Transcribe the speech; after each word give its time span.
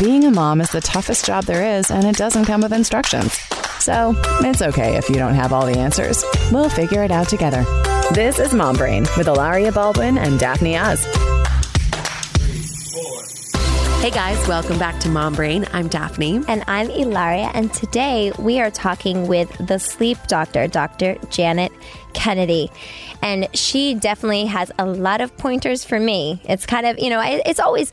being 0.00 0.24
a 0.24 0.30
mom 0.30 0.62
is 0.62 0.70
the 0.70 0.80
toughest 0.80 1.26
job 1.26 1.44
there 1.44 1.76
is, 1.76 1.90
and 1.90 2.06
it 2.06 2.16
doesn't 2.16 2.46
come 2.46 2.62
with 2.62 2.72
instructions. 2.72 3.34
So 3.80 4.14
it's 4.40 4.62
okay 4.62 4.96
if 4.96 5.10
you 5.10 5.16
don't 5.16 5.34
have 5.34 5.52
all 5.52 5.66
the 5.66 5.78
answers. 5.78 6.24
We'll 6.50 6.70
figure 6.70 7.02
it 7.02 7.10
out 7.10 7.28
together. 7.28 7.66
This 8.14 8.38
is 8.38 8.54
Mom 8.54 8.76
Brain 8.76 9.02
with 9.18 9.26
Hilaria 9.26 9.70
Baldwin 9.72 10.16
and 10.16 10.40
Daphne 10.40 10.78
Oz. 10.78 11.04
Hey 14.00 14.10
guys, 14.10 14.48
welcome 14.48 14.78
back 14.78 14.98
to 15.00 15.10
Mom 15.10 15.34
Brain. 15.34 15.66
I'm 15.74 15.88
Daphne. 15.88 16.40
And 16.48 16.64
I'm 16.66 16.88
Hilaria, 16.88 17.50
and 17.52 17.70
today 17.74 18.32
we 18.38 18.58
are 18.58 18.70
talking 18.70 19.26
with 19.26 19.54
the 19.58 19.78
sleep 19.78 20.16
doctor, 20.28 20.66
Dr. 20.66 21.16
Janet 21.28 21.72
Kennedy. 22.14 22.70
And 23.20 23.54
she 23.54 23.92
definitely 23.92 24.46
has 24.46 24.72
a 24.78 24.86
lot 24.86 25.20
of 25.20 25.36
pointers 25.36 25.84
for 25.84 26.00
me. 26.00 26.40
It's 26.44 26.64
kind 26.64 26.86
of, 26.86 26.98
you 26.98 27.10
know, 27.10 27.20
it's 27.22 27.60
always 27.60 27.92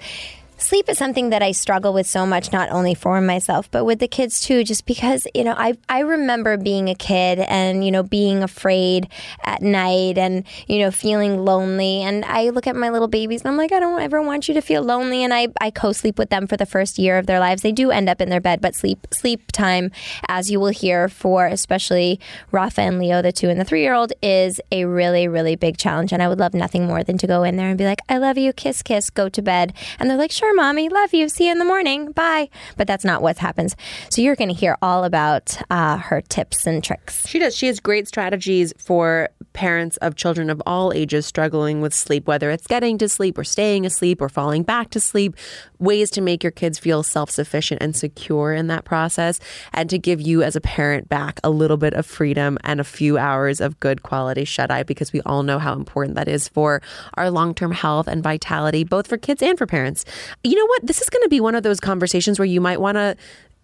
sleep 0.58 0.89
is 0.89 0.98
something 0.98 1.30
that 1.30 1.42
I 1.42 1.52
struggle 1.52 1.94
with 1.94 2.08
so 2.08 2.26
much, 2.26 2.52
not 2.52 2.70
only 2.70 2.94
for 2.94 3.21
myself, 3.21 3.70
but 3.70 3.86
with 3.86 4.00
the 4.00 4.07
kids 4.07 4.42
too, 4.42 4.64
just 4.64 4.86
because, 4.86 5.28
you 5.34 5.43
know, 5.43 5.54
I, 5.57 5.78
I 5.88 6.00
remember 6.00 6.57
being 6.57 6.89
a 6.89 6.96
kid 6.96 7.39
and, 7.39 7.86
you 7.86 7.92
know, 7.92 8.04
being 8.04 8.43
afraid 8.43 9.07
at 9.43 9.62
night 9.62 10.18
and, 10.18 10.43
you 10.68 10.79
know, 10.79 10.92
feeling 10.92 11.46
lonely. 11.46 12.01
And 12.01 12.25
I 12.25 12.50
look 12.50 12.68
at 12.68 12.75
my 12.75 12.89
little 12.89 13.07
babies 13.07 13.42
and 13.42 13.50
I'm 13.50 13.57
like, 13.57 13.71
I 13.71 13.79
don't 13.79 14.01
ever 14.01 14.21
want 14.21 14.48
you 14.48 14.54
to 14.56 14.62
feel 14.62 14.82
lonely. 14.82 15.24
And 15.24 15.34
I, 15.34 15.50
I 15.62 15.70
co 15.70 15.92
sleep 15.92 16.18
with 16.18 16.29
them 16.29 16.48
for 16.48 16.57
the 16.57 16.65
first 16.65 16.98
year 16.98 17.18
of 17.18 17.28
their 17.28 17.39
lives. 17.39 17.62
They 17.62 17.71
do 17.71 17.92
end 17.92 18.10
up 18.10 18.20
in 18.20 18.29
their 18.29 18.42
bed, 18.42 18.60
but 18.60 18.76
sleep, 18.76 19.07
sleep 19.12 19.51
time, 19.51 19.92
as 20.28 20.50
you 20.50 20.60
will 20.60 20.68
hear 20.68 21.07
for 21.07 21.46
especially 21.46 22.20
Rafa 22.51 22.82
and 22.82 23.00
Leo, 23.00 23.21
the 23.21 23.32
two 23.32 23.50
and 23.50 23.60
the 23.60 23.65
three 23.65 23.82
year 23.82 23.93
old, 23.93 24.12
is 24.21 24.60
a 24.71 24.86
really, 24.86 25.28
really 25.28 25.56
big 25.56 25.78
challenge. 25.78 26.12
And 26.12 26.21
I 26.21 26.28
would 26.28 26.39
love 26.39 26.54
nothing 26.54 26.87
more 26.87 27.04
than 27.04 27.18
to 27.20 27.28
go 27.28 27.43
in 27.43 27.57
there 27.57 27.70
and 27.70 27.78
be 27.78 27.86
like, 27.86 28.00
I 28.10 28.18
love 28.18 28.37
you, 28.37 28.54
kiss, 28.54 28.82
kiss, 28.82 29.10
go 29.10 29.29
to 29.29 29.42
bed. 29.42 29.74
And 30.00 30.10
they're 30.10 30.18
like, 30.18 30.32
sure 30.32 30.46
mommy, 30.56 30.89
love 30.89 31.14
you. 31.14 31.29
See 31.29 31.46
you 31.46 31.51
in 31.51 31.60
the 31.60 31.65
morning. 31.65 32.11
Bye. 32.11 32.50
But 32.75 32.88
that's 32.88 33.06
not 33.06 33.22
what 33.22 33.38
happens. 33.38 33.75
So 34.09 34.22
you're 34.22 34.36
going 34.36 34.50
to 34.50 34.56
hear 34.56 34.78
all 34.81 35.03
about 35.03 35.58
uh, 35.70 35.98
her 35.98 36.22
tips 36.22 36.66
and 36.66 36.84
tricks. 36.84 37.28
She 37.28 37.40
does. 37.40 37.56
She 37.56 37.67
has 37.67 37.80
great 37.80 38.08
strategies 38.08 38.73
for 38.78 39.30
parents 39.58 39.98
of 39.98 40.16
children 40.16 40.52
of 40.52 40.62
all 40.68 40.94
ages 40.94 41.25
struggling 41.25 41.81
with 41.81 41.92
sleep, 41.92 42.28
whether 42.28 42.52
it's 42.52 42.68
getting 42.68 42.95
to 43.00 43.09
sleep 43.09 43.40
or 43.40 43.44
staying 43.44 43.88
asleep 43.88 44.22
or 44.22 44.30
falling 44.30 44.62
back 44.62 44.92
to 44.92 45.00
sleep, 45.00 45.36
ways 45.80 46.12
to 46.12 46.22
make 46.22 46.44
your 46.44 46.52
kids 46.52 46.78
feel 46.78 47.02
self 47.02 47.31
sufficient 47.31 47.81
and 47.81 47.95
secure 47.95 48.53
in 48.53 48.68
that 48.68 48.86
process, 48.86 49.40
and 49.73 49.90
to 49.90 49.98
give 49.98 50.22
you 50.22 50.44
as 50.44 50.56
a 50.56 50.62
parent 50.62 51.09
back 51.09 51.40
a 51.44 51.50
little 51.50 51.78
bit 51.78 51.95
of 51.95 52.06
freedom 52.06 52.59
and 52.64 52.80
a 52.80 52.84
few 52.84 53.18
hours 53.18 53.59
of 53.59 53.80
good 53.80 54.03
quality 54.03 54.45
shut 54.45 54.70
eye 54.70 54.84
because 54.84 55.12
we 55.12 55.22
all 55.22 55.42
know 55.42 55.58
how 55.58 55.73
important 55.73 56.16
that 56.16 56.28
is 56.28 56.48
for 56.48 56.81
our 57.16 57.31
long 57.31 57.56
term 57.56 57.72
health 57.72 58.08
and 58.08 58.22
vitality, 58.22 58.84
both 58.84 59.08
for 59.08 59.18
kids 59.18 59.42
and 59.42 59.58
for 59.58 59.66
parents. 59.66 60.06
You 60.44 60.56
know 60.56 60.66
what? 60.66 60.86
This 60.86 61.02
is 61.02 61.10
going 61.10 61.24
to 61.24 61.30
be 61.30 61.40
one 61.40 61.56
of 61.56 61.64
those 61.64 61.80
conversations 61.80 62.40
where 62.40 62.46
you 62.46 62.62
might 62.62 62.80
want 62.80 62.96
to 62.96 63.16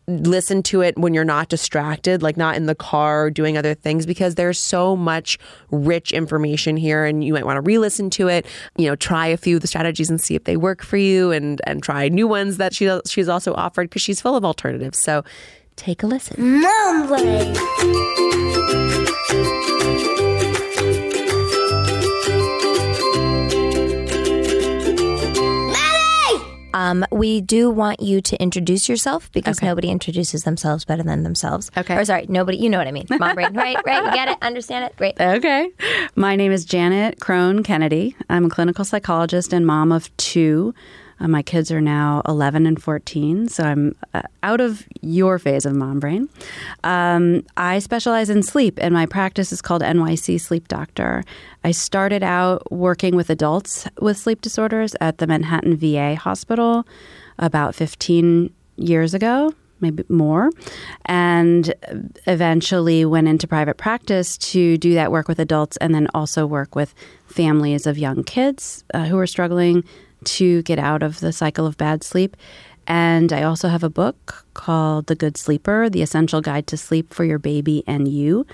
listen 0.06 0.62
to 0.62 0.82
it 0.82 0.98
when 0.98 1.14
you're 1.14 1.24
not 1.24 1.48
distracted, 1.48 2.22
like 2.22 2.36
not 2.36 2.58
in 2.58 2.66
the 2.66 2.76
car 2.76 3.32
doing 3.32 3.58
other 3.58 3.74
things, 3.74 4.06
because 4.06 4.36
there's 4.36 4.60
so 4.60 4.98
much 4.98 5.38
rich 5.72 6.12
information 6.12 6.76
here, 6.76 7.06
and 7.06 7.24
you 7.24 7.34
might 7.34 7.46
want 7.46 7.56
to 7.56 7.62
re-listen 7.62 8.10
to 8.10 8.28
it. 8.28 8.46
You 8.76 8.90
know, 8.90 8.96
try 8.96 9.28
a 9.28 9.38
few 9.38 9.56
of 9.56 9.62
the 9.62 9.68
strategies 9.68 10.10
and 10.10 10.20
see 10.20 10.36
if 10.36 10.44
they 10.44 10.58
work 10.58 10.84
for 10.84 10.98
you, 10.98 11.32
and 11.32 11.62
and 11.66 11.82
try 11.82 12.10
new 12.10 12.28
ones 12.28 12.58
that 12.58 12.74
she 12.74 12.90
she's 13.06 13.30
also 13.30 13.54
offered 13.54 13.90
because 13.90 14.02
she's 14.02 14.20
full 14.20 14.36
of 14.36 14.44
alternatives. 14.44 15.00
So 15.00 15.24
take 15.78 16.04
a 16.04 16.08
listen. 16.08 16.62
Mom 16.62 17.08
Um, 26.74 27.06
we 27.12 27.42
do 27.42 27.70
want 27.70 28.02
you 28.02 28.22
to 28.22 28.42
introduce 28.42 28.90
yourself 28.90 29.32
because 29.32 29.60
okay. 29.60 29.68
nobody 29.68 29.90
introduces 29.90 30.44
themselves 30.44 30.86
better 30.86 31.04
than 31.04 31.24
themselves. 31.24 31.70
Okay. 31.78 31.96
Or 31.96 32.06
sorry, 32.06 32.26
nobody. 32.28 32.58
You 32.58 32.70
know 32.70 32.78
what 32.78 32.88
I 32.88 32.92
mean. 32.92 33.06
Mom 33.10 33.36
brain. 33.36 33.54
right. 33.54 33.78
Right. 33.86 34.04
You 34.04 34.12
get 34.12 34.28
it. 34.28 34.38
Understand 34.42 34.86
it. 34.86 34.96
Great. 34.98 35.16
Okay. 35.34 35.70
My 36.16 36.36
name 36.36 36.52
is 36.52 36.64
Janet 36.64 37.20
Krone 37.20 37.64
Kennedy. 37.64 38.16
I'm 38.30 38.46
a 38.46 38.50
clinical 38.50 38.86
psychologist 38.86 39.52
and 39.52 39.66
mom 39.66 39.92
of 39.92 40.16
two. 40.18 40.76
Uh, 41.24 41.28
my 41.28 41.42
kids 41.42 41.72
are 41.72 41.82
now 41.82 42.22
11 42.28 42.68
and 42.68 42.82
14, 42.82 43.48
so 43.48 43.64
I'm 43.64 43.96
uh, 44.14 44.24
out 44.44 44.60
of 44.60 44.86
your 45.02 45.40
phase 45.40 45.66
of 45.66 45.74
mom 45.74 46.00
brain. 46.00 46.28
Um, 46.84 47.46
I 47.56 47.80
specialize 47.80 48.30
in 48.30 48.44
sleep, 48.44 48.78
and 48.82 48.94
my 48.94 49.06
practice 49.06 49.52
is 49.54 49.62
called 49.62 49.82
NYC 49.82 50.40
Sleep 50.40 50.68
Doctor. 50.68 51.24
I 51.64 51.72
started 51.72 52.24
out 52.24 52.70
working 52.72 53.16
with 53.16 53.30
adults 53.30 53.88
with 54.02 54.18
sleep 54.18 54.42
disorders 54.42 54.96
at 55.00 55.20
the 55.20 55.28
Manhattan 55.28 55.78
VA 55.78 56.16
hospital 56.16 56.86
about 57.40 57.74
15 57.74 58.54
years 58.76 59.14
ago 59.14 59.54
maybe 59.80 60.04
more, 60.08 60.50
and 61.06 61.74
eventually 62.26 63.04
went 63.06 63.28
into 63.28 63.46
private 63.48 63.76
practice 63.76 64.38
to 64.38 64.78
do 64.78 64.94
that 64.94 65.12
work 65.12 65.28
with 65.28 65.40
adults 65.40 65.76
and 65.78 65.94
then 65.94 66.08
also 66.14 66.46
work 66.46 66.74
with 66.74 66.96
families 67.28 67.86
of 67.86 67.98
young 67.98 68.24
kids 68.24 68.86
uh, 68.94 69.04
who 69.06 69.18
are 69.20 69.28
struggling 69.28 69.84
to 70.26 70.62
get 70.64 70.80
out 70.80 71.04
of 71.04 71.20
the 71.20 71.32
cycle 71.32 71.66
of 71.66 71.78
bad 71.78 72.04
sleep. 72.04 72.38
And 72.86 73.32
I 73.32 73.44
also 73.44 73.70
have 73.70 73.84
a 73.84 73.90
book 73.90 74.46
called 74.54 75.08
The 75.08 75.16
Good 75.16 75.38
Sleeper 75.38 75.90
The 75.90 76.02
Essential 76.02 76.42
Guide 76.42 76.68
to 76.68 76.78
Sleep 76.78 77.14
for 77.14 77.24
Your 77.24 77.40
Baby 77.40 77.84
and 77.88 78.08
You 78.08 78.46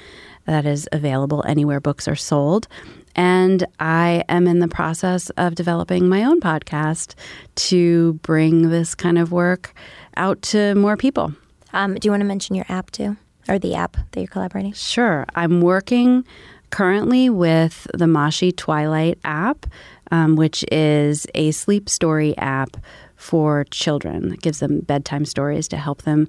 that 0.45 0.65
is 0.65 0.87
available 0.91 1.43
anywhere 1.47 1.79
books 1.79 2.07
are 2.07 2.15
sold. 2.15 2.67
And 3.15 3.65
I 3.79 4.23
am 4.29 4.47
in 4.47 4.59
the 4.59 4.67
process 4.67 5.29
of 5.31 5.55
developing 5.55 6.07
my 6.07 6.23
own 6.23 6.39
podcast 6.39 7.15
to 7.55 8.13
bring 8.21 8.69
this 8.69 8.95
kind 8.95 9.17
of 9.17 9.31
work 9.31 9.73
out 10.15 10.41
to 10.43 10.75
more 10.75 10.95
people. 10.95 11.33
Um, 11.73 11.95
do 11.95 12.07
you 12.07 12.11
want 12.11 12.21
to 12.21 12.27
mention 12.27 12.55
your 12.55 12.65
app 12.69 12.91
too, 12.91 13.17
or 13.47 13.59
the 13.59 13.75
app 13.75 13.97
that 14.11 14.19
you're 14.19 14.27
collaborating? 14.27 14.73
Sure. 14.73 15.25
I'm 15.35 15.61
working 15.61 16.25
currently 16.69 17.29
with 17.29 17.87
the 17.93 18.07
Moshi 18.07 18.51
Twilight 18.51 19.19
app 19.23 19.65
um, 20.11 20.35
which 20.35 20.65
is 20.71 21.27
a 21.35 21.51
sleep 21.51 21.89
story 21.89 22.37
app 22.37 22.77
for 23.15 23.65
children. 23.65 24.33
It 24.33 24.41
gives 24.41 24.59
them 24.59 24.79
bedtime 24.79 25.25
stories 25.25 25.67
to 25.69 25.77
help 25.77 26.03
them 26.03 26.27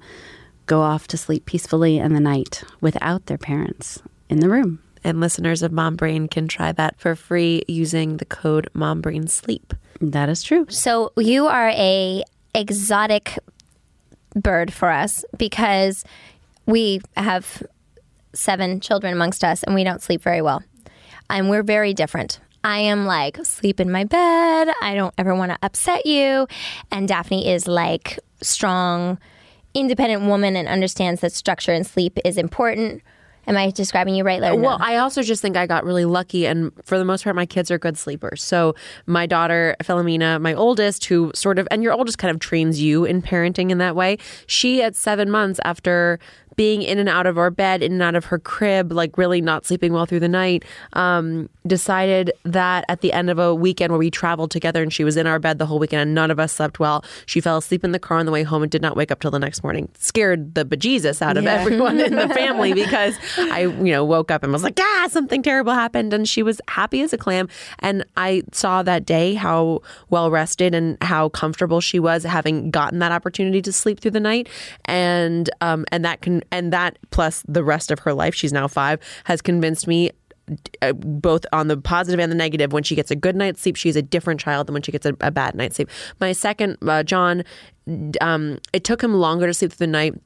go 0.65 0.81
off 0.81 1.07
to 1.07 1.17
sleep 1.17 1.45
peacefully 1.45 1.97
in 1.97 2.13
the 2.13 2.19
night 2.19 2.63
without 2.81 3.25
their 3.25 3.37
parents 3.37 4.01
in 4.29 4.39
the 4.39 4.49
room. 4.49 4.79
And 5.03 5.19
listeners 5.19 5.63
of 5.63 5.71
Mom 5.71 5.95
Brain 5.95 6.27
can 6.27 6.47
try 6.47 6.71
that 6.73 6.99
for 6.99 7.15
free 7.15 7.63
using 7.67 8.17
the 8.17 8.25
code 8.25 8.69
Mom 8.73 9.01
Brain 9.01 9.27
Sleep. 9.27 9.73
That 9.99 10.29
is 10.29 10.43
true. 10.43 10.67
So 10.69 11.11
you 11.17 11.47
are 11.47 11.69
a 11.69 12.23
exotic 12.53 13.39
bird 14.35 14.71
for 14.71 14.89
us 14.89 15.25
because 15.37 16.03
we 16.65 17.01
have 17.17 17.63
seven 18.33 18.79
children 18.79 19.13
amongst 19.13 19.43
us 19.43 19.63
and 19.63 19.75
we 19.75 19.83
don't 19.83 20.01
sleep 20.01 20.21
very 20.21 20.41
well. 20.41 20.63
And 21.29 21.49
we're 21.49 21.63
very 21.63 21.93
different. 21.93 22.39
I 22.63 22.79
am 22.79 23.05
like, 23.05 23.43
sleep 23.45 23.79
in 23.79 23.91
my 23.91 24.03
bed. 24.03 24.69
I 24.81 24.93
don't 24.95 25.13
ever 25.17 25.33
want 25.33 25.51
to 25.51 25.57
upset 25.63 26.05
you. 26.05 26.47
And 26.91 27.07
Daphne 27.07 27.49
is 27.49 27.67
like, 27.67 28.19
strong, 28.41 29.17
independent 29.73 30.23
woman 30.23 30.55
and 30.55 30.67
understands 30.67 31.21
that 31.21 31.31
structure 31.31 31.71
and 31.71 31.85
sleep 31.85 32.17
is 32.25 32.37
important. 32.37 33.01
Am 33.47 33.57
I 33.57 33.71
describing 33.71 34.13
you 34.13 34.23
right? 34.23 34.39
Larry? 34.39 34.57
Well, 34.57 34.77
I 34.79 34.97
also 34.97 35.23
just 35.23 35.41
think 35.41 35.57
I 35.57 35.65
got 35.65 35.83
really 35.83 36.05
lucky, 36.05 36.45
and 36.45 36.71
for 36.85 36.99
the 36.99 37.05
most 37.05 37.23
part, 37.23 37.35
my 37.35 37.47
kids 37.47 37.71
are 37.71 37.79
good 37.79 37.97
sleepers. 37.97 38.43
So 38.43 38.75
my 39.07 39.25
daughter 39.25 39.75
Philomena, 39.83 40.39
my 40.39 40.53
oldest, 40.53 41.05
who 41.05 41.31
sort 41.33 41.57
of, 41.57 41.67
and 41.71 41.81
your 41.81 41.93
oldest 41.93 42.19
kind 42.19 42.31
of 42.31 42.39
trains 42.39 42.79
you 42.79 43.03
in 43.03 43.21
parenting 43.21 43.71
in 43.71 43.79
that 43.79 43.95
way. 43.95 44.19
She 44.45 44.83
at 44.83 44.95
seven 44.95 45.31
months 45.31 45.59
after 45.65 46.19
being 46.61 46.83
in 46.83 46.99
and 46.99 47.09
out 47.09 47.25
of 47.25 47.39
our 47.39 47.49
bed, 47.49 47.81
in 47.81 47.91
and 47.93 48.03
out 48.03 48.13
of 48.13 48.25
her 48.25 48.37
crib, 48.37 48.91
like 48.91 49.17
really 49.17 49.41
not 49.41 49.65
sleeping 49.65 49.91
well 49.93 50.05
through 50.05 50.19
the 50.19 50.27
night, 50.27 50.63
um, 50.93 51.49
decided 51.65 52.31
that 52.43 52.85
at 52.87 53.01
the 53.01 53.11
end 53.13 53.31
of 53.31 53.39
a 53.39 53.55
weekend 53.55 53.91
where 53.91 53.97
we 53.97 54.11
traveled 54.11 54.51
together 54.51 54.83
and 54.83 54.93
she 54.93 55.03
was 55.03 55.17
in 55.17 55.25
our 55.25 55.39
bed 55.39 55.57
the 55.57 55.65
whole 55.65 55.79
weekend 55.79 56.01
and 56.01 56.13
none 56.13 56.29
of 56.29 56.39
us 56.39 56.53
slept 56.53 56.79
well, 56.79 57.03
she 57.25 57.41
fell 57.41 57.57
asleep 57.57 57.83
in 57.83 57.93
the 57.93 57.97
car 57.97 58.19
on 58.19 58.27
the 58.27 58.31
way 58.31 58.43
home 58.43 58.61
and 58.61 58.71
did 58.71 58.79
not 58.79 58.95
wake 58.95 59.09
up 59.09 59.19
till 59.19 59.31
the 59.31 59.39
next 59.39 59.63
morning. 59.63 59.89
Scared 59.97 60.53
the 60.53 60.63
bejesus 60.63 61.19
out 61.19 61.35
of 61.35 61.45
yeah. 61.45 61.53
everyone 61.53 61.99
in 61.99 62.15
the 62.15 62.29
family 62.29 62.73
because 62.75 63.15
I, 63.39 63.61
you 63.61 63.91
know, 63.91 64.05
woke 64.05 64.29
up 64.29 64.43
and 64.43 64.53
was 64.53 64.61
like, 64.61 64.79
ah, 64.79 65.07
something 65.09 65.41
terrible 65.41 65.73
happened. 65.73 66.13
And 66.13 66.29
she 66.29 66.43
was 66.43 66.61
happy 66.67 67.01
as 67.01 67.11
a 67.11 67.17
clam. 67.17 67.49
And 67.79 68.05
I 68.17 68.43
saw 68.51 68.83
that 68.83 69.03
day 69.03 69.33
how 69.33 69.81
well 70.11 70.29
rested 70.29 70.75
and 70.75 70.95
how 71.01 71.29
comfortable 71.29 71.81
she 71.81 71.99
was 71.99 72.23
having 72.23 72.69
gotten 72.69 72.99
that 72.99 73.11
opportunity 73.11 73.63
to 73.63 73.73
sleep 73.73 73.99
through 73.99 74.11
the 74.11 74.19
night. 74.19 74.47
And, 74.85 75.49
um, 75.61 75.85
and 75.91 76.05
that 76.05 76.21
can, 76.21 76.43
and 76.51 76.71
that 76.73 76.97
plus 77.11 77.43
the 77.47 77.63
rest 77.63 77.91
of 77.91 77.99
her 77.99 78.13
life, 78.13 78.35
she's 78.35 78.53
now 78.53 78.67
five, 78.67 78.99
has 79.25 79.41
convinced 79.41 79.87
me 79.87 80.11
uh, 80.81 80.93
both 80.93 81.45
on 81.53 81.67
the 81.67 81.77
positive 81.77 82.19
and 82.19 82.31
the 82.31 82.35
negative. 82.35 82.73
When 82.73 82.83
she 82.83 82.95
gets 82.95 83.11
a 83.11 83.15
good 83.15 83.35
night's 83.35 83.61
sleep, 83.61 83.75
she's 83.75 83.95
a 83.95 84.01
different 84.01 84.39
child 84.39 84.67
than 84.67 84.73
when 84.73 84.81
she 84.81 84.91
gets 84.91 85.05
a, 85.05 85.15
a 85.21 85.31
bad 85.31 85.55
night's 85.55 85.75
sleep. 85.77 85.89
My 86.19 86.31
second, 86.33 86.77
uh, 86.87 87.03
Jovan, 87.03 87.43
um, 88.19 88.59
it 88.73 88.83
took 88.83 89.01
him 89.01 89.13
longer 89.13 89.47
to 89.47 89.53
sleep 89.53 89.71
through 89.71 89.87
the 89.87 89.91
night 89.91 90.21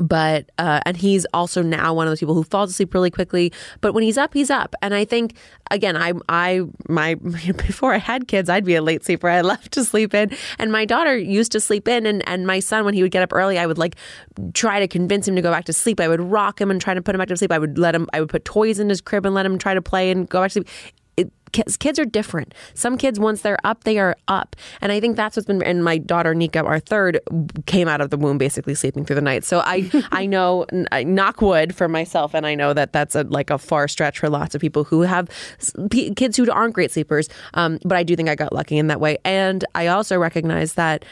but 0.00 0.50
uh, 0.58 0.80
and 0.84 0.96
he's 0.96 1.24
also 1.32 1.62
now 1.62 1.94
one 1.94 2.06
of 2.06 2.10
those 2.10 2.20
people 2.20 2.34
who 2.34 2.44
falls 2.44 2.70
asleep 2.70 2.92
really 2.94 3.10
quickly. 3.10 3.52
But 3.80 3.94
when 3.94 4.04
he's 4.04 4.18
up 4.18 4.34
he's 4.34 4.50
up. 4.50 4.74
And 4.82 4.94
i 4.94 5.04
think 5.04 5.36
again 5.70 5.96
i 5.96 6.12
i 6.28 6.62
my 6.88 7.14
before 7.66 7.94
i 7.94 7.98
had 7.98 8.28
kids 8.28 8.48
i'd 8.48 8.64
be 8.64 8.74
a 8.74 8.82
late 8.82 9.04
sleeper. 9.04 9.28
I 9.28 9.40
love 9.40 9.68
to 9.70 9.84
sleep 9.84 10.14
in. 10.14 10.30
And 10.58 10.70
my 10.70 10.84
daughter 10.84 11.16
used 11.16 11.52
to 11.52 11.60
sleep 11.60 11.88
in. 11.88 12.06
And 12.06 12.26
and 12.28 12.46
my 12.46 12.60
son 12.60 12.84
when 12.84 12.94
he 12.94 13.02
would 13.02 13.12
get 13.12 13.22
up 13.22 13.32
early 13.32 13.58
i 13.58 13.66
would 13.66 13.78
like 13.78 13.96
try 14.54 14.80
to 14.80 14.88
convince 14.88 15.26
him 15.26 15.36
to 15.36 15.42
go 15.42 15.50
back 15.50 15.64
to 15.64 15.72
sleep. 15.72 16.00
I 16.00 16.08
would 16.08 16.20
rock 16.20 16.60
him 16.60 16.70
and 16.70 16.80
try 16.80 16.94
to 16.94 17.02
put 17.02 17.14
him 17.14 17.18
back 17.18 17.28
to 17.28 17.36
sleep. 17.36 17.52
I 17.52 17.58
would 17.58 17.78
let 17.78 17.94
him 17.94 18.08
i 18.12 18.20
would 18.20 18.28
put 18.28 18.44
toys 18.44 18.78
in 18.78 18.88
his 18.88 19.00
crib 19.00 19.24
and 19.24 19.34
let 19.34 19.46
him 19.46 19.58
try 19.58 19.74
to 19.74 19.82
play 19.82 20.10
and 20.10 20.28
go 20.28 20.40
back 20.40 20.50
to 20.50 20.52
sleep 20.54 20.68
kids 21.52 21.98
are 21.98 22.04
different. 22.04 22.54
Some 22.74 22.98
kids, 22.98 23.18
once 23.18 23.42
they're 23.42 23.58
up, 23.64 23.84
they 23.84 23.98
are 23.98 24.16
up. 24.28 24.56
And 24.80 24.92
I 24.92 25.00
think 25.00 25.16
that's 25.16 25.36
what's 25.36 25.46
been, 25.46 25.62
and 25.62 25.84
my 25.84 25.98
daughter, 25.98 26.34
Nika, 26.34 26.64
our 26.64 26.78
third, 26.80 27.20
came 27.66 27.88
out 27.88 28.00
of 28.00 28.10
the 28.10 28.16
womb 28.16 28.38
basically 28.38 28.74
sleeping 28.74 29.04
through 29.04 29.16
the 29.16 29.22
night. 29.22 29.44
So 29.44 29.60
I, 29.60 29.90
I 30.12 30.26
know, 30.26 30.66
knock 30.92 31.40
wood 31.42 31.74
for 31.74 31.88
myself, 31.88 32.34
and 32.34 32.46
I 32.46 32.54
know 32.54 32.72
that 32.72 32.92
that's 32.92 33.14
a, 33.14 33.24
like 33.24 33.50
a 33.50 33.58
far 33.58 33.88
stretch 33.88 34.18
for 34.18 34.28
lots 34.28 34.54
of 34.54 34.60
people 34.60 34.84
who 34.84 35.02
have 35.02 35.28
kids 35.90 36.36
who 36.36 36.50
aren't 36.50 36.74
great 36.74 36.90
sleepers. 36.90 37.28
Um, 37.54 37.78
but 37.84 37.96
I 37.96 38.02
do 38.02 38.16
think 38.16 38.28
I 38.28 38.34
got 38.34 38.52
lucky 38.52 38.78
in 38.78 38.88
that 38.88 39.00
way. 39.00 39.18
And 39.24 39.64
I 39.74 39.88
also 39.88 40.18
recognize 40.18 40.74
that 40.74 41.04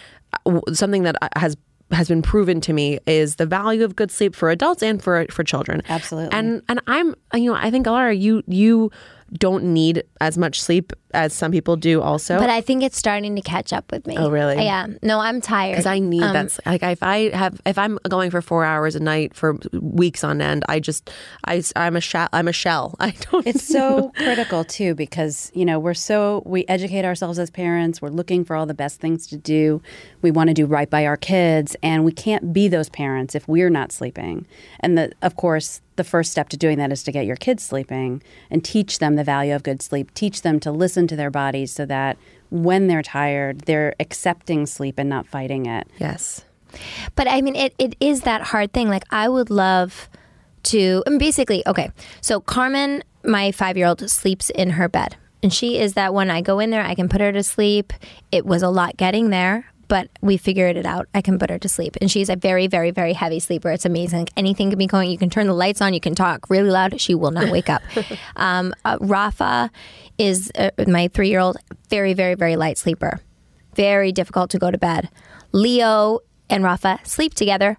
uh, 0.45 0.61
something 0.73 1.03
that 1.05 1.17
uh, 1.23 1.29
has 1.37 1.57
has 1.93 2.09
been 2.09 2.23
proven 2.23 2.61
to 2.61 2.73
me 2.73 2.99
is 3.07 3.37
the 3.37 3.47
value 3.47 3.85
of 3.85 3.95
good 3.95 4.11
sleep 4.11 4.35
for 4.35 4.51
adults 4.51 4.83
and 4.83 5.03
for 5.03 5.27
for 5.31 5.45
children. 5.45 5.83
Absolutely. 5.89 6.37
And 6.37 6.63
and 6.69 6.81
I'm 6.87 7.15
you 7.35 7.51
know 7.51 7.55
I 7.57 7.71
think 7.71 7.87
Hilaria 7.87 8.15
you 8.15 8.43
you 8.47 8.91
don't 9.33 9.65
need 9.65 10.05
as 10.21 10.39
much 10.39 10.61
sleep 10.61 10.93
as 11.13 11.33
some 11.33 11.51
people 11.51 11.77
do 11.77 12.01
also. 12.01 12.39
But 12.39 12.51
I 12.51 12.61
think 12.61 12.83
it's 12.83 12.97
starting 12.97 13.35
to 13.35 13.43
catch 13.43 13.73
up 13.73 13.91
with 13.91 14.07
me. 14.07 14.17
Oh, 14.17 14.31
really? 14.31 14.63
Yeah. 14.63 14.87
No, 15.03 15.19
I'm 15.19 15.41
tired. 15.41 15.73
Because 15.73 15.87
I 15.87 15.99
need 15.99 16.23
um, 16.23 16.33
that. 16.33 16.59
Like 16.65 16.83
if 16.83 17.03
I 17.03 17.31
have, 17.31 17.61
if 17.67 17.79
I'm 17.79 17.99
going 18.09 18.31
for 18.31 18.41
four 18.41 18.65
hours 18.65 18.95
a 18.95 19.01
night 19.01 19.35
for 19.35 19.59
weeks 19.73 20.23
on 20.23 20.41
end, 20.41 20.65
I 20.69 20.79
just, 20.79 21.11
I, 21.45 21.63
I'm 21.75 21.97
a 21.97 22.01
shell. 22.01 22.29
I'm 22.33 22.49
a 22.49 22.53
shell. 22.53 22.95
I 23.01 23.15
don't. 23.33 23.47
It's 23.47 23.67
so 23.77 24.13
critical 24.17 24.65
too 24.65 24.95
because 24.95 25.51
you 25.55 25.65
know 25.65 25.79
we're 25.79 25.95
so 25.95 26.43
we 26.47 26.65
educate 26.69 27.05
ourselves 27.05 27.39
as 27.39 27.51
parents. 27.51 28.01
We're 28.01 28.11
looking 28.11 28.45
for 28.45 28.55
all 28.55 28.67
the 28.67 28.75
best 28.75 29.01
things 29.01 29.27
to 29.29 29.37
do. 29.37 29.83
We 30.23 30.31
want 30.31 30.49
to 30.49 30.55
do 30.55 30.67
right 30.67 30.89
by 30.89 31.07
our 31.07 31.17
kids, 31.17 31.77
and 31.83 32.05
we 32.05 32.13
can't 32.13 32.53
be 32.53 32.69
those 32.69 32.89
parents 32.89 33.35
if 33.35 33.49
we're 33.49 33.71
not 33.71 33.91
sleeping. 33.91 34.47
And 34.81 34.97
the, 34.97 35.13
of 35.23 35.37
course, 35.37 35.81
the 35.97 36.05
first 36.05 36.31
step 36.31 36.49
to 36.51 36.57
doing 36.57 36.79
that 36.79 36.93
is 36.93 37.03
to 37.05 37.13
get 37.13 37.27
your 37.27 37.37
kids 37.37 37.63
sleeping 37.63 38.23
and 38.51 38.65
teach 38.65 38.99
them 38.99 39.17
the 39.17 39.25
value 39.25 39.55
of 39.55 39.63
good 39.63 39.83
sleep. 39.83 40.13
Teach 40.15 40.43
them 40.43 40.61
to 40.61 40.71
listen 40.71 41.07
to 41.09 41.17
their 41.17 41.31
bodies 41.31 41.73
so 41.73 41.85
that 41.87 42.17
when 42.51 42.87
they're 42.87 43.03
tired, 43.03 43.63
they're 43.63 43.95
accepting 43.99 44.67
sleep 44.67 44.99
and 44.99 45.09
not 45.09 45.27
fighting 45.27 45.67
it. 45.67 45.89
Yes. 45.99 46.45
But 47.15 47.29
I 47.29 47.41
mean, 47.41 47.57
it, 47.57 47.75
it 47.79 47.97
is 48.01 48.23
that 48.23 48.43
hard 48.43 48.73
thing. 48.73 48.89
Like, 48.89 49.05
I 49.11 49.29
would 49.29 49.51
love 49.51 50.09
to, 50.65 51.03
and 51.07 51.19
basically, 51.19 51.63
okay, 51.67 51.91
so 52.21 52.41
Carmen, 52.41 53.03
my 53.25 53.53
five 53.53 53.77
year 53.77 53.87
old, 53.87 54.09
sleeps 54.11 54.51
in 54.51 54.71
her 54.71 54.89
bed. 54.89 55.17
And 55.43 55.53
she 55.53 55.79
is 55.79 55.95
that 55.95 56.13
when 56.13 56.31
I 56.31 56.41
go 56.41 56.59
in 56.59 56.71
there, 56.71 56.83
I 56.83 56.95
can 56.95 57.09
put 57.09 57.21
her 57.21 57.31
to 57.33 57.43
sleep. 57.43 57.93
It 58.33 58.47
was 58.47 58.63
a 58.63 58.69
lot 58.69 58.97
getting 58.97 59.31
there 59.31 59.67
but 59.89 60.09
we 60.21 60.37
figured 60.37 60.77
it 60.77 60.87
out. 60.87 61.09
I 61.15 61.21
can 61.21 61.39
put 61.39 61.51
her 61.51 61.59
to 61.59 61.69
sleep. 61.69 61.97
And 62.01 62.11
she's 62.11 62.29
a 62.29 62.37
very, 62.37 62.67
very, 62.67 62.91
very 62.91 63.13
heavy 63.13 63.41
sleeper. 63.41 63.71
It's 63.71 63.85
amazing. 63.85 64.21
Like 64.21 64.33
anything 64.37 64.71
can 64.71 64.79
be 64.79 64.87
going. 64.87 65.11
You 65.11 65.19
can 65.19 65.31
turn 65.31 65.47
the 65.47 65.55
lights 65.55 65.81
on, 65.81 65.95
you 65.95 66.01
can 66.01 66.15
talk 66.15 66.49
really 66.51 66.71
loud. 66.71 67.01
She 67.01 67.15
will 67.15 67.31
not 67.31 67.51
wake 67.51 67.69
up. 67.69 67.83
um, 68.37 68.75
uh, 68.85 68.99
Rafa 69.01 69.71
is 70.19 70.51
uh, 70.57 70.71
my 70.87 71.09
three 71.09 71.29
year 71.29 71.41
old, 71.41 71.57
very, 71.89 72.15
very, 72.15 72.35
very 72.35 72.57
light 72.57 72.79
sleeper. 72.79 73.21
Very 73.75 74.13
difficult 74.13 74.51
to 74.51 74.59
go 74.59 74.71
to 74.71 74.79
bed. 74.79 75.09
Leo 75.53 76.21
and 76.49 76.65
Rafa 76.65 77.01
sleep 77.05 77.35
together. 77.35 77.79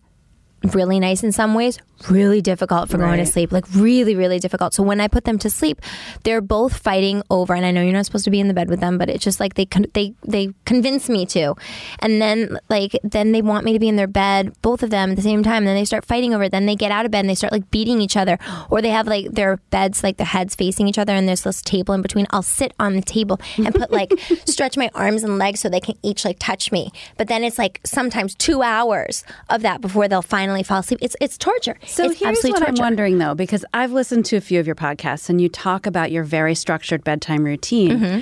Really 0.74 1.00
nice 1.00 1.24
in 1.24 1.31
some 1.31 1.54
ways, 1.54 1.80
really 2.10 2.42
difficult 2.42 2.90
for 2.90 2.98
going 2.98 3.18
to 3.20 3.26
sleep, 3.26 3.52
like 3.52 3.66
really, 3.74 4.16
really 4.16 4.40
difficult. 4.40 4.74
So 4.74 4.84
when 4.84 5.00
I 5.00 5.08
put 5.08 5.26
them 5.26 5.38
to 5.40 5.50
sleep, 5.50 5.82
they're 6.24 6.42
both 6.42 6.78
fighting 6.78 7.24
over, 7.30 7.54
and 7.54 7.66
I 7.66 7.72
know 7.72 7.82
you're 7.82 7.94
not 7.94 8.06
supposed 8.06 8.26
to 8.26 8.32
be 8.32 8.40
in 8.40 8.48
the 8.48 8.54
bed 8.54 8.70
with 8.70 8.80
them, 8.80 8.98
but 8.98 9.10
it's 9.10 9.24
just 9.24 9.40
like 9.40 9.56
they 9.56 9.66
they 9.94 10.14
they 10.24 10.54
convince 10.66 11.10
me 11.10 11.26
to, 11.28 11.56
and 12.00 12.22
then 12.22 12.58
like 12.70 12.98
then 13.04 13.32
they 13.32 13.42
want 13.42 13.66
me 13.66 13.74
to 13.74 13.80
be 13.80 13.88
in 13.88 13.96
their 13.96 14.08
bed, 14.08 14.54
both 14.62 14.84
of 14.84 14.90
them 14.90 15.12
at 15.12 15.16
the 15.16 15.22
same 15.22 15.44
time. 15.44 15.58
And 15.58 15.68
then 15.68 15.76
they 15.76 15.86
start 15.86 16.06
fighting 16.06 16.34
over 16.34 16.44
it. 16.44 16.52
Then 16.52 16.66
they 16.66 16.76
get 16.76 16.92
out 16.92 17.06
of 17.06 17.12
bed 17.12 17.22
and 17.22 17.30
they 17.30 17.36
start 17.36 17.54
like 17.54 17.70
beating 17.72 18.02
each 18.02 18.18
other, 18.18 18.38
or 18.70 18.82
they 18.82 18.90
have 18.90 19.08
like 19.08 19.32
their 19.32 19.58
beds 19.70 20.04
like 20.04 20.18
their 20.18 20.26
heads 20.26 20.56
facing 20.56 20.88
each 20.88 20.98
other, 20.98 21.14
and 21.14 21.28
there's 21.28 21.44
this 21.44 21.62
table 21.62 21.94
in 21.94 22.02
between. 22.02 22.28
I'll 22.32 22.44
sit 22.44 22.74
on 22.80 22.96
the 22.96 23.02
table 23.02 23.40
and 23.58 23.74
put 23.74 23.92
like 23.92 24.14
stretch 24.46 24.78
my 24.78 24.90
arms 24.94 25.24
and 25.24 25.38
legs 25.38 25.60
so 25.60 25.70
they 25.70 25.80
can 25.80 25.96
each 26.04 26.26
like 26.26 26.38
touch 26.40 26.72
me. 26.72 26.92
But 27.18 27.28
then 27.28 27.44
it's 27.44 27.58
like 27.58 27.80
sometimes 27.84 28.36
two 28.36 28.62
hours 28.62 29.24
of 29.50 29.62
that 29.62 29.82
before 29.82 30.08
they'll 30.08 30.22
finally 30.22 30.64
fall 30.64 30.80
asleep. 30.80 31.00
It's 31.02 31.16
it's 31.20 31.38
torture. 31.38 31.78
So 31.88 32.06
it's 32.06 32.19
here's 32.19 32.44
what 32.44 32.57
torture. 32.57 32.66
I'm 32.68 32.75
wondering 32.75 33.18
though, 33.18 33.36
because 33.36 33.66
I've 33.74 33.92
listened 33.92 34.25
to 34.25 34.38
a 34.38 34.42
few 34.42 34.60
of 34.60 34.68
your 34.68 34.75
podcasts 34.75 35.30
and 35.30 35.42
you 35.42 35.50
talk 35.50 35.86
about 35.86 36.12
your 36.12 36.24
very 36.24 36.56
structured 36.56 37.04
bedtime 37.04 37.44
routine. 37.44 38.00
Mm-hmm. 38.00 38.19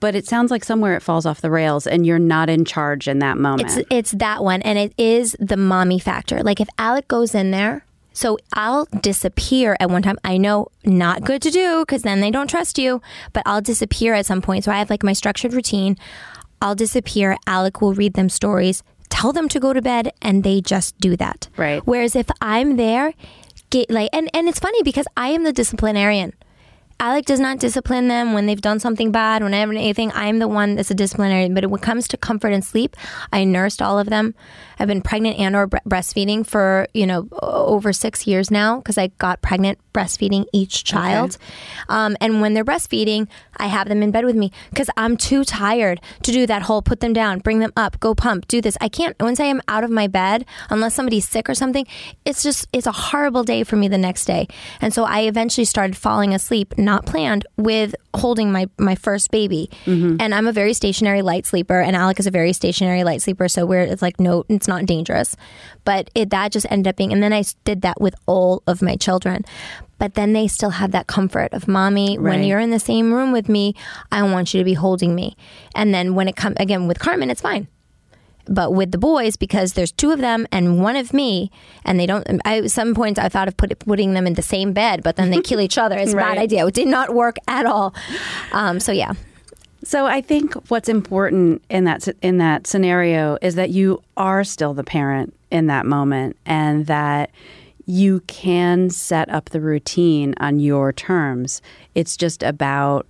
But 0.00 0.14
it 0.14 0.26
sounds 0.26 0.50
like 0.50 0.64
somewhere 0.64 0.96
it 0.96 1.02
falls 1.02 1.26
off 1.26 1.42
the 1.42 1.50
rails 1.50 1.86
and 1.86 2.06
you're 2.06 2.18
not 2.18 2.48
in 2.48 2.64
charge 2.64 3.06
in 3.06 3.18
that 3.18 3.36
moment. 3.36 3.76
It's, 3.76 3.86
it's 3.90 4.10
that 4.12 4.42
one. 4.42 4.62
And 4.62 4.78
it 4.78 4.94
is 4.96 5.36
the 5.38 5.58
mommy 5.58 5.98
factor. 5.98 6.42
Like 6.42 6.58
if 6.60 6.68
Alec 6.78 7.06
goes 7.06 7.34
in 7.34 7.50
there, 7.50 7.84
so 8.12 8.38
I'll 8.54 8.86
disappear 9.02 9.76
at 9.78 9.90
one 9.90 10.02
time. 10.02 10.18
I 10.24 10.38
know 10.38 10.68
not 10.84 11.22
good 11.22 11.42
to 11.42 11.50
do 11.50 11.80
because 11.80 12.02
then 12.02 12.20
they 12.20 12.30
don't 12.30 12.48
trust 12.48 12.78
you, 12.78 13.02
but 13.32 13.42
I'll 13.44 13.60
disappear 13.60 14.14
at 14.14 14.26
some 14.26 14.40
point. 14.40 14.64
So 14.64 14.72
I 14.72 14.78
have 14.78 14.90
like 14.90 15.02
my 15.02 15.12
structured 15.12 15.52
routine. 15.52 15.96
I'll 16.62 16.74
disappear. 16.74 17.36
Alec 17.46 17.80
will 17.80 17.94
read 17.94 18.14
them 18.14 18.28
stories 18.28 18.82
tell 19.20 19.32
them 19.32 19.48
to 19.50 19.60
go 19.60 19.72
to 19.72 19.82
bed 19.82 20.12
and 20.22 20.44
they 20.44 20.60
just 20.60 20.98
do 20.98 21.16
that. 21.16 21.48
Right. 21.56 21.82
Whereas 21.84 22.16
if 22.16 22.28
I'm 22.40 22.76
there, 22.76 23.12
get, 23.68 23.90
like 23.90 24.08
and 24.12 24.30
and 24.32 24.48
it's 24.48 24.58
funny 24.58 24.82
because 24.82 25.06
I 25.16 25.28
am 25.28 25.44
the 25.44 25.52
disciplinarian. 25.52 26.32
Alec 27.00 27.24
does 27.24 27.40
not 27.40 27.58
discipline 27.58 28.08
them 28.08 28.34
when 28.34 28.46
they've 28.46 28.60
done 28.60 28.78
something 28.78 29.10
bad, 29.10 29.42
when 29.42 29.54
I 29.54 29.60
whenever 29.66 29.72
anything. 29.72 30.12
I'm 30.14 30.38
the 30.38 30.48
one 30.48 30.76
that's 30.76 30.90
a 30.90 30.94
disciplinarian. 30.94 31.54
But 31.54 31.66
when 31.66 31.80
it 31.80 31.82
comes 31.82 32.06
to 32.08 32.16
comfort 32.16 32.52
and 32.52 32.64
sleep, 32.64 32.96
I 33.32 33.44
nursed 33.44 33.82
all 33.82 33.98
of 33.98 34.08
them. 34.08 34.34
I've 34.78 34.88
been 34.88 35.02
pregnant 35.02 35.38
and 35.38 35.54
or 35.54 35.68
breastfeeding 35.68 36.46
for, 36.46 36.86
you 36.94 37.06
know, 37.06 37.28
over 37.42 37.92
six 37.92 38.26
years 38.26 38.50
now 38.50 38.78
because 38.78 38.96
I 38.96 39.08
got 39.18 39.42
pregnant 39.42 39.78
breastfeeding 39.92 40.46
each 40.52 40.84
child. 40.84 41.36
Okay. 41.36 41.44
Um, 41.88 42.16
and 42.20 42.40
when 42.40 42.54
they're 42.54 42.64
breastfeeding, 42.64 43.28
I 43.58 43.66
have 43.66 43.88
them 43.88 44.02
in 44.02 44.10
bed 44.10 44.24
with 44.24 44.36
me 44.36 44.52
because 44.70 44.88
I'm 44.96 45.16
too 45.16 45.44
tired 45.44 46.00
to 46.22 46.32
do 46.32 46.46
that 46.46 46.62
whole 46.62 46.80
put 46.80 47.00
them 47.00 47.12
down, 47.12 47.40
bring 47.40 47.58
them 47.58 47.72
up, 47.76 48.00
go 48.00 48.14
pump, 48.14 48.48
do 48.48 48.60
this. 48.60 48.78
I 48.80 48.88
can't, 48.88 49.14
once 49.20 49.38
I 49.38 49.44
am 49.44 49.60
out 49.68 49.84
of 49.84 49.90
my 49.90 50.06
bed, 50.06 50.46
unless 50.70 50.94
somebody's 50.94 51.28
sick 51.28 51.50
or 51.50 51.54
something, 51.54 51.86
it's 52.24 52.42
just, 52.42 52.66
it's 52.72 52.86
a 52.86 52.92
horrible 52.92 53.44
day 53.44 53.64
for 53.64 53.76
me 53.76 53.88
the 53.88 53.98
next 53.98 54.24
day. 54.24 54.48
And 54.80 54.94
so 54.94 55.04
I 55.04 55.22
eventually 55.22 55.66
started 55.66 55.96
falling 55.96 56.34
asleep, 56.34 56.78
not 56.78 56.89
planned, 56.98 57.46
with 57.56 57.94
holding 58.14 58.52
my, 58.52 58.68
my 58.78 58.94
first 58.94 59.30
baby. 59.30 59.70
Mm-hmm. 59.84 60.16
And 60.20 60.34
I'm 60.34 60.46
a 60.46 60.52
very 60.52 60.72
stationary 60.74 61.22
light 61.22 61.46
sleeper, 61.46 61.80
and 61.80 61.96
Alec 61.96 62.20
is 62.20 62.26
a 62.26 62.30
very 62.30 62.52
stationary 62.52 63.04
light 63.04 63.22
sleeper. 63.22 63.48
So 63.48 63.66
we're, 63.66 63.80
it's 63.80 64.02
like, 64.02 64.20
no, 64.20 64.44
it's 64.48 64.68
not 64.68 64.86
dangerous. 64.86 65.36
But 65.84 66.10
it, 66.14 66.30
that 66.30 66.52
just 66.52 66.66
ended 66.70 66.88
up 66.88 66.96
being, 66.96 67.12
and 67.12 67.22
then 67.22 67.32
I 67.32 67.44
did 67.64 67.82
that 67.82 68.00
with 68.00 68.14
all 68.26 68.62
of 68.66 68.82
my 68.82 68.96
children. 68.96 69.44
But 69.98 70.14
then 70.14 70.32
they 70.32 70.48
still 70.48 70.70
have 70.70 70.92
that 70.92 71.06
comfort 71.06 71.52
of 71.52 71.68
mommy, 71.68 72.18
right. 72.18 72.36
when 72.36 72.44
you're 72.44 72.58
in 72.58 72.70
the 72.70 72.80
same 72.80 73.12
room 73.12 73.32
with 73.32 73.48
me, 73.48 73.74
I 74.10 74.22
want 74.22 74.54
you 74.54 74.60
to 74.60 74.64
be 74.64 74.74
holding 74.74 75.14
me. 75.14 75.36
And 75.74 75.94
then 75.94 76.14
when 76.14 76.26
it 76.26 76.36
comes, 76.36 76.56
again, 76.58 76.86
with 76.86 76.98
Carmen, 76.98 77.30
it's 77.30 77.42
fine 77.42 77.68
but 78.46 78.72
with 78.72 78.90
the 78.92 78.98
boys 78.98 79.36
because 79.36 79.74
there's 79.74 79.92
two 79.92 80.10
of 80.10 80.18
them 80.18 80.46
and 80.50 80.82
one 80.82 80.96
of 80.96 81.12
me 81.12 81.50
and 81.84 81.98
they 81.98 82.06
don't 82.06 82.26
I, 82.44 82.58
at 82.58 82.70
some 82.70 82.94
points 82.94 83.18
i 83.18 83.28
thought 83.28 83.48
of 83.48 83.56
put, 83.56 83.78
putting 83.80 84.14
them 84.14 84.26
in 84.26 84.34
the 84.34 84.42
same 84.42 84.72
bed 84.72 85.02
but 85.02 85.16
then 85.16 85.30
they 85.30 85.40
kill 85.42 85.60
each 85.60 85.78
other 85.78 85.96
it's 85.96 86.14
right. 86.14 86.32
a 86.32 86.34
bad 86.34 86.38
idea 86.38 86.66
it 86.66 86.74
did 86.74 86.88
not 86.88 87.14
work 87.14 87.36
at 87.48 87.66
all 87.66 87.94
um, 88.52 88.80
so 88.80 88.92
yeah 88.92 89.14
so 89.82 90.06
I 90.06 90.20
think 90.20 90.54
what's 90.70 90.88
important 90.88 91.62
in 91.70 91.84
that 91.84 92.06
in 92.20 92.38
that 92.38 92.66
scenario 92.66 93.38
is 93.40 93.54
that 93.54 93.70
you 93.70 94.02
are 94.16 94.44
still 94.44 94.74
the 94.74 94.84
parent 94.84 95.34
in 95.50 95.68
that 95.68 95.86
moment 95.86 96.36
and 96.44 96.86
that 96.86 97.30
you 97.86 98.20
can 98.26 98.90
set 98.90 99.28
up 99.30 99.50
the 99.50 99.60
routine 99.60 100.34
on 100.38 100.60
your 100.60 100.92
terms. 100.92 101.62
It's 101.94 102.16
just 102.16 102.42
about 102.42 103.06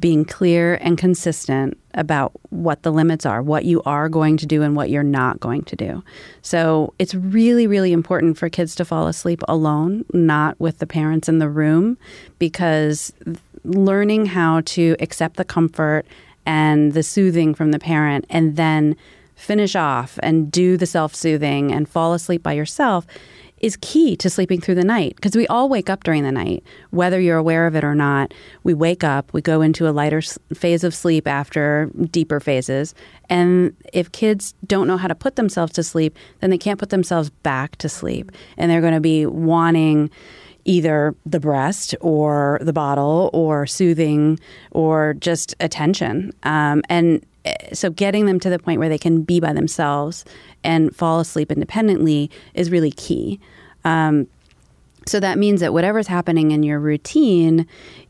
being 0.00 0.24
clear 0.24 0.76
and 0.76 0.96
consistent 0.96 1.76
about 1.94 2.32
what 2.50 2.82
the 2.82 2.92
limits 2.92 3.26
are, 3.26 3.42
what 3.42 3.64
you 3.64 3.82
are 3.84 4.08
going 4.08 4.36
to 4.36 4.46
do 4.46 4.62
and 4.62 4.76
what 4.76 4.90
you're 4.90 5.02
not 5.02 5.40
going 5.40 5.62
to 5.62 5.76
do. 5.76 6.02
So 6.42 6.94
it's 6.98 7.14
really, 7.14 7.66
really 7.66 7.92
important 7.92 8.38
for 8.38 8.48
kids 8.48 8.74
to 8.76 8.84
fall 8.84 9.06
asleep 9.08 9.42
alone, 9.48 10.04
not 10.12 10.58
with 10.60 10.78
the 10.78 10.86
parents 10.86 11.28
in 11.28 11.38
the 11.38 11.48
room, 11.48 11.98
because 12.38 13.12
learning 13.64 14.26
how 14.26 14.62
to 14.62 14.96
accept 15.00 15.36
the 15.36 15.44
comfort 15.44 16.06
and 16.46 16.92
the 16.92 17.02
soothing 17.02 17.54
from 17.54 17.70
the 17.70 17.78
parent 17.78 18.24
and 18.30 18.56
then 18.56 18.96
finish 19.34 19.74
off 19.74 20.18
and 20.22 20.52
do 20.52 20.76
the 20.76 20.86
self 20.86 21.14
soothing 21.14 21.72
and 21.72 21.88
fall 21.88 22.12
asleep 22.12 22.42
by 22.42 22.52
yourself 22.52 23.06
is 23.60 23.76
key 23.80 24.16
to 24.16 24.30
sleeping 24.30 24.60
through 24.60 24.74
the 24.74 24.84
night 24.84 25.14
because 25.16 25.36
we 25.36 25.46
all 25.48 25.68
wake 25.68 25.90
up 25.90 26.02
during 26.02 26.22
the 26.22 26.32
night, 26.32 26.64
whether 26.90 27.20
you're 27.20 27.36
aware 27.36 27.66
of 27.66 27.76
it 27.76 27.84
or 27.84 27.94
not. 27.94 28.32
We 28.64 28.74
wake 28.74 29.04
up, 29.04 29.32
we 29.32 29.42
go 29.42 29.60
into 29.60 29.88
a 29.88 29.92
lighter 29.92 30.22
phase 30.54 30.82
of 30.82 30.94
sleep 30.94 31.28
after 31.28 31.90
deeper 32.10 32.40
phases. 32.40 32.94
And 33.28 33.76
if 33.92 34.10
kids 34.12 34.54
don't 34.66 34.88
know 34.88 34.96
how 34.96 35.08
to 35.08 35.14
put 35.14 35.36
themselves 35.36 35.72
to 35.74 35.82
sleep, 35.82 36.16
then 36.40 36.50
they 36.50 36.58
can't 36.58 36.78
put 36.78 36.90
themselves 36.90 37.30
back 37.30 37.76
to 37.76 37.88
sleep. 37.88 38.32
And 38.56 38.70
they're 38.70 38.80
going 38.80 38.94
to 38.94 39.00
be 39.00 39.26
wanting 39.26 40.10
either 40.64 41.14
the 41.24 41.40
breast 41.40 41.94
or 42.00 42.58
the 42.62 42.72
bottle 42.72 43.30
or 43.32 43.66
soothing 43.66 44.38
or 44.70 45.14
just 45.14 45.54
attention. 45.60 46.32
Um, 46.42 46.82
and 46.88 47.24
so 47.72 47.90
getting 47.90 48.26
them 48.26 48.40
to 48.40 48.50
the 48.50 48.58
point 48.58 48.78
where 48.80 48.88
they 48.88 48.98
can 48.98 49.22
be 49.22 49.40
by 49.40 49.52
themselves 49.52 50.24
and 50.62 50.94
fall 50.94 51.20
asleep 51.20 51.50
independently 51.50 52.30
is 52.54 52.70
really 52.70 52.90
key. 52.90 53.40
Um, 53.84 54.26
so 55.06 55.20
that 55.20 55.38
means 55.38 55.60
that 55.60 55.72
whatever's 55.72 56.06
happening 56.06 56.50
in 56.50 56.62
your 56.62 56.78
routine, 56.78 57.66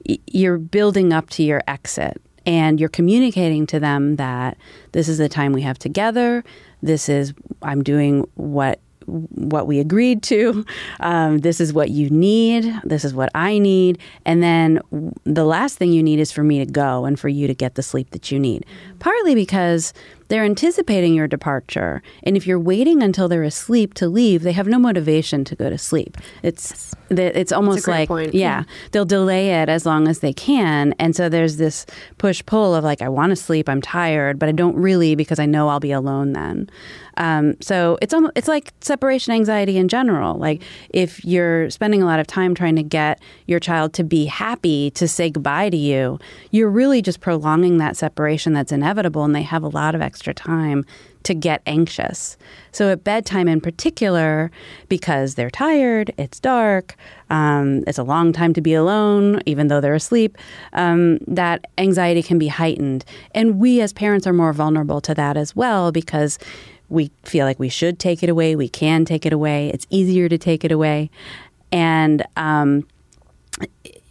y- 0.09 0.19
you're 0.27 0.59
building 0.59 1.13
up 1.13 1.31
to 1.31 1.43
your 1.43 1.63
exit 1.69 2.21
and 2.45 2.81
you're 2.81 2.89
communicating 2.89 3.67
to 3.67 3.79
them 3.79 4.17
that 4.17 4.57
this 4.93 5.09
is 5.09 5.19
the 5.19 5.29
time 5.29 5.53
we 5.53 5.63
have 5.63 5.79
together. 5.79 6.43
This 6.83 7.09
is, 7.09 7.33
I'm 7.63 7.83
doing 7.85 8.27
what 8.35 8.81
what 9.11 9.67
we 9.67 9.79
agreed 9.81 10.23
to. 10.25 10.65
Um, 11.01 11.39
this 11.39 11.61
is 11.61 11.73
what 11.73 11.91
you 11.91 12.11
need. 12.11 12.73
This 12.85 13.05
is 13.05 13.15
what 13.15 13.31
I 13.35 13.59
need. 13.59 13.99
And 14.25 14.43
then 14.43 14.81
the 15.25 15.45
last 15.45 15.79
thing 15.79 15.93
you 15.93 16.03
need 16.03 16.21
is 16.21 16.33
for 16.33 16.43
me 16.43 16.59
to 16.59 16.67
go 16.67 17.05
and 17.05 17.19
for 17.19 17.29
you 17.29 17.47
to 17.47 17.55
get 17.55 17.75
the 17.75 17.83
sleep 17.83 18.11
that 18.11 18.31
you 18.31 18.39
need. 18.39 18.65
Partly 18.99 19.35
because 19.35 19.93
they're 20.31 20.45
anticipating 20.45 21.13
your 21.13 21.27
departure. 21.27 22.03
And 22.23 22.37
if 22.37 22.47
you're 22.47 22.59
waiting 22.59 23.03
until 23.03 23.29
they're 23.29 23.43
asleep 23.43 23.95
to 23.95 24.09
leave, 24.09 24.43
they 24.43 24.53
have 24.53 24.69
no 24.69 24.79
motivation 24.79 25.45
to 25.45 25.57
go 25.57 25.69
to 25.69 25.77
sleep. 25.77 26.17
It's 26.43 26.95
it's 27.11 27.51
almost 27.51 27.89
like 27.89 28.07
point. 28.07 28.35
yeah, 28.35 28.63
they'll 28.93 29.05
delay 29.05 29.61
it 29.61 29.69
as 29.69 29.85
long 29.85 30.07
as 30.07 30.21
they 30.21 30.33
can. 30.33 30.95
And 31.01 31.17
so 31.17 31.29
there's 31.29 31.57
this 31.57 31.85
push 32.19 32.41
pull 32.47 32.77
of 32.77 32.85
like 32.85 33.03
I 33.03 33.09
want 33.09 33.31
to 33.31 33.37
sleep, 33.37 33.69
I'm 33.69 33.83
tired, 33.83 34.39
but 34.39 34.49
I 34.49 34.53
don't 34.53 34.77
really 34.77 35.17
because 35.17 35.41
I 35.41 35.47
know 35.47 35.69
I'll 35.69 35.81
be 35.81 35.91
alone 35.91 36.33
then. 36.33 36.71
Um, 37.17 37.61
so 37.61 37.99
it's 38.01 38.15
almost, 38.15 38.33
it's 38.37 38.49
like 38.49 38.73
separation 38.81 39.35
anxiety 39.35 39.77
in 39.77 39.89
general. 39.89 40.39
Like 40.39 40.63
if 40.91 41.25
you're 41.25 41.69
spending 41.69 42.01
a 42.01 42.07
lot 42.07 42.21
of 42.21 42.27
time 42.27 42.55
trying 42.55 42.77
to 42.77 42.83
get 42.83 43.21
your 43.47 43.61
child 43.61 43.93
to 43.95 44.05
be 44.05 44.27
happy 44.27 44.91
to 44.93 45.09
say 45.09 45.31
goodbye 45.31 45.71
to 45.71 45.77
you, 45.77 46.19
you're 46.51 46.71
really 46.71 47.03
just 47.03 47.21
prolonging 47.21 47.79
that 47.79 47.97
separation 47.97 48.53
that's 48.53 48.73
inevitable, 48.73 49.25
and 49.25 49.35
they 49.35 49.43
have 49.43 49.63
a 49.63 49.69
lot 49.69 49.95
of 49.95 50.01
extra 50.01 50.20
time 50.35 50.85
to 51.23 51.35
get 51.35 51.61
anxious. 51.67 52.37
So 52.73 52.91
at 52.91 53.05
bedtime, 53.05 53.47
in 53.49 53.61
particular, 53.61 54.51
because 54.89 55.35
they're 55.35 55.51
tired, 55.51 56.13
it's 56.17 56.41
dark, 56.41 56.97
um, 57.29 57.85
it's 57.87 57.99
a 57.99 58.03
long 58.03 58.33
time 58.33 58.55
to 58.55 58.61
be 58.61 58.75
alone, 58.75 59.41
even 59.47 59.69
though 59.69 59.81
they're 59.81 59.95
asleep. 59.95 60.39
Um, 60.73 61.19
that 61.27 61.67
anxiety 61.77 62.23
can 62.23 62.39
be 62.39 62.49
heightened, 62.49 63.05
and 63.35 63.59
we 63.59 63.81
as 63.81 63.93
parents 63.93 64.27
are 64.27 64.33
more 64.33 64.53
vulnerable 64.53 65.01
to 65.03 65.15
that 65.15 65.37
as 65.37 65.55
well 65.55 65.93
because 65.93 66.39
we 66.89 67.11
feel 67.23 67.47
like 67.47 67.59
we 67.59 67.69
should 67.69 67.99
take 67.99 68.23
it 68.23 68.29
away. 68.29 68.57
We 68.57 68.69
can 68.69 69.05
take 69.05 69.25
it 69.25 69.33
away. 69.33 69.69
It's 69.69 69.87
easier 69.91 70.29
to 70.29 70.39
take 70.39 70.65
it 70.65 70.73
away. 70.73 71.11
And 71.71 72.25
um, 72.37 72.87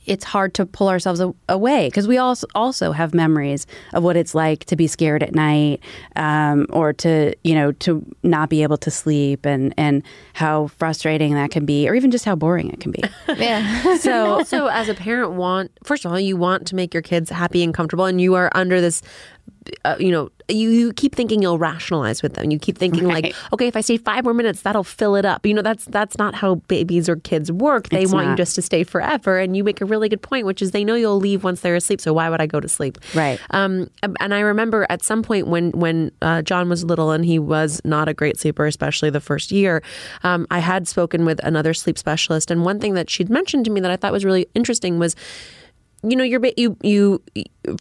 it's 0.10 0.26
hard 0.26 0.56
to 0.56 0.66
pull 0.66 0.90
ourselves 0.90 1.20
a- 1.20 1.34
away 1.48 1.88
because 1.88 2.08
we 2.08 2.18
also 2.18 2.48
also 2.56 2.92
have 2.92 3.14
memories 3.14 3.68
of 3.94 4.04
what 4.04 4.18
it's 4.18 4.34
like 4.34 4.66
to 4.66 4.76
be 4.76 4.88
scared 4.88 5.22
at 5.22 5.36
night 5.36 5.80
um, 6.16 6.66
or 6.72 6.92
to 6.92 7.34
you 7.44 7.54
know 7.54 7.72
to 7.74 8.04
not 8.24 8.50
be 8.50 8.64
able 8.64 8.78
to 8.78 8.90
sleep 8.90 9.46
and 9.46 9.74
and 9.78 10.02
how 10.34 10.68
frustrating 10.68 11.36
that 11.36 11.52
can 11.52 11.64
be 11.66 11.88
or 11.88 11.94
even 11.94 12.10
just 12.10 12.26
how 12.26 12.36
boring 12.36 12.70
it 12.72 12.80
can 12.80 12.92
be. 12.92 13.04
Yeah. 13.38 13.98
So 14.00 14.26
also 14.26 14.68
as 14.68 14.90
a 14.90 14.94
parent 14.96 15.34
want 15.34 15.72
first 15.84 16.04
of 16.04 16.12
all 16.12 16.20
you 16.20 16.36
want 16.36 16.66
to 16.68 16.76
make 16.76 16.94
your 16.94 17.04
kids 17.04 17.30
happy 17.30 17.64
and 17.64 17.74
comfortable 17.74 18.06
and 18.06 18.20
you 18.20 18.34
are 18.34 18.52
under 18.56 18.82
this 18.82 19.02
uh, 19.86 19.96
you 20.00 20.12
know 20.12 20.30
you, 20.48 20.70
you 20.70 20.94
keep 20.94 21.16
thinking 21.16 21.42
you'll 21.42 21.60
rationalize 21.60 22.24
with 22.24 22.34
them. 22.34 22.52
You 22.52 22.60
keep 22.60 22.78
thinking 22.78 23.08
like 23.08 23.36
okay 23.54 23.68
if 23.68 23.76
i 23.76 23.82
stay 23.82 23.98
five 23.98 24.24
more 24.24 24.34
minutes 24.34 24.62
that'll 24.62 24.84
fill 24.84 25.16
it 25.16 25.26
up. 25.26 25.46
You 25.46 25.54
know 25.54 25.62
that's 25.62 25.86
that's 25.86 26.18
not 26.18 26.36
how 26.36 26.56
babies 26.68 27.08
or 27.08 27.18
kids 27.18 27.52
work. 27.52 27.90
They 27.90 28.04
It's 28.04 28.12
want 28.12 28.30
you 28.30 28.36
just 28.36 28.56
to 28.56 28.62
stay 28.62 28.84
forever. 28.84 29.40
And 29.40 29.56
you 29.56 29.64
make 29.64 29.82
a 29.82 29.86
really 29.86 30.10
good 30.10 30.22
point 30.22 30.46
which 30.46 30.62
is 30.62 30.72
they 30.72 30.84
know 30.84 30.96
you'll 30.96 31.20
leave 31.20 31.44
once 31.44 31.62
they're 31.62 31.76
asleep. 31.76 32.02
So 32.02 32.14
why 32.14 32.30
would 32.30 32.42
i 32.42 32.48
go 32.48 32.60
to 32.60 32.68
sleep? 32.68 32.98
Right. 33.14 33.40
um, 33.52 33.90
and 34.20 34.34
I 34.34 34.40
remember 34.40 34.86
at 34.90 35.04
some 35.04 35.24
point 35.24 35.48
when 35.48 35.72
when 35.72 36.12
uh, 36.22 36.42
Jovan 36.42 36.70
was 36.70 36.84
little 36.84 37.12
and 37.12 37.26
he 37.26 37.40
was 37.40 37.82
not 37.84 38.10
a 38.10 38.14
great 38.14 38.40
sleeper, 38.40 38.66
especially 38.66 39.10
the 39.10 39.22
first 39.22 39.52
year. 39.52 39.84
Um, 40.24 40.48
I 40.50 40.60
had 40.60 40.88
spoken 40.88 41.26
with 41.26 41.40
another 41.44 41.74
sleep 41.74 41.98
specialist, 41.98 42.52
and 42.52 42.66
one 42.66 42.80
thing 42.80 42.94
that 42.96 43.10
she'd 43.10 43.30
mentioned 43.30 43.66
to 43.66 43.72
me 43.72 43.82
that 43.82 43.92
I 43.92 43.96
thought 43.96 44.12
was 44.12 44.26
really 44.26 44.48
interesting 44.56 45.00
was 45.00 45.16
you 46.04 46.16
know 46.16 46.24
you're 46.24 46.42
you 46.58 46.78
you 46.82 47.22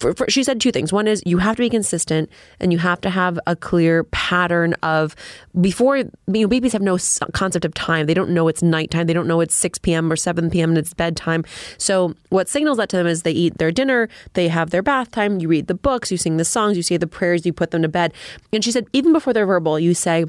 for, 0.01 0.13
for, 0.15 0.29
she 0.29 0.43
said 0.43 0.61
two 0.61 0.73
things. 0.73 0.93
One 0.93 1.07
is 1.07 1.23
you 1.25 1.39
have 1.39 1.57
to 1.57 1.63
be 1.63 1.71
consistent 1.71 2.31
and 2.61 2.73
you 2.73 2.79
have 2.79 3.01
to 3.03 3.11
have 3.11 3.39
a 3.47 3.55
clear 3.55 4.05
pattern 4.05 4.75
of 4.83 5.15
before 5.61 5.99
you 5.99 6.11
know 6.27 6.49
babies 6.49 6.73
have 6.73 6.83
no 6.83 6.99
concept 7.33 7.65
of 7.65 7.75
time. 7.75 8.07
They 8.07 8.15
don't 8.15 8.31
know 8.31 8.49
it's 8.49 8.63
nighttime. 8.63 9.07
They 9.07 9.13
don't 9.13 9.29
know 9.29 9.41
it's 9.41 9.55
6 9.55 9.79
p.m 9.79 10.11
or 10.11 10.17
7 10.17 10.51
p.m 10.51 10.71
and 10.71 10.79
it's 10.79 10.95
bedtime. 10.95 11.45
So 11.79 12.15
what 12.31 12.49
signals 12.49 12.79
that 12.79 12.89
to 12.91 12.97
them 12.97 13.07
is 13.07 13.23
they 13.23 13.33
eat 13.33 13.59
their 13.59 13.71
dinner 13.71 14.09
they 14.35 14.49
have 14.49 14.71
their 14.71 14.83
bath 14.83 15.11
time 15.11 15.41
you 15.41 15.49
read 15.49 15.69
the 15.69 15.75
books 15.75 16.11
you 16.11 16.17
sing 16.17 16.37
the 16.37 16.45
songs 16.45 16.77
you 16.77 16.83
say 16.83 16.97
the 16.97 17.07
prayers 17.07 17.47
you 17.47 17.53
put 17.53 17.71
them 17.71 17.83
to 17.83 17.89
bed. 17.89 18.13
And 18.53 18.65
she 18.65 18.73
said 18.73 18.87
even 18.93 19.13
before 19.13 19.33
they're 19.33 19.47
verbal 19.47 19.79
you 19.79 19.95
say 19.95 20.25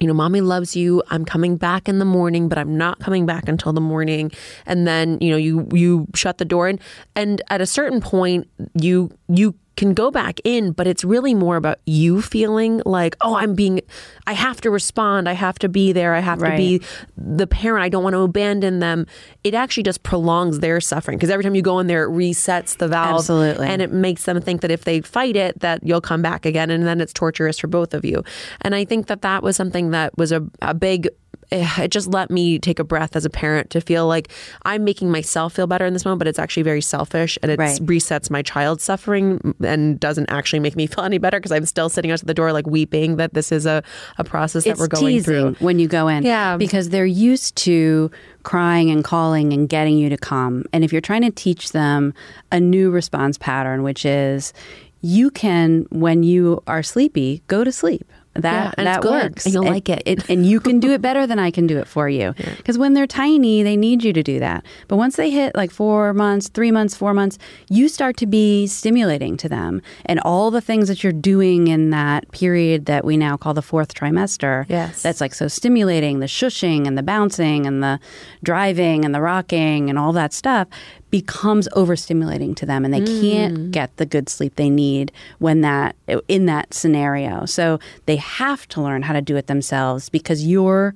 you 0.00 0.06
know, 0.06 0.14
mommy 0.14 0.40
loves 0.40 0.76
you. 0.76 1.02
I'm 1.08 1.24
coming 1.24 1.56
back 1.56 1.88
in 1.88 1.98
the 1.98 2.04
morning, 2.04 2.48
but 2.48 2.58
I'm 2.58 2.76
not 2.76 3.00
coming 3.00 3.26
back 3.26 3.48
until 3.48 3.72
the 3.72 3.80
morning. 3.80 4.30
And 4.66 4.86
then, 4.86 5.18
you 5.20 5.30
know, 5.30 5.36
you 5.36 5.68
you 5.72 6.06
shut 6.14 6.38
the 6.38 6.44
door 6.44 6.68
and 6.68 6.80
and 7.14 7.42
at 7.48 7.60
a 7.60 7.66
certain 7.66 8.00
point 8.00 8.48
you 8.74 9.10
you 9.28 9.54
can 9.78 9.94
go 9.94 10.10
back 10.10 10.40
in, 10.42 10.72
but 10.72 10.88
it's 10.88 11.04
really 11.04 11.34
more 11.34 11.56
about 11.56 11.78
you 11.86 12.20
feeling 12.20 12.82
like, 12.84 13.16
oh, 13.20 13.36
I'm 13.36 13.54
being 13.54 13.80
I 14.26 14.32
have 14.32 14.60
to 14.62 14.70
respond. 14.70 15.28
I 15.28 15.34
have 15.34 15.56
to 15.60 15.68
be 15.68 15.92
there. 15.92 16.14
I 16.14 16.20
have 16.20 16.40
to 16.40 16.56
be 16.56 16.82
the 17.16 17.46
parent. 17.46 17.84
I 17.84 17.88
don't 17.88 18.02
want 18.02 18.14
to 18.14 18.20
abandon 18.20 18.80
them. 18.80 19.06
It 19.44 19.54
actually 19.54 19.84
just 19.84 20.02
prolongs 20.02 20.58
their 20.58 20.80
suffering 20.80 21.16
because 21.16 21.30
every 21.30 21.44
time 21.44 21.54
you 21.54 21.62
go 21.62 21.78
in 21.78 21.86
there 21.86 22.04
it 22.04 22.10
resets 22.10 22.76
the 22.76 22.88
valve 22.88 23.20
Absolutely. 23.20 23.68
and 23.68 23.80
it 23.80 23.92
makes 23.92 24.24
them 24.24 24.40
think 24.40 24.62
that 24.62 24.72
if 24.72 24.84
they 24.84 25.00
fight 25.00 25.36
it 25.36 25.60
that 25.60 25.80
you'll 25.84 26.00
come 26.00 26.22
back 26.22 26.44
again 26.44 26.70
and 26.70 26.84
then 26.84 27.00
it's 27.00 27.12
torturous 27.12 27.58
for 27.58 27.68
both 27.68 27.94
of 27.94 28.04
you 28.04 28.24
and 28.62 28.74
i 28.74 28.84
think 28.84 29.06
that 29.06 29.22
that 29.22 29.42
was 29.42 29.56
something 29.56 29.90
that 29.90 30.16
was 30.18 30.32
a, 30.32 30.44
a 30.62 30.74
big 30.74 31.08
Eh, 31.50 31.66
it 31.84 31.90
just 31.90 32.08
let 32.08 32.30
me 32.30 32.58
take 32.58 32.78
a 32.78 32.84
breath 32.84 33.16
as 33.16 33.24
a 33.24 33.30
parent 33.30 33.70
to 33.70 33.80
feel 33.80 34.06
like 34.06 34.28
i'm 34.66 34.84
making 34.84 35.10
myself 35.10 35.54
feel 35.54 35.66
better 35.66 35.86
in 35.86 35.94
this 35.94 36.04
moment 36.04 36.18
but 36.18 36.28
it's 36.28 36.38
actually 36.38 36.62
very 36.62 36.82
selfish 36.82 37.38
and 37.42 37.50
it 37.50 37.58
Right. 37.58 37.80
resets 37.80 38.30
my 38.30 38.42
child's 38.42 38.84
suffering 38.84 39.54
and 39.64 39.98
doesn't 39.98 40.28
actually 40.30 40.60
make 40.60 40.76
me 40.76 40.86
feel 40.86 41.04
any 41.04 41.16
better 41.16 41.38
because 41.38 41.50
i'm 41.52 41.64
still 41.64 41.88
sitting 41.88 42.10
out 42.10 42.20
the 42.20 42.34
door 42.34 42.52
like 42.52 42.66
weeping 42.66 43.16
that 43.16 43.32
this 43.32 43.50
is 43.50 43.64
a, 43.64 43.82
a 44.18 44.24
process 44.24 44.64
that 44.64 44.72
it's 44.72 44.80
we're 44.80 44.88
going 44.88 45.22
through 45.22 45.54
when 45.60 45.78
you 45.78 45.88
go 45.88 46.06
in. 46.06 46.22
Yeah. 46.22 46.58
Because 46.58 46.90
they're 46.90 47.06
used 47.06 47.56
to 47.56 48.10
crying 48.42 48.90
and 48.90 49.02
calling 49.02 49.54
and 49.54 49.70
getting 49.70 49.96
you 49.96 50.10
to 50.10 50.18
come. 50.18 50.64
And 50.74 50.84
if 50.84 50.92
you're 50.92 51.00
trying 51.00 51.22
to 51.22 51.30
teach 51.30 51.72
them 51.72 52.12
a 52.52 52.60
new 52.60 52.90
response 52.90 53.38
pattern, 53.38 53.82
which 53.82 54.04
is 54.04 54.52
you 55.00 55.30
can, 55.30 55.86
when 55.90 56.24
you 56.24 56.62
are 56.66 56.82
sleepy, 56.82 57.42
go 57.46 57.64
to 57.64 57.72
sleep. 57.72 58.06
That, 58.34 58.42
Yeah, 58.66 58.72
and 58.78 58.86
that 58.86 59.02
good, 59.02 59.10
works. 59.32 59.44
and 59.46 59.54
you'll 59.54 59.64
like 59.64 59.88
it. 59.88 60.28
and 60.30 60.46
you 60.46 60.60
can 60.60 60.78
do 60.78 60.92
it 60.96 61.02
better 61.02 61.26
than 61.26 61.40
I 61.40 61.50
can 61.50 61.66
do 61.66 61.78
it 61.78 61.88
for 61.88 62.08
you. 62.08 62.34
Because 62.56 62.78
when 62.78 62.94
they're 62.94 63.06
tiny, 63.06 63.64
they 63.64 63.76
need 63.76 64.04
you 64.04 64.12
to 64.12 64.22
do 64.22 64.38
that. 64.38 64.64
But 64.86 64.96
once 64.96 65.16
they 65.16 65.30
hit 65.30 65.56
like 65.56 65.72
four 65.72 66.14
months, 66.14 66.48
three 66.48 66.70
months, 66.70 66.94
four 66.94 67.14
months, 67.14 67.36
you 67.68 67.88
start 67.88 68.16
to 68.18 68.26
be 68.26 68.68
stimulating 68.68 69.36
to 69.38 69.48
them. 69.48 69.82
And 70.06 70.20
all 70.20 70.52
the 70.52 70.60
things 70.60 70.86
that 70.86 71.02
you're 71.02 71.12
doing 71.12 71.66
in 71.66 71.90
that 71.90 72.30
period 72.30 72.86
that 72.86 73.04
we 73.04 73.16
now 73.16 73.36
call 73.36 73.54
the 73.54 73.62
fourth 73.62 73.92
trimester, 73.94 74.66
Yes. 74.68 75.02
that's 75.02 75.20
like 75.20 75.34
so 75.34 75.48
stimulating 75.48 76.20
the 76.20 76.26
shushing 76.26 76.86
and 76.86 76.96
the 76.96 77.02
bouncing 77.02 77.66
and 77.66 77.82
the 77.82 77.98
driving 78.44 79.04
and 79.04 79.12
the 79.14 79.20
rocking 79.20 79.90
and 79.90 79.98
all 79.98 80.12
that 80.12 80.32
stuff 80.32 80.68
becomes 81.10 81.68
overstimulating 81.68 82.54
to 82.56 82.66
them 82.66 82.84
and 82.84 82.92
they 82.92 83.00
can't 83.00 83.56
mm. 83.56 83.70
get 83.70 83.96
the 83.96 84.06
good 84.06 84.28
sleep 84.28 84.56
they 84.56 84.70
need 84.70 85.10
when 85.38 85.62
that 85.62 85.96
in 86.28 86.46
that 86.46 86.74
scenario. 86.74 87.46
So 87.46 87.78
they 88.06 88.16
have 88.16 88.68
to 88.68 88.82
learn 88.82 89.02
how 89.02 89.14
to 89.14 89.22
do 89.22 89.36
it 89.36 89.46
themselves 89.46 90.08
because 90.08 90.46
your 90.46 90.94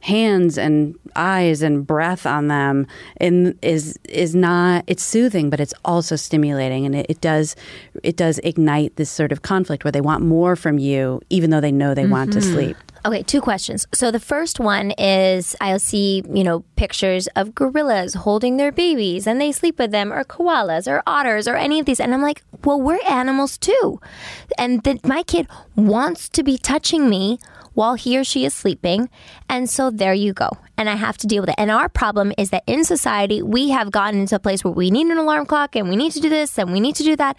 hands 0.00 0.58
and 0.58 0.94
eyes 1.16 1.62
and 1.62 1.86
breath 1.86 2.26
on 2.26 2.48
them 2.48 2.86
in, 3.20 3.58
is 3.62 3.98
is 4.10 4.34
not 4.34 4.84
it's 4.86 5.02
soothing 5.02 5.48
but 5.48 5.60
it's 5.60 5.74
also 5.84 6.16
stimulating. 6.16 6.84
And 6.84 6.94
it, 6.94 7.06
it 7.08 7.20
does 7.20 7.56
it 8.02 8.16
does 8.16 8.38
ignite 8.40 8.96
this 8.96 9.10
sort 9.10 9.32
of 9.32 9.42
conflict 9.42 9.84
where 9.84 9.92
they 9.92 10.00
want 10.00 10.24
more 10.24 10.56
from 10.56 10.78
you 10.78 11.22
even 11.30 11.50
though 11.50 11.60
they 11.60 11.72
know 11.72 11.94
they 11.94 12.06
want 12.06 12.32
to 12.32 12.40
mm-hmm. 12.40 12.52
sleep 12.52 12.76
Okay, 13.06 13.22
two 13.22 13.42
questions. 13.42 13.86
So 13.92 14.10
the 14.10 14.18
first 14.18 14.58
one 14.58 14.92
is 14.92 15.54
I'll 15.60 15.78
see, 15.78 16.22
you 16.32 16.42
know, 16.42 16.64
pictures 16.76 17.26
of 17.36 17.54
gorillas 17.54 18.14
holding 18.14 18.56
their 18.56 18.72
babies 18.72 19.26
and 19.26 19.38
they 19.38 19.52
sleep 19.52 19.78
with 19.78 19.90
them, 19.90 20.10
or 20.10 20.24
koalas, 20.24 20.90
or 20.90 21.02
otters, 21.06 21.46
or 21.46 21.54
any 21.54 21.78
of 21.78 21.84
these. 21.84 22.00
And 22.00 22.14
I'm 22.14 22.22
like, 22.22 22.42
well, 22.64 22.80
we're 22.80 23.00
animals 23.06 23.58
too. 23.58 24.00
And 24.56 24.80
my 25.04 25.22
kid 25.22 25.48
wants 25.76 26.30
to 26.30 26.42
be 26.42 26.56
touching 26.56 27.10
me 27.10 27.38
while 27.74 27.94
he 27.94 28.16
or 28.18 28.24
she 28.24 28.44
is 28.44 28.54
sleeping. 28.54 29.08
And 29.48 29.68
so 29.68 29.90
there 29.90 30.14
you 30.14 30.32
go. 30.32 30.48
And 30.76 30.88
I 30.88 30.96
have 30.96 31.16
to 31.18 31.26
deal 31.28 31.40
with 31.42 31.50
it. 31.50 31.54
And 31.58 31.70
our 31.70 31.88
problem 31.88 32.32
is 32.36 32.50
that 32.50 32.64
in 32.66 32.84
society, 32.84 33.42
we 33.42 33.70
have 33.70 33.92
gotten 33.92 34.20
into 34.20 34.34
a 34.34 34.40
place 34.40 34.64
where 34.64 34.72
we 34.72 34.90
need 34.90 35.06
an 35.06 35.18
alarm 35.18 35.46
clock 35.46 35.76
and 35.76 35.88
we 35.88 35.94
need 35.94 36.10
to 36.12 36.20
do 36.20 36.28
this 36.28 36.58
and 36.58 36.72
we 36.72 36.80
need 36.80 36.96
to 36.96 37.04
do 37.04 37.14
that. 37.16 37.36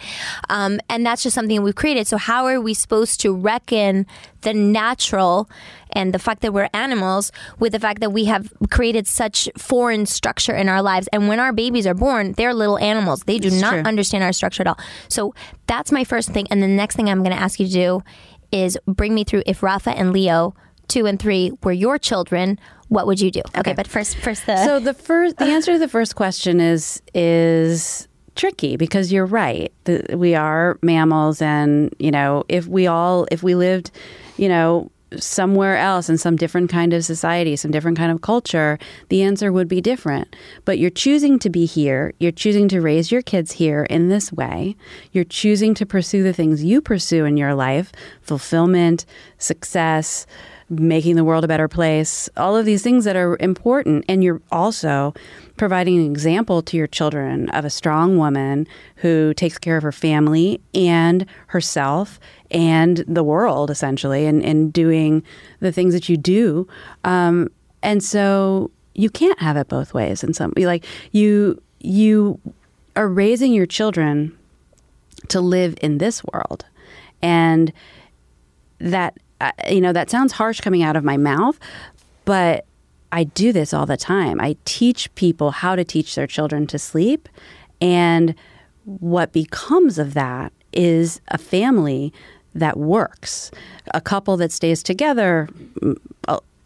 Um, 0.50 0.80
and 0.90 1.06
that's 1.06 1.24
just 1.24 1.36
something 1.36 1.62
we've 1.62 1.76
created. 1.76 2.08
So, 2.08 2.16
how 2.18 2.46
are 2.46 2.62
we 2.62 2.74
supposed 2.74 3.20
to 3.22 3.34
reckon 3.36 4.06
the 4.42 4.54
natural 4.54 5.50
and 5.92 6.14
the 6.14 6.20
fact 6.20 6.42
that 6.42 6.54
we're 6.54 6.70
animals 6.74 7.32
with 7.60 7.72
the 7.74 7.80
fact 7.80 8.00
that 8.02 8.12
we 8.12 8.26
have 8.26 8.52
created 8.70 9.08
such 9.08 9.50
foreign 9.58 10.06
structure 10.06 10.56
in 10.56 10.70
our 10.70 10.82
lives? 10.82 11.10
And 11.12 11.28
when 11.28 11.40
our 11.42 11.52
babies 11.52 11.86
are 11.88 11.94
born, 11.94 12.34
they're 12.34 12.54
little 12.54 12.78
animals. 12.78 13.22
They 13.26 13.40
do 13.40 13.48
It's 13.48 13.60
not 13.60 13.72
true. 13.72 13.82
understand 13.82 14.24
our 14.24 14.32
structure 14.34 14.62
at 14.64 14.68
all. 14.68 14.80
So, 15.10 15.34
that's 15.68 15.92
my 15.92 16.06
first 16.06 16.30
thing. 16.30 16.48
And 16.52 16.64
the 16.64 16.68
next 16.68 16.96
thing 16.96 17.10
I'm 17.10 17.20
going 17.24 17.36
to 17.36 17.42
ask 17.42 17.60
you 17.60 17.66
to 17.68 17.72
do 17.74 18.04
is 18.52 18.78
bring 18.88 19.14
me 19.14 19.24
through 19.24 19.44
if 19.46 19.64
Rafa 19.64 19.92
and 19.92 20.14
Leo, 20.14 20.56
two 20.88 21.06
and 21.06 21.20
three, 21.20 21.52
were 21.64 21.72
your 21.72 21.98
children, 21.98 22.60
what 22.88 23.08
would 23.08 23.20
you 23.20 23.32
do? 23.32 23.42
Okay, 23.58 23.74
but 23.74 23.88
first, 23.88 24.18
first 24.18 24.46
the. 24.46 24.64
So 24.64 24.80
the 24.80 24.94
first, 24.94 25.38
the 25.38 25.46
answer 25.46 25.74
to 25.74 25.80
the 25.80 25.88
first 25.88 26.16
question 26.16 26.60
is 26.60 27.02
is 27.14 28.08
tricky 28.36 28.78
because 28.78 29.12
you're 29.12 29.26
right. 29.26 29.74
The, 29.86 30.16
we 30.16 30.36
are 30.36 30.78
mammals, 30.82 31.42
and 31.42 31.94
you 32.00 32.12
know, 32.12 32.44
if 32.48 32.68
we 32.68 32.88
all, 32.88 33.28
if 33.32 33.42
we 33.42 33.56
lived, 33.56 33.92
you 34.38 34.50
know, 34.50 34.92
somewhere 35.18 35.78
else 35.78 36.10
in 36.10 36.18
some 36.18 36.36
different 36.36 36.70
kind 36.70 36.94
of 36.94 37.06
society, 37.06 37.56
some 37.56 37.72
different 37.72 37.98
kind 37.98 38.12
of 38.12 38.22
culture, 38.22 38.78
the 39.10 39.22
answer 39.22 39.52
would 39.52 39.68
be 39.68 39.82
different. 39.82 40.36
But 40.66 40.80
you're 40.80 40.90
choosing 40.90 41.40
to 41.40 41.50
be 41.50 41.66
here. 41.66 42.14
You're 42.20 42.32
choosing 42.32 42.68
to 42.70 42.82
raise 42.82 43.12
your 43.12 43.22
kids 43.22 43.54
here 43.54 43.84
in 43.84 44.10
this 44.10 44.34
way. 44.34 44.76
You're 45.12 45.24
choosing 45.24 45.74
to 45.76 45.86
pursue 45.86 46.24
the 46.24 46.34
things 46.34 46.64
you 46.64 46.82
pursue 46.82 47.26
in 47.26 47.38
your 47.38 47.54
life: 47.54 47.92
fulfillment, 48.22 49.06
success 49.38 50.26
making 50.68 51.16
the 51.16 51.24
world 51.24 51.44
a 51.44 51.48
better 51.48 51.68
place, 51.68 52.28
all 52.38 52.58
of 52.58 52.66
these 52.66 52.82
things 52.82 53.06
that 53.06 53.16
are 53.16 53.38
important. 53.40 54.04
And 54.10 54.24
you're 54.24 54.42
also 54.52 55.14
providing 55.58 55.98
an 55.98 56.06
example 56.06 56.62
to 56.62 56.78
your 56.78 56.88
children 56.88 57.50
of 57.52 57.66
a 57.66 57.70
strong 57.70 58.18
woman 58.18 58.68
who 58.98 59.34
takes 59.34 59.58
care 59.58 59.78
of 59.78 59.84
her 59.84 59.92
family 59.92 60.60
and 60.74 61.26
herself 61.48 62.20
and 62.52 63.04
the 63.08 63.24
world, 63.24 63.70
essentially, 63.70 64.26
and, 64.26 64.44
and 64.44 64.74
doing 64.74 65.24
the 65.60 65.72
things 65.72 65.94
that 65.94 66.10
you 66.10 66.18
do. 66.18 66.68
Um, 67.04 67.50
and 67.82 68.04
so 68.04 68.72
you 68.96 69.10
can't 69.10 69.40
have 69.40 69.58
it 69.58 69.68
both 69.68 69.94
ways 69.94 70.24
in 70.24 70.34
some 70.34 70.54
like 70.58 70.86
you 71.12 71.62
you 71.80 72.40
are 72.96 73.08
raising 73.08 73.54
your 73.54 73.66
children 73.66 74.36
to 75.28 75.42
live 75.42 75.76
in 75.82 75.98
this 75.98 76.24
world 76.24 76.66
and 77.22 77.72
that 78.80 79.18
uh, 79.42 79.52
you 79.70 79.82
know 79.82 79.94
that 79.94 80.10
sounds 80.10 80.32
harsh 80.32 80.62
coming 80.62 80.82
out 80.82 80.96
of 80.96 81.04
my 81.04 81.18
mouth 81.18 81.60
but 82.24 82.66
i 83.12 83.24
do 83.24 83.52
this 83.52 83.74
all 83.74 83.86
the 83.86 83.98
time 83.98 84.40
i 84.42 84.56
teach 84.66 85.14
people 85.16 85.52
how 85.52 85.76
to 85.76 85.84
teach 85.84 86.16
their 86.16 86.28
children 86.28 86.68
to 86.68 86.80
sleep 86.80 87.30
and 87.82 88.36
what 88.86 89.32
becomes 89.32 89.98
of 89.98 90.14
that 90.14 90.52
is 90.74 91.22
a 91.30 91.38
family 91.38 92.14
that 92.54 92.78
works 92.78 93.52
a 93.94 94.02
couple 94.02 94.38
that 94.38 94.52
stays 94.52 94.84
together 94.84 95.50
mm, 95.82 95.98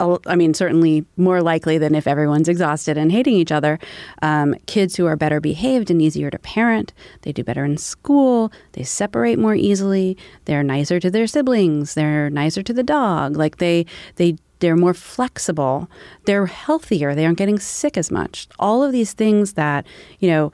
I 0.00 0.34
mean, 0.34 0.54
certainly 0.54 1.04
more 1.16 1.42
likely 1.42 1.76
than 1.76 1.94
if 1.94 2.06
everyone's 2.06 2.48
exhausted 2.48 2.96
and 2.96 3.12
hating 3.12 3.34
each 3.34 3.52
other. 3.52 3.78
Um, 4.22 4.54
kids 4.66 4.96
who 4.96 5.06
are 5.06 5.16
better 5.16 5.40
behaved 5.40 5.90
and 5.90 6.00
easier 6.00 6.30
to 6.30 6.38
parent, 6.38 6.92
they 7.22 7.32
do 7.32 7.44
better 7.44 7.64
in 7.64 7.76
school, 7.76 8.50
they 8.72 8.82
separate 8.82 9.38
more 9.38 9.54
easily, 9.54 10.16
they're 10.46 10.62
nicer 10.62 11.00
to 11.00 11.10
their 11.10 11.26
siblings, 11.26 11.94
they're 11.94 12.30
nicer 12.30 12.62
to 12.62 12.72
the 12.72 12.82
dog. 12.82 13.36
Like 13.36 13.58
they, 13.58 13.84
they, 14.16 14.36
they're 14.60 14.76
more 14.76 14.94
flexible, 14.94 15.90
they're 16.24 16.46
healthier, 16.46 17.14
they 17.14 17.26
aren't 17.26 17.38
getting 17.38 17.58
sick 17.58 17.96
as 17.96 18.10
much. 18.10 18.48
All 18.58 18.82
of 18.82 18.92
these 18.92 19.12
things 19.12 19.54
that, 19.54 19.86
you 20.20 20.28
know, 20.28 20.52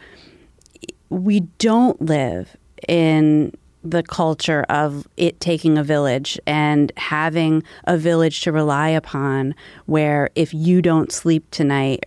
we 1.10 1.40
don't 1.58 2.00
live 2.00 2.56
in 2.88 3.52
the 3.90 4.02
culture 4.02 4.64
of 4.68 5.06
it 5.16 5.38
taking 5.40 5.78
a 5.78 5.84
village 5.84 6.38
and 6.46 6.90
having 6.96 7.62
a 7.84 7.96
village 7.96 8.40
to 8.40 8.52
rely 8.52 8.88
upon 8.88 9.54
where 9.86 10.28
if 10.34 10.52
you 10.52 10.82
don't 10.82 11.12
sleep 11.12 11.48
tonight 11.50 12.06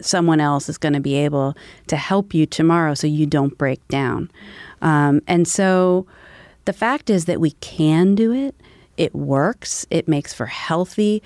someone 0.00 0.40
else 0.40 0.68
is 0.68 0.78
going 0.78 0.92
to 0.92 1.00
be 1.00 1.14
able 1.14 1.56
to 1.88 1.96
help 1.96 2.32
you 2.32 2.46
tomorrow 2.46 2.94
so 2.94 3.06
you 3.06 3.26
don't 3.26 3.58
break 3.58 3.86
down 3.88 4.30
um, 4.82 5.20
and 5.26 5.48
so 5.48 6.06
the 6.64 6.72
fact 6.72 7.10
is 7.10 7.24
that 7.24 7.40
we 7.40 7.52
can 7.52 8.14
do 8.14 8.32
it 8.32 8.54
it 8.96 9.14
works 9.14 9.86
it 9.90 10.08
makes 10.08 10.32
for 10.32 10.46
healthy 10.46 11.22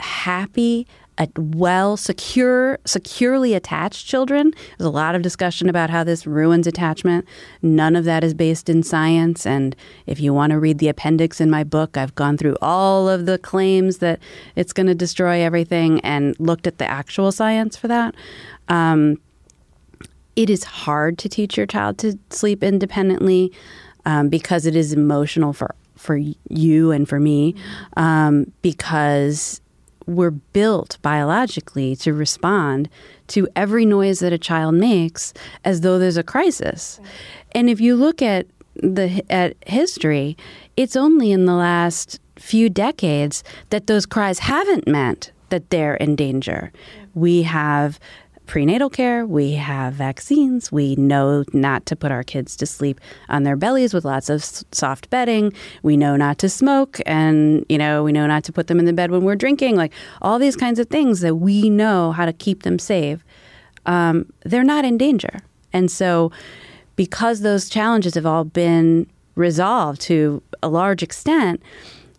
happy, 0.00 0.86
well, 1.36 1.96
secure, 1.96 2.78
securely 2.84 3.54
attached 3.54 4.06
children. 4.06 4.52
There's 4.76 4.86
a 4.86 4.90
lot 4.90 5.16
of 5.16 5.22
discussion 5.22 5.68
about 5.68 5.90
how 5.90 6.04
this 6.04 6.26
ruins 6.26 6.66
attachment. 6.66 7.26
None 7.60 7.96
of 7.96 8.04
that 8.04 8.22
is 8.22 8.34
based 8.34 8.68
in 8.68 8.84
science. 8.84 9.44
And 9.44 9.74
if 10.06 10.20
you 10.20 10.32
want 10.32 10.52
to 10.52 10.60
read 10.60 10.78
the 10.78 10.88
appendix 10.88 11.40
in 11.40 11.50
my 11.50 11.64
book, 11.64 11.96
I've 11.96 12.14
gone 12.14 12.36
through 12.36 12.56
all 12.62 13.08
of 13.08 13.26
the 13.26 13.38
claims 13.38 13.98
that 13.98 14.20
it's 14.54 14.72
going 14.72 14.86
to 14.86 14.94
destroy 14.94 15.42
everything 15.42 16.00
and 16.00 16.38
looked 16.38 16.68
at 16.68 16.78
the 16.78 16.88
actual 16.88 17.32
science 17.32 17.76
for 17.76 17.88
that. 17.88 18.14
Um, 18.68 19.20
it 20.36 20.48
is 20.48 20.62
hard 20.62 21.18
to 21.18 21.28
teach 21.28 21.56
your 21.56 21.66
child 21.66 21.98
to 21.98 22.16
sleep 22.30 22.62
independently 22.62 23.52
um, 24.04 24.28
because 24.28 24.66
it 24.66 24.76
is 24.76 24.92
emotional 24.92 25.52
for 25.52 25.74
for 25.98 26.18
you 26.48 26.90
and 26.90 27.08
for 27.08 27.20
me 27.20 27.54
um, 27.96 28.50
because 28.62 29.60
we're 30.06 30.30
built 30.30 30.98
biologically 31.02 31.94
to 31.94 32.14
respond 32.14 32.88
to 33.26 33.46
every 33.54 33.84
noise 33.84 34.20
that 34.20 34.32
a 34.32 34.38
child 34.38 34.74
makes 34.74 35.34
as 35.64 35.82
though 35.82 35.98
there's 35.98 36.16
a 36.16 36.22
crisis. 36.22 36.98
And 37.52 37.68
if 37.68 37.80
you 37.80 37.94
look 37.94 38.22
at 38.22 38.46
the 38.74 39.22
at 39.28 39.54
history, 39.66 40.36
it's 40.76 40.96
only 40.96 41.30
in 41.30 41.44
the 41.44 41.54
last 41.54 42.20
few 42.36 42.70
decades 42.70 43.44
that 43.70 43.86
those 43.86 44.06
cries 44.06 44.38
haven't 44.38 44.86
meant 44.86 45.32
that 45.50 45.70
they're 45.70 45.96
in 45.96 46.16
danger. 46.16 46.72
We 47.14 47.42
have 47.42 47.98
prenatal 48.48 48.88
care, 48.88 49.26
we 49.26 49.52
have 49.52 49.92
vaccines, 49.92 50.72
we 50.72 50.96
know 50.96 51.44
not 51.52 51.84
to 51.86 51.94
put 51.94 52.10
our 52.10 52.24
kids 52.24 52.56
to 52.56 52.66
sleep 52.66 52.98
on 53.28 53.42
their 53.42 53.56
bellies 53.56 53.92
with 53.92 54.06
lots 54.06 54.30
of 54.30 54.42
soft 54.42 55.10
bedding, 55.10 55.52
we 55.82 55.96
know 55.96 56.16
not 56.16 56.38
to 56.38 56.48
smoke 56.48 56.98
and 57.06 57.64
you 57.68 57.76
know, 57.76 58.02
we 58.02 58.10
know 58.10 58.26
not 58.26 58.42
to 58.44 58.52
put 58.52 58.66
them 58.66 58.78
in 58.78 58.86
the 58.86 58.92
bed 58.92 59.10
when 59.10 59.22
we're 59.22 59.36
drinking, 59.36 59.76
like 59.76 59.92
all 60.22 60.38
these 60.38 60.56
kinds 60.56 60.78
of 60.78 60.88
things 60.88 61.20
that 61.20 61.36
we 61.36 61.68
know 61.68 62.10
how 62.10 62.24
to 62.24 62.32
keep 62.32 62.62
them 62.62 62.78
safe. 62.78 63.22
Um, 63.84 64.32
they're 64.44 64.64
not 64.64 64.84
in 64.84 64.96
danger. 64.96 65.40
And 65.74 65.90
so 65.90 66.32
because 66.96 67.42
those 67.42 67.68
challenges 67.68 68.14
have 68.14 68.26
all 68.26 68.44
been 68.44 69.06
resolved 69.34 70.00
to 70.00 70.42
a 70.62 70.68
large 70.68 71.02
extent, 71.02 71.62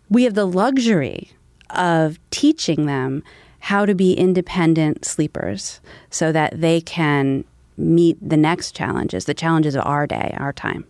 we 0.08 0.22
have 0.22 0.34
the 0.34 0.46
luxury 0.46 1.32
of 1.70 2.18
teaching 2.30 2.86
them 2.86 3.24
how 3.60 3.86
to 3.86 3.94
be 3.94 4.12
independent 4.14 5.04
sleepers 5.04 5.80
so 6.10 6.32
that 6.32 6.60
they 6.60 6.80
can 6.80 7.44
meet 7.76 8.16
the 8.26 8.36
next 8.36 8.74
challenges, 8.74 9.24
the 9.24 9.34
challenges 9.34 9.74
of 9.74 9.84
our 9.86 10.06
day, 10.06 10.34
our 10.38 10.52
time. 10.52 10.84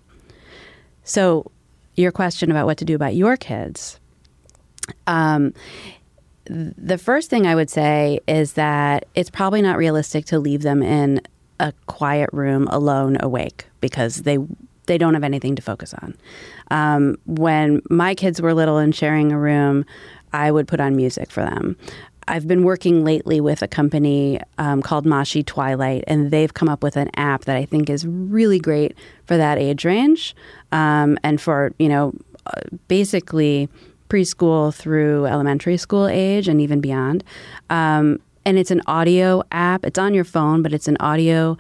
So, 1.04 1.50
your 1.96 2.12
question 2.12 2.50
about 2.50 2.66
what 2.66 2.78
to 2.78 2.84
do 2.84 2.94
about 2.94 3.14
your 3.14 3.36
kids. 3.36 3.98
Um, 5.06 5.52
the 6.46 6.98
first 6.98 7.30
thing 7.30 7.46
I 7.46 7.54
would 7.54 7.70
say 7.70 8.20
is 8.26 8.54
that 8.54 9.06
it's 9.14 9.30
probably 9.30 9.62
not 9.62 9.76
realistic 9.76 10.24
to 10.26 10.38
leave 10.38 10.62
them 10.62 10.82
in 10.82 11.20
a 11.58 11.72
quiet 11.86 12.30
room 12.32 12.66
alone 12.68 13.18
awake 13.20 13.66
because 13.80 14.22
they 14.22 14.38
they 14.86 14.98
don't 14.98 15.14
have 15.14 15.22
anything 15.22 15.54
to 15.54 15.62
focus 15.62 15.94
on. 15.94 16.16
Um, 16.72 17.16
when 17.26 17.80
my 17.90 18.14
kids 18.14 18.42
were 18.42 18.54
little 18.54 18.78
and 18.78 18.92
sharing 18.92 19.30
a 19.30 19.38
room, 19.38 19.84
I 20.32 20.50
would 20.50 20.66
put 20.66 20.80
on 20.80 20.96
music 20.96 21.30
for 21.30 21.42
them. 21.42 21.76
I've 22.30 22.46
been 22.46 22.62
working 22.62 23.04
lately 23.04 23.40
with 23.40 23.60
a 23.60 23.66
company 23.68 24.40
um, 24.56 24.82
called 24.82 25.04
Moshi 25.04 25.42
Twilight, 25.42 26.04
and 26.06 26.30
they've 26.30 26.54
come 26.54 26.68
up 26.68 26.80
with 26.80 26.96
an 26.96 27.10
app 27.16 27.44
that 27.46 27.56
I 27.56 27.64
think 27.64 27.90
is 27.90 28.06
really 28.06 28.60
great 28.60 28.96
for 29.26 29.36
that 29.36 29.58
age 29.58 29.84
range 29.84 30.36
um, 30.70 31.18
and 31.24 31.40
for, 31.40 31.74
you 31.80 31.88
know, 31.88 32.14
uh, 32.46 32.60
basically 32.86 33.68
preschool 34.08 34.72
through 34.72 35.26
elementary 35.26 35.76
school 35.76 36.06
age 36.06 36.46
and 36.46 36.60
even 36.60 36.80
beyond. 36.80 37.24
Um, 37.68 38.20
and 38.44 38.58
it's 38.58 38.70
an 38.70 38.82
audio 38.86 39.42
app. 39.50 39.84
It's 39.84 39.98
on 39.98 40.14
your 40.14 40.24
phone, 40.24 40.62
but 40.62 40.72
it's 40.72 40.86
an 40.86 40.96
audio 41.00 41.58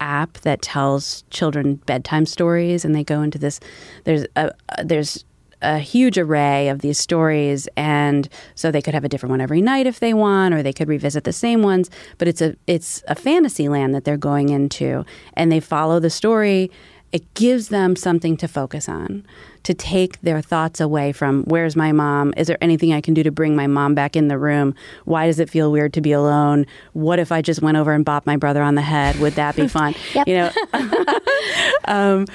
app 0.00 0.34
that 0.42 0.62
tells 0.62 1.22
children 1.30 1.76
bedtime 1.86 2.26
stories, 2.26 2.84
and 2.84 2.94
they 2.94 3.04
go 3.04 3.22
into 3.22 3.38
this. 3.38 3.58
There's 4.04 4.26
a 4.36 4.52
there's 4.84 5.24
a 5.62 5.78
huge 5.78 6.18
array 6.18 6.68
of 6.68 6.80
these 6.80 6.98
stories, 6.98 7.68
and 7.76 8.28
so 8.54 8.70
they 8.70 8.82
could 8.82 8.94
have 8.94 9.04
a 9.04 9.08
different 9.08 9.30
one 9.30 9.40
every 9.40 9.62
night 9.62 9.86
if 9.86 10.00
they 10.00 10.14
want, 10.14 10.54
or 10.54 10.62
they 10.62 10.72
could 10.72 10.88
revisit 10.88 11.24
the 11.24 11.32
same 11.32 11.62
ones. 11.62 11.90
But 12.18 12.28
it's 12.28 12.42
a 12.42 12.56
it's 12.66 13.02
a 13.08 13.14
fantasy 13.14 13.68
land 13.68 13.94
that 13.94 14.04
they're 14.04 14.16
going 14.16 14.48
into, 14.48 15.04
and 15.34 15.50
they 15.50 15.60
follow 15.60 16.00
the 16.00 16.10
story 16.10 16.70
it 17.12 17.34
gives 17.34 17.68
them 17.68 17.94
something 17.94 18.38
to 18.38 18.48
focus 18.48 18.88
on, 18.88 19.24
to 19.64 19.74
take 19.74 20.20
their 20.22 20.40
thoughts 20.40 20.80
away 20.80 21.12
from 21.12 21.44
where's 21.44 21.76
my 21.76 21.92
mom? 21.92 22.32
Is 22.38 22.46
there 22.46 22.56
anything 22.62 22.94
I 22.94 23.02
can 23.02 23.12
do 23.12 23.22
to 23.22 23.30
bring 23.30 23.54
my 23.54 23.66
mom 23.66 23.94
back 23.94 24.16
in 24.16 24.28
the 24.28 24.38
room? 24.38 24.74
Why 25.04 25.26
does 25.26 25.38
it 25.38 25.50
feel 25.50 25.70
weird 25.70 25.92
to 25.92 26.00
be 26.00 26.12
alone? 26.12 26.66
What 26.94 27.18
if 27.18 27.30
I 27.30 27.42
just 27.42 27.60
went 27.60 27.76
over 27.76 27.92
and 27.92 28.04
bopped 28.04 28.24
my 28.24 28.38
brother 28.38 28.62
on 28.62 28.76
the 28.76 28.82
head? 28.82 29.20
Would 29.20 29.34
that 29.34 29.54
be 29.54 29.68
fun? 29.68 29.94
You 30.26 30.34
know, 30.34 30.50
um, 31.86 32.26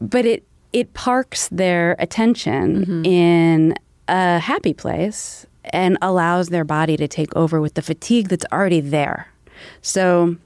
but 0.00 0.26
it 0.26 0.44
it 0.72 0.94
parks 0.94 1.48
their 1.48 1.96
attention 1.98 3.04
in 3.04 3.74
a 4.08 4.38
happy 4.38 4.72
place 4.72 5.46
and 5.64 5.96
allows 6.02 6.48
their 6.48 6.64
body 6.64 6.96
to 6.96 7.06
take 7.06 7.34
over 7.36 7.60
with 7.60 7.74
the 7.74 7.82
fatigue 7.82 8.28
that's 8.28 8.46
already 8.52 8.80
there. 8.80 9.28
So 9.80 10.36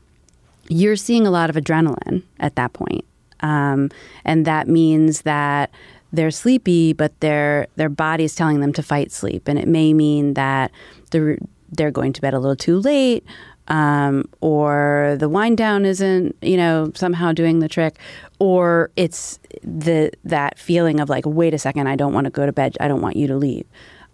you're 0.68 0.96
seeing 0.96 1.26
a 1.26 1.30
lot 1.30 1.48
of 1.48 1.56
adrenaline 1.56 2.22
at 2.40 2.56
that 2.56 2.72
point. 2.72 3.04
Um, 3.40 3.90
and 4.24 4.44
that 4.46 4.68
means 4.68 5.22
that 5.22 5.70
they're 6.12 6.30
sleepy, 6.30 6.92
but 6.92 7.18
their 7.20 7.66
their 7.76 7.88
body 7.88 8.24
is 8.24 8.34
telling 8.34 8.60
them 8.60 8.72
to 8.74 8.82
fight 8.82 9.12
sleep, 9.12 9.48
and 9.48 9.58
it 9.58 9.68
may 9.68 9.92
mean 9.92 10.34
that 10.34 10.70
they're 11.10 11.38
they're 11.70 11.90
going 11.90 12.12
to 12.14 12.20
bed 12.20 12.32
a 12.32 12.38
little 12.38 12.56
too 12.56 12.78
late, 12.78 13.24
um, 13.68 14.28
or 14.40 15.16
the 15.18 15.28
wind 15.28 15.58
down 15.58 15.84
isn't 15.84 16.36
you 16.42 16.56
know 16.56 16.92
somehow 16.94 17.32
doing 17.32 17.58
the 17.58 17.68
trick, 17.68 17.98
or 18.38 18.90
it's 18.96 19.38
the 19.62 20.12
that 20.24 20.58
feeling 20.58 21.00
of 21.00 21.08
like 21.08 21.24
wait 21.26 21.54
a 21.54 21.58
second, 21.58 21.86
I 21.86 21.96
don't 21.96 22.12
want 22.12 22.26
to 22.26 22.30
go 22.30 22.46
to 22.46 22.52
bed, 22.52 22.76
I 22.80 22.88
don't 22.88 23.00
want 23.00 23.16
you 23.16 23.26
to 23.28 23.36
leave. 23.36 23.66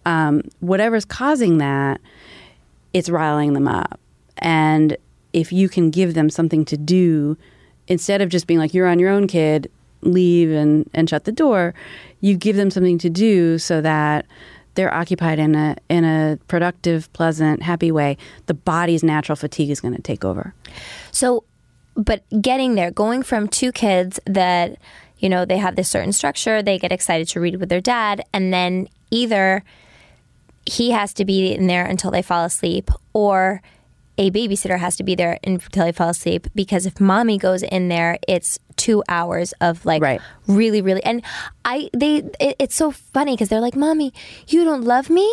Um, 0.05 0.43
whatever's 0.59 1.05
causing 1.05 1.59
that, 1.59 2.01
it's 2.93 3.09
riling 3.09 3.53
them 3.53 3.67
up, 3.67 3.99
and 4.37 4.97
if 5.33 5.51
you 5.51 5.69
can 5.69 5.89
give 5.89 6.13
them 6.13 6.29
something 6.29 6.65
to 6.65 6.77
do 6.77 7.37
instead 7.87 8.21
of 8.21 8.29
just 8.29 8.47
being 8.47 8.59
like 8.59 8.73
you're 8.73 8.87
on 8.87 8.99
your 8.99 9.09
own 9.09 9.27
kid 9.27 9.69
leave 10.01 10.51
and, 10.51 10.89
and 10.93 11.09
shut 11.09 11.23
the 11.23 11.31
door 11.31 11.73
you 12.23 12.37
give 12.37 12.55
them 12.55 12.71
something 12.71 12.97
to 12.97 13.09
do 13.09 13.57
so 13.57 13.81
that 13.81 14.25
they're 14.75 14.93
occupied 14.93 15.39
in 15.39 15.55
a 15.55 15.75
in 15.89 16.03
a 16.03 16.37
productive 16.47 17.11
pleasant 17.13 17.61
happy 17.61 17.91
way 17.91 18.17
the 18.45 18.53
body's 18.53 19.03
natural 19.03 19.35
fatigue 19.35 19.69
is 19.69 19.79
going 19.79 19.95
to 19.95 20.01
take 20.01 20.25
over. 20.25 20.53
So, 21.11 21.43
but 21.95 22.23
getting 22.41 22.75
there, 22.75 22.91
going 22.91 23.23
from 23.23 23.47
two 23.47 23.71
kids 23.71 24.19
that, 24.25 24.77
you 25.19 25.29
know, 25.29 25.45
they 25.45 25.57
have 25.57 25.75
this 25.75 25.89
certain 25.89 26.13
structure, 26.13 26.61
they 26.61 26.79
get 26.79 26.91
excited 26.91 27.27
to 27.29 27.39
read 27.39 27.57
with 27.57 27.69
their 27.69 27.81
dad, 27.81 28.23
and 28.33 28.53
then 28.53 28.87
either 29.11 29.63
he 30.65 30.91
has 30.91 31.13
to 31.13 31.25
be 31.25 31.53
in 31.53 31.67
there 31.67 31.85
until 31.85 32.09
they 32.09 32.21
fall 32.21 32.45
asleep, 32.45 32.89
or 33.13 33.61
a 34.17 34.29
babysitter 34.31 34.77
has 34.77 34.95
to 34.95 35.03
be 35.03 35.15
there 35.15 35.39
until 35.43 35.85
they 35.85 35.91
fall 35.91 36.09
asleep 36.09 36.47
because 36.53 36.85
if 36.85 36.99
mommy 36.99 37.37
goes 37.37 37.63
in 37.63 37.87
there, 37.89 38.17
it's 38.27 38.59
two 38.77 39.03
hours 39.09 39.53
of 39.61 39.85
like 39.85 40.01
Right. 40.01 40.21
really, 40.47 40.81
really. 40.81 41.03
And 41.03 41.21
I, 41.65 41.89
they, 41.93 42.17
it, 42.39 42.55
it's 42.59 42.75
so 42.75 42.91
funny 42.91 43.33
because 43.33 43.49
they're 43.49 43.61
like, 43.61 43.75
"Mommy, 43.75 44.13
you 44.47 44.63
don't 44.65 44.83
love 44.83 45.09
me, 45.09 45.29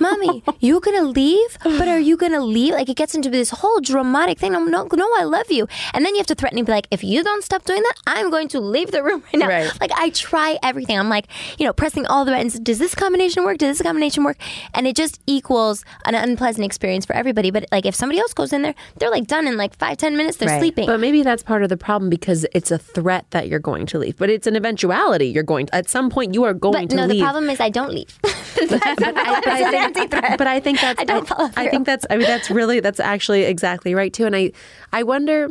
mommy, 0.00 0.42
you're 0.60 0.80
gonna 0.80 1.02
leave? 1.02 1.56
But 1.62 1.88
are 1.88 1.98
you 1.98 2.16
gonna 2.16 2.40
leave?" 2.44 2.74
Like 2.74 2.88
it 2.88 2.96
gets 2.96 3.14
into 3.14 3.30
this 3.30 3.50
whole 3.50 3.80
dramatic 3.80 4.38
thing. 4.38 4.54
I'm 4.54 4.70
no, 4.70 4.86
no, 4.92 5.08
I 5.18 5.24
love 5.24 5.50
you, 5.50 5.66
and 5.94 6.04
then 6.04 6.14
you 6.14 6.18
have 6.18 6.26
to 6.28 6.34
threaten 6.34 6.58
and 6.58 6.66
be 6.66 6.72
like, 6.72 6.86
"If 6.90 7.02
you 7.02 7.24
don't 7.24 7.42
stop 7.44 7.64
doing 7.64 7.82
that, 7.82 7.94
I'm 8.06 8.30
going 8.30 8.48
to 8.48 8.60
leave 8.60 8.90
the 8.90 9.02
room 9.02 9.22
right 9.26 9.38
now." 9.38 9.48
Right. 9.48 9.70
Like 9.80 9.92
I 9.96 10.10
try 10.10 10.58
everything. 10.62 10.98
I'm 10.98 11.08
like, 11.08 11.26
you 11.58 11.64
know, 11.66 11.72
pressing 11.72 12.06
all 12.06 12.24
the 12.24 12.32
buttons. 12.32 12.58
Does 12.60 12.78
this 12.78 12.94
combination 12.94 13.44
work? 13.44 13.58
Does 13.58 13.78
this 13.78 13.84
combination 13.86 14.24
work? 14.24 14.36
And 14.74 14.86
it 14.86 14.96
just 14.96 15.18
equals 15.26 15.84
an 16.04 16.14
unpleasant 16.14 16.64
experience 16.66 17.06
for 17.06 17.14
everybody. 17.14 17.50
But 17.50 17.64
like 17.72 17.86
if 17.86 17.94
somebody 17.94 18.18
else 18.20 18.34
goes 18.34 18.52
in 18.52 18.62
there, 18.62 18.74
they're 18.98 19.10
like 19.10 19.26
done 19.26 19.46
in 19.46 19.56
like 19.56 19.74
five, 19.78 19.96
ten 19.96 20.16
minutes. 20.16 20.36
They're 20.36 20.48
Right. 20.50 20.58
sleeping. 20.60 20.86
But 20.86 21.00
maybe 21.00 21.22
that's 21.22 21.42
part 21.42 21.62
of 21.62 21.68
the 21.70 21.76
problem 21.76 22.10
because 22.10 22.44
it's 22.52 22.70
a 22.70 22.78
threat 22.80 23.26
that 23.30 23.48
you're 23.48 23.58
going 23.60 23.86
to 23.86 23.98
leave. 23.98 24.16
But 24.16 24.30
it's 24.30 24.46
an 24.46 24.56
eventuality. 24.56 25.26
You're 25.26 25.42
going 25.44 25.66
to, 25.66 25.74
at 25.74 25.88
some 25.88 26.10
point 26.10 26.34
you 26.34 26.44
are 26.44 26.54
going 26.54 26.84
But 26.88 26.90
to 26.90 26.96
no, 26.96 27.06
leave. 27.06 27.18
the 27.18 27.24
problem 27.24 27.48
is 27.50 27.60
I 27.60 27.68
don't 27.70 27.92
leave. 27.92 28.18
but 28.70 28.82
I 28.86 29.90
think, 29.92 30.10
but 30.10 30.46
I 30.46 30.60
think 30.60 30.80
that's 30.80 31.00
I 31.00 31.04
don't 31.04 31.26
follow 31.26 31.48
through. 31.48 31.62
I 31.64 31.68
think 31.70 31.86
that's 31.86 32.04
I 32.10 32.16
mean 32.16 32.26
that's 32.26 32.50
really 32.50 32.80
that's 32.80 33.00
actually 33.00 33.44
exactly 33.44 33.94
right 33.94 34.12
too. 34.12 34.26
And 34.26 34.34
I 34.36 34.52
I 34.92 35.02
wonder 35.02 35.50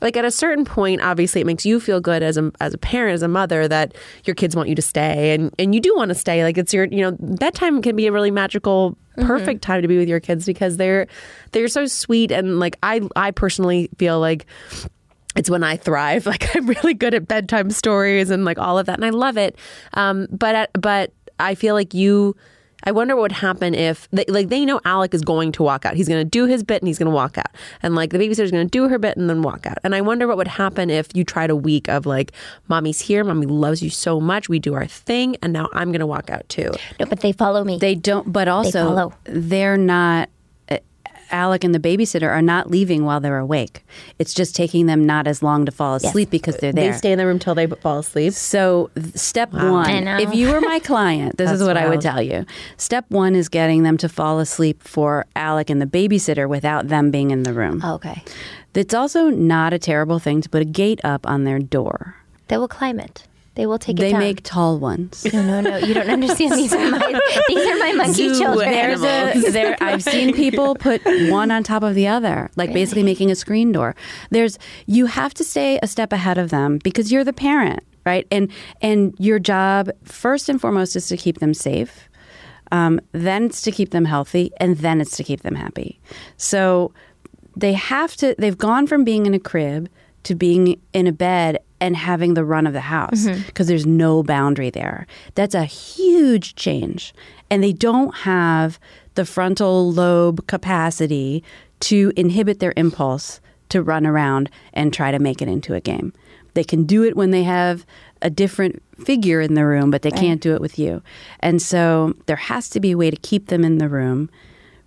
like 0.00 0.16
at 0.16 0.24
a 0.24 0.30
certain 0.30 0.64
point 0.64 1.02
obviously 1.02 1.42
it 1.42 1.46
makes 1.46 1.66
you 1.66 1.78
feel 1.78 2.00
good 2.00 2.22
as 2.22 2.38
a 2.38 2.50
as 2.60 2.72
a 2.72 2.78
parent 2.78 3.14
as 3.14 3.22
a 3.22 3.28
mother 3.28 3.68
that 3.68 3.94
your 4.24 4.34
kids 4.34 4.56
want 4.56 4.68
you 4.70 4.74
to 4.74 4.82
stay 4.82 5.34
and 5.34 5.54
and 5.58 5.74
you 5.74 5.80
do 5.80 5.94
want 5.94 6.08
to 6.08 6.14
stay 6.14 6.42
like 6.42 6.56
it's 6.56 6.72
your 6.72 6.86
you 6.86 7.02
know 7.02 7.14
bedtime 7.20 7.82
can 7.82 7.94
be 7.96 8.06
a 8.06 8.12
really 8.12 8.30
magical 8.30 8.96
Mm-hmm. 9.18 9.26
perfect 9.26 9.60
time 9.62 9.82
to 9.82 9.88
be 9.88 9.98
with 9.98 10.08
your 10.08 10.20
kids 10.20 10.46
because 10.46 10.76
they're 10.76 11.08
they're 11.50 11.66
so 11.66 11.84
sweet 11.86 12.30
and 12.30 12.60
like 12.60 12.78
I 12.80 13.00
I 13.16 13.32
personally 13.32 13.90
feel 13.98 14.20
like 14.20 14.46
it's 15.40 15.50
when 15.50 15.64
I 15.64 15.76
thrive. 15.76 16.26
Like 16.30 16.54
I'm 16.54 16.66
really 16.66 16.94
good 16.94 17.12
at 17.14 17.26
bedtime 17.26 17.70
stories 17.70 18.30
and 18.30 18.44
like 18.44 18.58
all 18.58 18.78
of 18.78 18.86
that, 18.86 18.94
and 18.94 19.04
I 19.04 19.10
love 19.10 19.36
it. 19.36 19.56
Um, 19.94 20.28
but 20.30 20.70
but 20.74 21.12
I 21.40 21.54
feel 21.56 21.74
like 21.74 21.92
you. 21.94 22.36
I 22.84 22.92
wonder 22.92 23.14
what 23.14 23.22
would 23.22 23.32
happen 23.32 23.74
if 23.74 24.08
they, 24.10 24.24
like 24.26 24.48
they 24.48 24.64
know 24.64 24.80
Alec 24.86 25.12
is 25.12 25.20
going 25.20 25.52
to 25.52 25.62
walk 25.62 25.84
out. 25.84 25.94
He's 25.96 26.08
going 26.08 26.20
to 26.20 26.24
do 26.24 26.46
his 26.46 26.62
bit 26.62 26.80
and 26.80 26.88
he's 26.88 26.98
going 26.98 27.10
to 27.10 27.14
walk 27.14 27.36
out, 27.36 27.50
and 27.82 27.94
like 27.94 28.10
the 28.10 28.18
babysitter's 28.18 28.50
going 28.50 28.66
to 28.66 28.70
do 28.70 28.88
her 28.88 28.98
bit 28.98 29.16
and 29.18 29.28
then 29.28 29.42
walk 29.42 29.66
out. 29.66 29.76
And 29.84 29.94
I 29.94 30.00
wonder 30.00 30.26
what 30.26 30.38
would 30.38 30.48
happen 30.48 30.88
if 30.88 31.08
you 31.14 31.22
tried 31.24 31.50
a 31.50 31.56
week 31.56 31.88
of 31.88 32.06
like, 32.06 32.32
mommy's 32.68 33.00
here, 33.00 33.22
mommy 33.22 33.46
loves 33.46 33.82
you 33.82 33.90
so 33.90 34.18
much, 34.18 34.48
we 34.48 34.58
do 34.58 34.72
our 34.74 34.86
thing, 34.86 35.36
and 35.42 35.52
now 35.52 35.68
I'm 35.74 35.90
going 35.90 36.00
to 36.00 36.06
walk 36.06 36.30
out 36.30 36.48
too. 36.48 36.70
no, 36.98 37.04
but 37.04 37.20
they 37.20 37.32
follow 37.32 37.64
me. 37.64 37.76
they 37.78 37.94
don't 37.94 38.32
but 38.32 38.48
also 38.48 38.88
follow. 38.88 39.12
they're 39.24 39.76
not 39.76 40.28
uh, 40.28 40.32
Alec 41.30 41.64
and 41.64 41.74
the 41.74 41.78
babysitter 41.80 42.28
are 42.28 42.42
not 42.42 42.70
leaving 42.70 43.04
while 43.04 43.20
they're 43.20 43.38
awake. 43.38 43.84
It's 44.18 44.34
just 44.34 44.54
taking 44.54 44.86
them 44.86 45.06
not 45.06 45.26
as 45.26 45.42
long 45.42 45.66
to 45.66 45.72
fall 45.72 45.94
asleep 45.94 46.30
because 46.30 46.56
they're 46.56 46.72
there. 46.72 46.92
They 46.92 46.98
stay 46.98 47.12
in 47.12 47.18
the 47.18 47.26
room 47.26 47.38
till 47.38 47.54
they 47.54 47.66
fall 47.66 47.98
asleep. 47.98 48.32
So, 48.32 48.90
step 49.14 49.54
I 49.54 49.70
one, 49.70 50.08
if 50.08 50.34
you 50.34 50.50
were 50.52 50.60
my 50.60 50.78
client, 50.84 51.36
this 51.36 51.50
is 51.50 51.60
That's 51.60 51.66
what 51.66 51.76
I 51.76 51.88
would 51.88 52.00
tell 52.00 52.22
you. 52.22 52.44
Step 52.76 53.04
one 53.08 53.34
is 53.34 53.48
getting 53.48 53.82
them 53.82 53.96
to 53.98 54.08
fall 54.08 54.38
asleep 54.38 54.82
for 54.82 55.26
Alec 55.36 55.70
and 55.70 55.80
the 55.80 55.86
babysitter 55.86 56.48
without 56.48 56.88
them 56.88 57.10
being 57.10 57.30
in 57.30 57.42
the 57.42 57.52
room. 57.52 57.80
Oh, 57.84 57.94
okay. 57.94 58.22
It's 58.74 58.94
also 58.94 59.30
not 59.30 59.72
a 59.72 59.78
terrible 59.78 60.18
thing 60.18 60.40
to 60.42 60.48
put 60.48 60.62
a 60.62 60.66
gate 60.66 61.00
up 61.02 61.26
on 61.26 61.44
their 61.44 61.58
door. 61.58 62.16
They 62.48 62.56
will 62.56 62.68
climb 62.68 63.00
it. 63.00 63.26
They 63.60 63.66
will 63.66 63.78
take 63.78 63.98
it 63.98 64.00
They 64.00 64.12
down. 64.12 64.20
make 64.20 64.42
tall 64.42 64.78
ones. 64.78 65.26
no, 65.34 65.42
no, 65.42 65.60
no. 65.60 65.76
You 65.76 65.92
don't 65.92 66.08
understand. 66.08 66.52
These 66.52 66.72
are 66.72 66.90
my 66.90 67.20
these 67.48 67.66
are 67.66 67.76
my 67.78 67.92
monkey 67.92 68.28
children. 68.38 68.70
There's 68.70 69.02
a 69.02 69.50
there. 69.50 69.76
I've 69.82 70.02
seen 70.02 70.34
people 70.34 70.74
put 70.88 71.02
one 71.30 71.50
on 71.50 71.62
top 71.62 71.82
of 71.82 71.94
the 71.94 72.08
other, 72.08 72.50
like 72.56 72.72
basically 72.72 73.02
making 73.02 73.30
a 73.30 73.34
screen 73.34 73.70
door. 73.70 73.94
There's 74.30 74.58
you 74.86 75.04
have 75.04 75.34
to 75.34 75.44
stay 75.44 75.78
a 75.82 75.86
step 75.86 76.10
ahead 76.10 76.38
of 76.38 76.48
them 76.48 76.78
because 76.82 77.12
you're 77.12 77.22
the 77.22 77.34
parent, 77.34 77.80
right? 78.06 78.26
And 78.30 78.50
and 78.80 79.14
your 79.18 79.38
job 79.38 79.90
first 80.04 80.48
and 80.48 80.58
foremost 80.58 80.96
is 80.96 81.06
to 81.08 81.18
keep 81.18 81.40
them 81.40 81.52
safe. 81.52 82.08
Um, 82.72 82.98
then 83.12 83.44
it's 83.44 83.60
to 83.62 83.70
keep 83.72 83.90
them 83.90 84.06
healthy, 84.06 84.52
and 84.56 84.78
then 84.78 85.02
it's 85.02 85.18
to 85.18 85.22
keep 85.24 85.42
them 85.42 85.54
happy. 85.54 86.00
So 86.38 86.94
they 87.56 87.74
have 87.74 88.16
to. 88.16 88.34
They've 88.38 88.56
gone 88.56 88.86
from 88.86 89.04
being 89.04 89.26
in 89.26 89.34
a 89.34 89.38
crib 89.40 89.90
to 90.24 90.34
being 90.34 90.80
in 90.92 91.06
a 91.06 91.12
bed 91.12 91.58
and 91.80 91.96
having 91.96 92.34
the 92.34 92.44
run 92.44 92.66
of 92.66 92.72
the 92.72 92.80
house 92.80 93.24
mm-hmm. 93.24 93.42
because 93.46 93.66
there's 93.66 93.86
no 93.86 94.22
boundary 94.22 94.70
there. 94.70 95.06
That's 95.34 95.54
a 95.54 95.64
huge 95.64 96.54
change. 96.54 97.14
And 97.50 97.62
they 97.62 97.72
don't 97.72 98.14
have 98.18 98.78
the 99.14 99.24
frontal 99.24 99.90
lobe 99.90 100.46
capacity 100.46 101.42
to 101.80 102.12
inhibit 102.16 102.60
their 102.60 102.74
impulse 102.76 103.40
to 103.70 103.82
run 103.82 104.06
around 104.06 104.50
and 104.72 104.92
try 104.92 105.10
to 105.10 105.18
make 105.18 105.40
it 105.40 105.48
into 105.48 105.74
a 105.74 105.80
game. 105.80 106.12
They 106.54 106.64
can 106.64 106.84
do 106.84 107.04
it 107.04 107.16
when 107.16 107.30
they 107.30 107.44
have 107.44 107.86
a 108.22 108.30
different 108.30 108.82
figure 109.04 109.40
in 109.40 109.54
the 109.54 109.64
room, 109.64 109.90
but 109.90 110.02
they 110.02 110.10
can't 110.10 110.40
do 110.40 110.54
it 110.54 110.60
with 110.60 110.78
you. 110.78 111.02
And 111.38 111.62
so 111.62 112.14
there 112.26 112.36
has 112.36 112.68
to 112.70 112.80
be 112.80 112.90
a 112.90 112.96
way 112.96 113.10
to 113.10 113.16
keep 113.16 113.46
them 113.46 113.64
in 113.64 113.78
the 113.78 113.88
room 113.88 114.28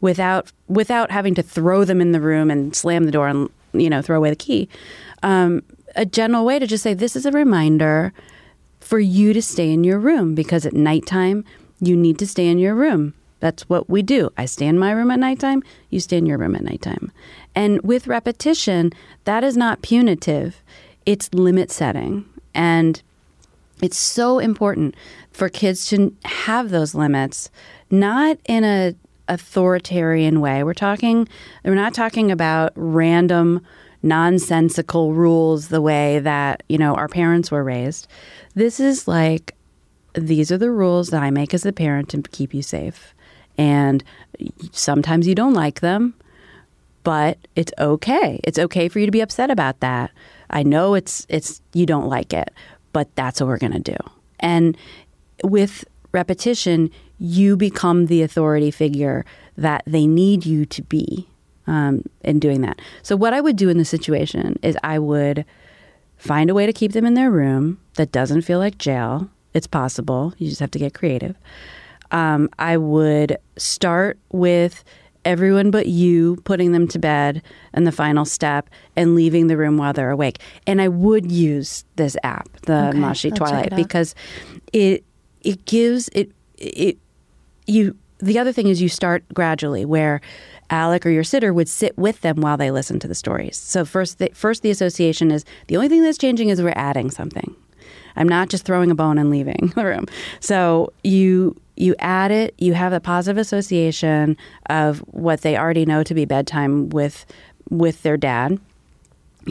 without 0.02 0.52
without 0.68 1.12
having 1.12 1.34
to 1.36 1.42
throw 1.42 1.86
them 1.86 2.02
in 2.02 2.12
the 2.12 2.20
room 2.20 2.52
and 2.52 2.76
slam 2.76 3.06
the 3.06 3.12
door 3.12 3.28
and 3.28 3.50
you 3.72 3.90
know 3.90 4.02
throw 4.02 4.18
away 4.18 4.30
the 4.30 4.36
key. 4.36 4.70
Um, 5.24 5.64
a 5.96 6.06
general 6.06 6.46
way 6.46 6.60
to 6.60 6.68
just 6.68 6.84
say 6.84 6.94
this 6.94 7.16
is 7.16 7.26
a 7.26 7.32
reminder 7.32 8.14
for 8.80 9.00
you 9.00 9.34
to 9.34 9.42
stay 9.42 9.72
in 9.72 9.84
your 9.84 10.00
room 10.00 10.36
because 10.36 10.66
at 10.66 10.74
nighttime 10.74 11.46
you 11.80 11.96
need 11.96 12.20
to 12.20 12.28
stay 12.28 12.48
in 12.48 12.58
your 12.60 12.76
room. 12.76 13.14
That's 13.40 13.68
what 13.70 13.90
we 13.90 14.02
do. 14.02 14.32
I 14.38 14.46
stay 14.46 14.68
in 14.68 14.80
my 14.80 14.92
room 14.92 15.12
at 15.12 15.20
nighttime, 15.20 15.64
you 15.90 16.00
stay 16.00 16.18
in 16.18 16.26
your 16.26 16.38
room 16.38 16.56
at 16.56 16.64
nighttime. 16.64 17.12
And 17.56 17.82
with 17.82 18.08
repetition, 18.08 18.92
that 19.26 19.44
is 19.44 19.58
not 19.58 19.82
punitive. 19.82 20.62
It's 21.06 21.34
limit 21.34 21.70
setting. 21.70 22.26
And 22.54 23.02
it's 23.82 23.98
so 23.98 24.40
important 24.40 24.96
for 25.32 25.50
kids 25.50 25.86
to 25.88 26.16
have 26.24 26.70
those 26.70 26.96
limits, 26.96 27.50
not 27.90 28.38
in 28.46 28.64
a 28.64 28.96
authoritarian 29.28 30.42
way. 30.42 30.64
We're 30.64 30.74
talking 30.74 31.28
we're 31.64 31.76
not 31.76 31.94
talking 31.94 32.32
about 32.32 32.72
random 32.76 33.66
nonsensical 34.04 35.14
rules 35.14 35.70
the 35.70 35.82
way 35.82 36.20
that, 36.20 36.62
you 36.68 36.78
know, 36.78 36.94
our 36.96 37.08
parents 37.08 37.50
were 37.50 37.64
raised. 37.64 38.08
This 38.54 38.80
is 38.80 39.08
like 39.08 39.56
these 40.14 40.52
are 40.52 40.58
the 40.58 40.72
rules 40.72 41.10
that 41.10 41.24
I 41.24 41.32
make 41.32 41.54
as 41.54 41.66
a 41.66 41.74
parent 41.74 42.10
to 42.10 42.22
keep 42.22 42.54
you 42.54 42.62
safe. 42.62 43.16
And 43.58 44.04
sometimes 44.72 45.28
you 45.28 45.36
don't 45.36 45.54
like 45.54 45.80
them, 45.80 46.14
but 47.04 47.38
it's 47.56 47.72
okay. 47.80 48.40
It's 48.44 48.60
okay 48.60 48.90
for 48.90 49.00
you 49.00 49.06
to 49.06 49.12
be 49.12 49.22
upset 49.22 49.50
about 49.50 49.80
that. 49.80 50.12
I 50.50 50.64
know 50.64 50.94
it's 50.94 51.26
it's 51.30 51.62
you 51.74 51.86
don't 51.86 52.10
like 52.10 52.34
it, 52.34 52.52
but 52.92 53.14
that's 53.16 53.42
what 53.42 53.48
we're 53.48 53.58
going 53.58 53.74
to 53.74 53.80
do. 53.80 53.98
And 54.40 54.78
with 55.44 55.86
repetition, 56.12 56.92
you 57.20 57.56
become 57.58 58.08
the 58.08 58.22
authority 58.22 58.70
figure 58.70 59.26
that 59.58 59.84
they 59.88 60.06
need 60.06 60.46
you 60.46 60.66
to 60.66 60.82
be 60.84 61.28
um, 61.68 62.04
in 62.22 62.40
doing 62.40 62.62
that. 62.62 62.80
So, 63.02 63.16
what 63.16 63.34
I 63.34 63.42
would 63.42 63.56
do 63.56 63.70
in 63.70 63.78
the 63.78 63.86
situation 63.86 64.58
is 64.62 64.78
I 64.84 65.00
would 65.00 65.46
find 66.18 66.50
a 66.50 66.54
way 66.54 66.66
to 66.66 66.74
keep 66.74 66.94
them 66.94 67.06
in 67.06 67.14
their 67.14 67.32
room 67.32 67.80
that 67.96 68.12
doesn't 68.12 68.44
feel 68.44 68.60
like 68.60 68.78
jail. 68.78 69.30
It's 69.54 69.68
possible. 69.68 70.34
You 70.38 70.50
just 70.50 70.60
have 70.62 70.72
to 70.72 70.80
get 70.80 70.94
creative. 70.94 71.36
Um, 72.12 72.50
I 72.60 72.78
would 72.78 73.38
start 73.58 74.18
with 74.32 74.84
everyone 75.26 75.72
but 75.72 75.88
you 75.88 76.36
putting 76.44 76.72
them 76.72 76.88
to 76.88 77.00
bed 77.00 77.42
and 77.74 77.88
the 77.88 77.92
final 77.92 78.26
step 78.26 78.70
and 78.96 79.16
leaving 79.16 79.48
the 79.48 79.58
room 79.58 79.78
while 79.78 79.94
they're 79.94 80.12
awake. 80.12 80.40
And 80.68 80.82
I 80.82 80.88
would 80.88 81.32
use 81.32 81.86
this 81.96 82.18
app, 82.24 82.50
the 82.64 82.90
Okay, 82.90 82.98
Moshi 82.98 83.32
I'll 83.32 83.38
Twilight, 83.38 83.68
it 83.68 83.76
because 83.76 84.16
it 84.72 85.04
it 85.42 85.66
gives 85.66 86.10
it 86.10 86.32
it 86.58 86.98
you 87.68 87.96
the 88.20 88.40
other 88.40 88.52
thing 88.54 88.68
is 88.68 88.82
you 88.82 88.90
start 88.90 89.24
gradually 89.34 89.86
where 89.86 90.22
Alec 90.70 91.06
or 91.06 91.10
your 91.10 91.24
sitter 91.24 91.54
would 91.54 91.70
sit 91.70 91.98
with 91.98 92.22
them 92.22 92.38
while 92.38 92.58
they 92.58 92.72
listen 92.72 93.00
to 93.00 93.08
the 93.08 93.16
stories. 93.16 93.58
So 93.58 93.86
first 93.86 94.20
the, 94.20 94.30
first 94.34 94.62
the 94.62 94.72
association 94.72 95.32
is 95.32 95.46
the 95.68 95.76
only 95.76 95.90
thing 95.90 96.04
that's 96.04 96.18
changing 96.18 96.50
is 96.50 96.62
we're 96.62 96.74
adding 96.76 97.12
something. 97.12 97.56
I'm 98.16 98.28
not 98.28 98.50
just 98.50 98.66
throwing 98.66 98.92
a 98.92 98.96
bone 98.96 99.18
and 99.18 99.30
leaving 99.30 99.74
the 99.76 99.86
room. 99.86 100.06
So 100.40 100.94
you 101.04 101.56
you 101.76 101.96
add 101.98 102.30
it, 102.30 102.54
you 102.60 102.76
have 102.76 102.94
a 102.94 103.00
positive 103.00 103.40
association 103.40 104.38
of 104.70 105.00
what 105.00 105.42
they 105.42 105.58
already 105.58 105.86
know 105.86 106.04
to 106.04 106.14
be 106.14 106.26
bedtime 106.26 106.90
with 106.90 107.26
with 107.70 108.04
their 108.04 108.18
dad. 108.18 108.60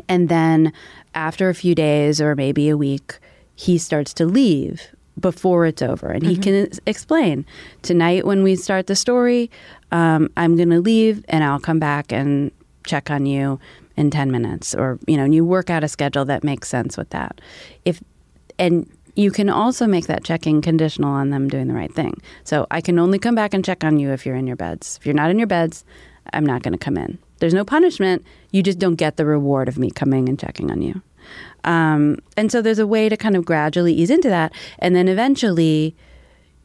And 0.09 0.29
then 0.29 0.72
after 1.14 1.48
a 1.48 1.55
few 1.55 1.75
days 1.75 2.20
or 2.20 2.35
maybe 2.35 2.68
a 2.68 2.77
week, 2.77 3.18
he 3.55 3.77
starts 3.79 4.14
to 4.14 4.25
leave 4.25 4.94
before 5.20 5.66
it's 5.66 5.83
over. 5.83 6.09
And 6.09 6.25
he 6.25 6.37
can 6.37 6.68
explain 6.87 7.44
tonight 7.83 8.27
when 8.27 8.42
we 8.42 8.57
start 8.57 8.87
the 8.87 8.96
story, 8.96 9.51
um, 9.90 10.31
I'm 10.37 10.57
going 10.57 10.70
to 10.70 10.81
leave 10.81 11.25
and 11.29 11.44
I'll 11.44 11.61
come 11.61 11.79
back 11.79 12.12
and 12.12 12.51
check 12.85 13.11
on 13.11 13.27
you 13.27 13.61
in 13.96 14.11
10 14.11 14.31
minutes. 14.31 14.75
Or, 14.75 14.98
you 15.07 15.16
know, 15.16 15.25
and 15.25 15.35
you 15.35 15.44
work 15.44 15.70
out 15.70 15.85
a 15.85 15.88
schedule 15.88 16.25
that 16.25 16.42
makes 16.42 16.68
sense 16.68 16.96
with 16.96 17.11
that. 17.11 17.40
If, 17.85 18.03
and 18.59 18.90
you 19.14 19.31
can 19.31 19.51
also 19.51 19.87
make 19.87 20.07
that 20.07 20.25
checking 20.25 20.62
conditional 20.62 21.11
on 21.11 21.31
them 21.31 21.48
doing 21.48 21.68
the 21.68 21.75
right 21.75 21.92
thing. 21.92 22.20
So 22.44 22.66
I 22.70 22.81
can 22.81 22.98
only 22.98 23.18
come 23.18 23.35
back 23.35 23.53
and 23.53 23.64
check 23.64 23.85
on 23.85 23.98
you 23.98 24.11
if 24.11 24.25
you're 24.25 24.37
in 24.37 24.46
your 24.46 24.57
beds. 24.57 24.96
If 24.98 25.07
you're 25.07 25.14
not 25.14 25.31
in 25.31 25.38
your 25.38 25.46
beds, 25.46 25.85
I'm 26.33 26.46
not 26.46 26.62
going 26.62 26.72
to 26.72 26.79
come 26.79 26.96
in. 26.96 27.18
There's 27.38 27.55
no 27.55 27.64
punishment. 27.64 28.25
You 28.51 28.62
just 28.62 28.79
don't 28.79 28.94
get 28.94 29.16
the 29.16 29.27
reward 29.27 29.68
of 29.68 29.77
me 29.77 29.90
coming 29.90 30.29
and 30.29 30.38
checking 30.38 30.70
on 30.70 30.81
you. 30.81 31.03
Um, 31.64 32.18
and 32.37 32.51
so 32.51 32.62
there's 32.62 32.79
a 32.79 32.87
way 32.87 33.09
to 33.09 33.16
kind 33.16 33.37
of 33.37 33.45
gradually 33.45 33.92
ease 33.92 34.11
into 34.11 34.29
that. 34.29 34.53
And 34.79 34.97
then 34.97 35.09
eventually, 35.09 35.95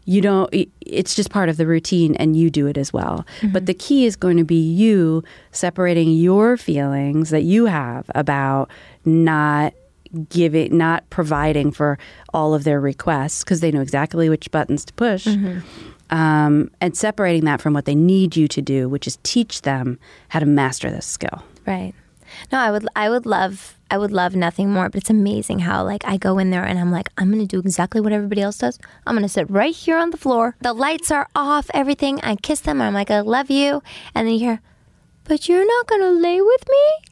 you 0.06 0.21
don't, 0.21 0.49
it's 0.82 1.15
just 1.15 1.30
part 1.30 1.49
of 1.49 1.58
the 1.58 1.67
routine 1.67 2.15
and 2.15 2.36
you 2.38 2.49
do 2.49 2.65
it 2.65 2.77
as 2.77 2.93
well. 2.93 3.25
But 3.51 3.65
the 3.65 3.73
key 3.73 4.06
is 4.06 4.15
going 4.15 4.38
to 4.38 4.45
be 4.45 4.56
you 4.56 5.23
separating 5.51 6.13
your 6.13 6.56
feelings 6.56 7.30
that 7.30 7.43
you 7.43 7.65
have 7.65 8.10
about 8.15 8.71
not 9.03 9.73
giving, 10.30 10.77
not 10.77 11.08
providing 11.10 11.71
for 11.71 11.99
all 12.34 12.53
of 12.53 12.63
their 12.63 12.80
requests 12.80 13.43
because 13.43 13.60
they 13.60 13.69
know 13.71 13.82
exactly 13.82 14.30
which 14.30 14.49
buttons 14.49 14.86
to 14.86 14.93
push. 14.93 15.27
Um, 16.10 16.71
and 16.80 16.95
separating 16.95 17.43
that 17.45 17.60
from 17.60 17.73
what 17.73 17.84
they 17.84 17.95
need 17.95 18.38
you 18.38 18.47
to 18.47 18.62
do, 18.62 18.88
which 18.88 19.08
is 19.08 19.19
teach 19.23 19.63
them 19.63 19.99
how 20.30 20.39
to 20.39 20.45
master 20.45 20.89
this 20.89 21.06
skill. 21.06 21.43
Right. 21.65 21.93
No, 22.49 22.60
I 22.60 22.71
would 22.71 22.88
I 22.95 23.10
would 23.10 23.25
love 23.25 23.76
I 23.89 23.97
would 23.97 24.12
love 24.12 24.36
nothing 24.36 24.69
more, 24.71 24.89
but 24.89 24.97
it's 25.02 25.10
amazing 25.10 25.60
how 25.60 25.84
like 25.84 26.04
I 26.06 26.17
go 26.17 26.38
in 26.39 26.50
there 26.50 26.63
and 26.63 26.78
I'm 26.78 26.91
like, 26.91 27.10
I'm 27.17 27.32
gonna 27.32 27.45
do 27.45 27.60
exactly 27.60 28.02
what 28.02 28.12
everybody 28.12 28.41
else 28.41 28.58
does. 28.58 28.80
I'm 29.06 29.15
gonna 29.15 29.30
sit 29.30 29.50
right 29.50 29.73
here 29.73 29.97
on 29.97 30.10
the 30.10 30.17
floor. 30.17 30.56
The 30.62 30.73
lights 30.73 31.12
are 31.12 31.28
off, 31.36 31.69
everything. 31.73 32.19
I 32.21 32.36
kiss 32.36 32.60
them, 32.62 32.82
I'm 32.82 32.93
like, 32.93 33.12
I 33.12 33.21
love 33.21 33.50
you. 33.50 33.82
And 34.13 34.28
then 34.28 34.34
you 34.34 34.39
hear, 34.39 34.62
But 35.23 35.47
you're 35.47 35.65
not 35.65 35.88
gonna 35.88 36.12
lay 36.12 36.41
with 36.41 36.63
me? 36.67 37.08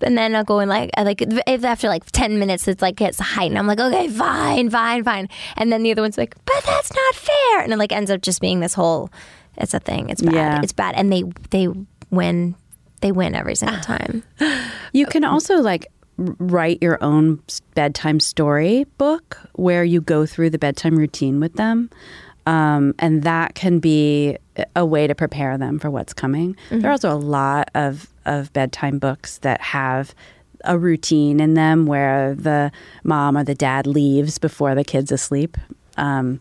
And 0.00 0.18
then 0.18 0.34
I'll 0.34 0.44
go 0.44 0.60
in 0.60 0.68
like 0.68 0.90
like 0.98 1.22
after 1.46 1.88
like 1.88 2.04
ten 2.12 2.38
minutes 2.38 2.68
it's 2.68 2.82
like 2.82 2.96
gets 2.96 3.18
heightened. 3.18 3.58
I'm 3.58 3.66
like, 3.66 3.80
okay, 3.80 4.08
fine, 4.08 4.68
fine, 4.70 5.04
fine. 5.04 5.28
And 5.56 5.72
then 5.72 5.82
the 5.82 5.92
other 5.92 6.02
one's 6.02 6.18
like, 6.18 6.34
but 6.44 6.62
that's 6.64 6.92
not 6.94 7.14
fair. 7.14 7.60
And 7.60 7.72
it 7.72 7.78
like 7.78 7.92
ends 7.92 8.10
up 8.10 8.20
just 8.20 8.40
being 8.40 8.60
this 8.60 8.74
whole 8.74 9.10
it's 9.56 9.72
a 9.72 9.80
thing. 9.80 10.10
It's 10.10 10.20
bad. 10.22 10.34
Yeah. 10.34 10.60
It's 10.62 10.72
bad. 10.72 10.94
And 10.94 11.12
they 11.12 11.22
they 11.50 11.68
win 12.10 12.54
they 13.00 13.12
win 13.12 13.34
every 13.34 13.54
single 13.54 13.80
time. 13.92 14.22
You 14.92 15.06
can 15.06 15.24
also 15.24 15.56
like 15.56 15.86
write 16.16 16.82
your 16.82 17.02
own 17.02 17.40
bedtime 17.74 18.20
story 18.20 18.84
book 18.98 19.38
where 19.54 19.84
you 19.84 20.00
go 20.00 20.26
through 20.26 20.50
the 20.50 20.58
bedtime 20.58 20.96
routine 20.96 21.40
with 21.40 21.54
them. 21.54 21.90
Um, 22.46 22.94
and 22.98 23.22
that 23.22 23.54
can 23.54 23.78
be 23.78 24.36
a- 24.76 24.84
way 24.84 25.06
to 25.06 25.14
prepare 25.14 25.56
them 25.56 25.78
for 25.78 25.90
what's 25.90 26.12
coming. 26.12 26.56
There 26.70 26.88
are 26.90 26.92
also 26.92 27.10
a 27.10 27.16
lot 27.16 27.70
of, 27.74 28.12
of 28.26 28.52
bedtime 28.52 28.98
books 28.98 29.38
that 29.38 29.60
have 29.62 30.14
a 30.64 30.78
routine 30.78 31.40
in 31.40 31.54
them 31.54 31.86
where 31.86 32.34
the 32.34 32.70
mom 33.02 33.36
or 33.36 33.44
the 33.44 33.54
dad 33.54 33.86
leaves 33.86 34.38
before 34.38 34.74
the 34.74 34.84
kid's 34.84 35.10
asleep. 35.10 35.56
Um, 35.96 36.40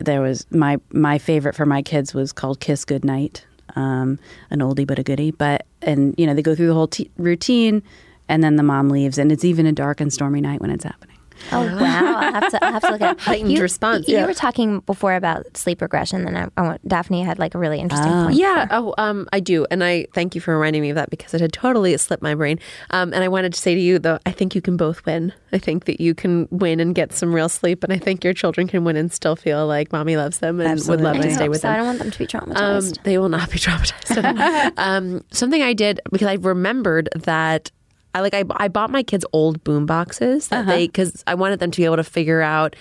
there 0.00 0.20
was 0.20 0.46
my 0.50 0.78
my 0.92 1.18
favorite 1.18 1.54
for 1.56 1.66
my 1.66 1.82
kids 1.82 2.14
was 2.14 2.32
called 2.32 2.60
Kiss 2.60 2.84
Goodnight, 2.84 3.44
um, 3.74 4.18
an 4.50 4.60
oldie 4.60 4.86
but 4.86 4.98
a 5.00 5.02
goodie. 5.02 5.32
But 5.32 5.66
and 5.82 6.14
you 6.16 6.24
know 6.26 6.34
they 6.34 6.42
go 6.42 6.54
through 6.54 6.68
the 6.68 6.74
whole 6.74 6.86
t- 6.86 7.10
routine, 7.16 7.82
and 8.28 8.42
then 8.42 8.56
the 8.56 8.62
mom 8.62 8.88
leaves, 8.90 9.18
and 9.18 9.30
it's 9.32 9.44
even 9.44 9.66
a 9.66 9.72
dark 9.72 10.00
and 10.00 10.12
stormy 10.12 10.40
night 10.40 10.60
when 10.60 10.70
it's 10.70 10.84
happening. 10.84 11.14
Oh 11.52 11.60
wow! 11.80 12.16
I'll 12.16 12.32
have 12.32 12.50
to, 12.50 12.64
I'll 12.64 12.72
have 12.72 12.82
to 12.82 12.90
look 12.90 13.00
at 13.00 13.12
it. 13.16 13.20
Heightened 13.22 13.52
you, 13.52 13.62
response, 13.62 14.08
You 14.08 14.16
yeah. 14.16 14.26
were 14.26 14.34
talking 14.34 14.80
before 14.80 15.14
about 15.14 15.56
sleep 15.56 15.80
regression, 15.80 16.26
and 16.26 16.36
I, 16.36 16.48
I 16.56 16.62
want, 16.62 16.88
Daphne 16.88 17.22
had 17.22 17.38
like 17.38 17.54
a 17.54 17.58
really 17.58 17.78
interesting 17.78 18.10
Ah. 18.10 18.24
point. 18.24 18.36
Yeah, 18.36 18.66
oh, 18.72 18.92
um, 18.98 19.28
I 19.32 19.38
do, 19.38 19.64
and 19.70 19.84
I 19.84 20.08
thank 20.14 20.34
you 20.34 20.40
for 20.40 20.52
reminding 20.52 20.82
me 20.82 20.90
of 20.90 20.96
that 20.96 21.10
because 21.10 21.34
it 21.34 21.40
had 21.40 21.52
totally 21.52 21.96
slipped 21.96 22.24
my 22.24 22.34
brain. 22.34 22.58
Um, 22.90 23.12
and 23.14 23.22
I 23.22 23.28
wanted 23.28 23.52
to 23.54 23.60
say 23.60 23.76
to 23.76 23.80
you, 23.80 24.00
though, 24.00 24.18
I 24.26 24.32
think 24.32 24.56
you 24.56 24.60
can 24.60 24.76
both 24.76 25.06
win. 25.06 25.32
I 25.52 25.58
think 25.58 25.84
that 25.84 26.00
you 26.00 26.12
can 26.12 26.48
win 26.50 26.80
and 26.80 26.92
get 26.92 27.12
some 27.12 27.32
real 27.32 27.48
sleep, 27.48 27.84
and 27.84 27.92
I 27.92 27.98
think 27.98 28.24
your 28.24 28.34
children 28.34 28.66
can 28.66 28.82
win 28.82 28.96
and 28.96 29.12
still 29.12 29.36
feel 29.36 29.64
like 29.68 29.92
mommy 29.92 30.16
loves 30.16 30.40
them 30.40 30.60
and 30.60 30.82
would 30.88 31.00
love 31.00 31.18
I 31.18 31.20
to 31.20 31.32
stay 31.34 31.48
with 31.48 31.60
so. 31.60 31.68
them. 31.68 31.74
I 31.74 31.76
don't 31.76 31.86
want 31.86 31.98
them 32.00 32.10
to 32.10 32.18
be 32.18 32.24
Um, 32.36 32.40
traumatized. 32.50 33.02
they 33.04 33.16
will 33.16 33.28
not 33.28 33.48
be 33.48 33.58
traumatized. 33.60 34.72
um, 34.76 35.22
something 35.30 35.62
I 35.62 35.72
did 35.72 36.00
because 36.10 36.26
I 36.26 36.34
remembered 36.34 37.08
that 37.14 37.70
I 38.18 38.20
like 38.20 38.34
I, 38.34 38.42
I 38.56 38.66
bought 38.66 38.90
my 38.90 39.04
kids 39.04 39.24
old 39.32 39.62
boom 39.62 39.86
boxes 39.86 40.48
that 40.48 40.62
uh-huh. 40.62 40.70
they 40.72 40.86
because 40.88 41.22
I 41.28 41.34
wanted 41.34 41.60
them 41.60 41.70
to 41.70 41.76
be 41.76 41.84
able 41.84 41.96
to 41.96 42.04
figure 42.04 42.40
out 42.40 42.74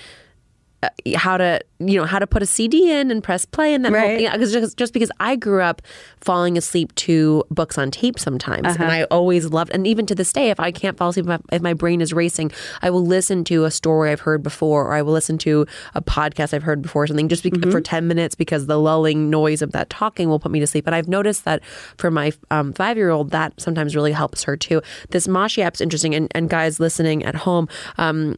how 1.16 1.38
to 1.38 1.60
you 1.80 1.98
know 2.00 2.06
how 2.06 2.20
to 2.20 2.28
put 2.28 2.42
a 2.44 2.46
CD 2.46 2.92
in 2.92 3.10
and 3.10 3.24
press 3.24 3.46
play 3.46 3.74
and 3.74 3.84
that 3.84 3.92
whole 3.92 4.00
Right. 4.00 4.20
thing. 4.20 4.40
'Cause 4.40 4.52
just, 4.52 4.78
just 4.78 4.94
because 4.94 5.10
I 5.20 5.36
grew 5.36 5.62
up 5.62 5.82
falling 6.22 6.56
asleep 6.58 6.94
to 6.96 7.44
books 7.50 7.78
on 7.80 7.90
tape 7.92 8.20
sometimes 8.20 8.76
and 8.76 8.84
I 8.86 9.04
always 9.06 9.48
loved 9.48 9.72
and 9.74 9.88
even 9.88 10.06
to 10.08 10.16
this 10.16 10.32
day 10.32 10.50
if 10.52 10.60
I 10.60 10.72
can't 10.72 10.96
fall 10.98 11.10
asleep 11.10 11.26
if 11.26 11.30
my, 11.30 11.40
if 11.52 11.62
my 11.64 11.74
brain 11.74 12.00
is 12.02 12.14
racing 12.14 12.52
I 12.82 12.90
will 12.92 13.06
listen 13.06 13.44
to 13.46 13.66
a 13.66 13.72
story 13.72 14.12
I've 14.12 14.20
heard 14.22 14.44
before 14.44 14.86
or 14.88 14.94
I 14.94 15.02
will 15.02 15.14
listen 15.14 15.38
to 15.40 15.66
a 15.96 16.02
podcast 16.02 16.54
I've 16.54 16.64
heard 16.64 16.82
before 16.84 17.04
or 17.04 17.08
something 17.08 17.28
just 17.28 17.44
be- 17.44 17.50
for 17.72 17.82
10 17.82 18.08
minutes 18.08 18.36
because 18.36 18.68
the 18.68 18.78
lulling 18.80 19.30
noise 19.32 19.62
of 19.64 19.72
that 19.72 19.90
talking 19.90 20.30
will 20.30 20.40
put 20.40 20.52
me 20.52 20.60
to 20.60 20.68
sleep 20.68 20.86
and 20.88 20.96
I've 20.96 21.08
noticed 21.08 21.44
that 21.46 21.64
for 21.98 22.12
my 22.12 22.32
um, 22.52 22.74
five 22.74 22.98
year 22.98 23.10
old 23.10 23.32
that 23.32 23.54
sometimes 23.60 23.96
really 23.96 24.12
helps 24.12 24.44
her 24.44 24.56
too 24.58 24.82
this 25.10 25.28
Moshi 25.28 25.62
app's 25.64 25.82
interesting 25.82 26.14
and, 26.14 26.28
and 26.36 26.50
guys 26.50 26.80
listening 26.80 27.24
at 27.24 27.36
home 27.36 27.68
um, 27.98 28.38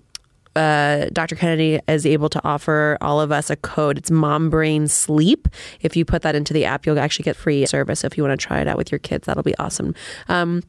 uh, 0.60 1.10
Dr. 1.14 1.36
Kennedy 1.36 1.80
is 1.88 2.06
able 2.06 2.28
to 2.30 2.42
offer 2.44 2.98
all 3.00 3.22
of 3.22 3.32
us 3.32 3.50
a 3.50 3.56
code. 3.56 3.98
It's 3.98 4.12
Mom 4.12 4.50
Brain 4.50 4.88
Sleep. 4.88 5.48
If 5.82 5.96
you 5.96 6.04
put 6.04 6.22
that 6.24 6.36
into 6.36 6.54
the 6.54 6.66
app, 6.66 6.86
you'll 6.86 7.00
actually 7.00 7.24
get 7.24 7.38
free 7.38 7.66
service. 7.66 8.02
So 8.02 8.08
If 8.08 8.18
you 8.18 8.24
want 8.24 8.40
to 8.40 8.48
try 8.48 8.60
it 8.60 8.68
out 8.68 8.78
with 8.78 8.92
your 8.92 9.00
kids, 9.00 9.26
that'll 9.26 9.44
be 9.44 9.58
awesome. 9.58 9.96
Um, 10.28 10.62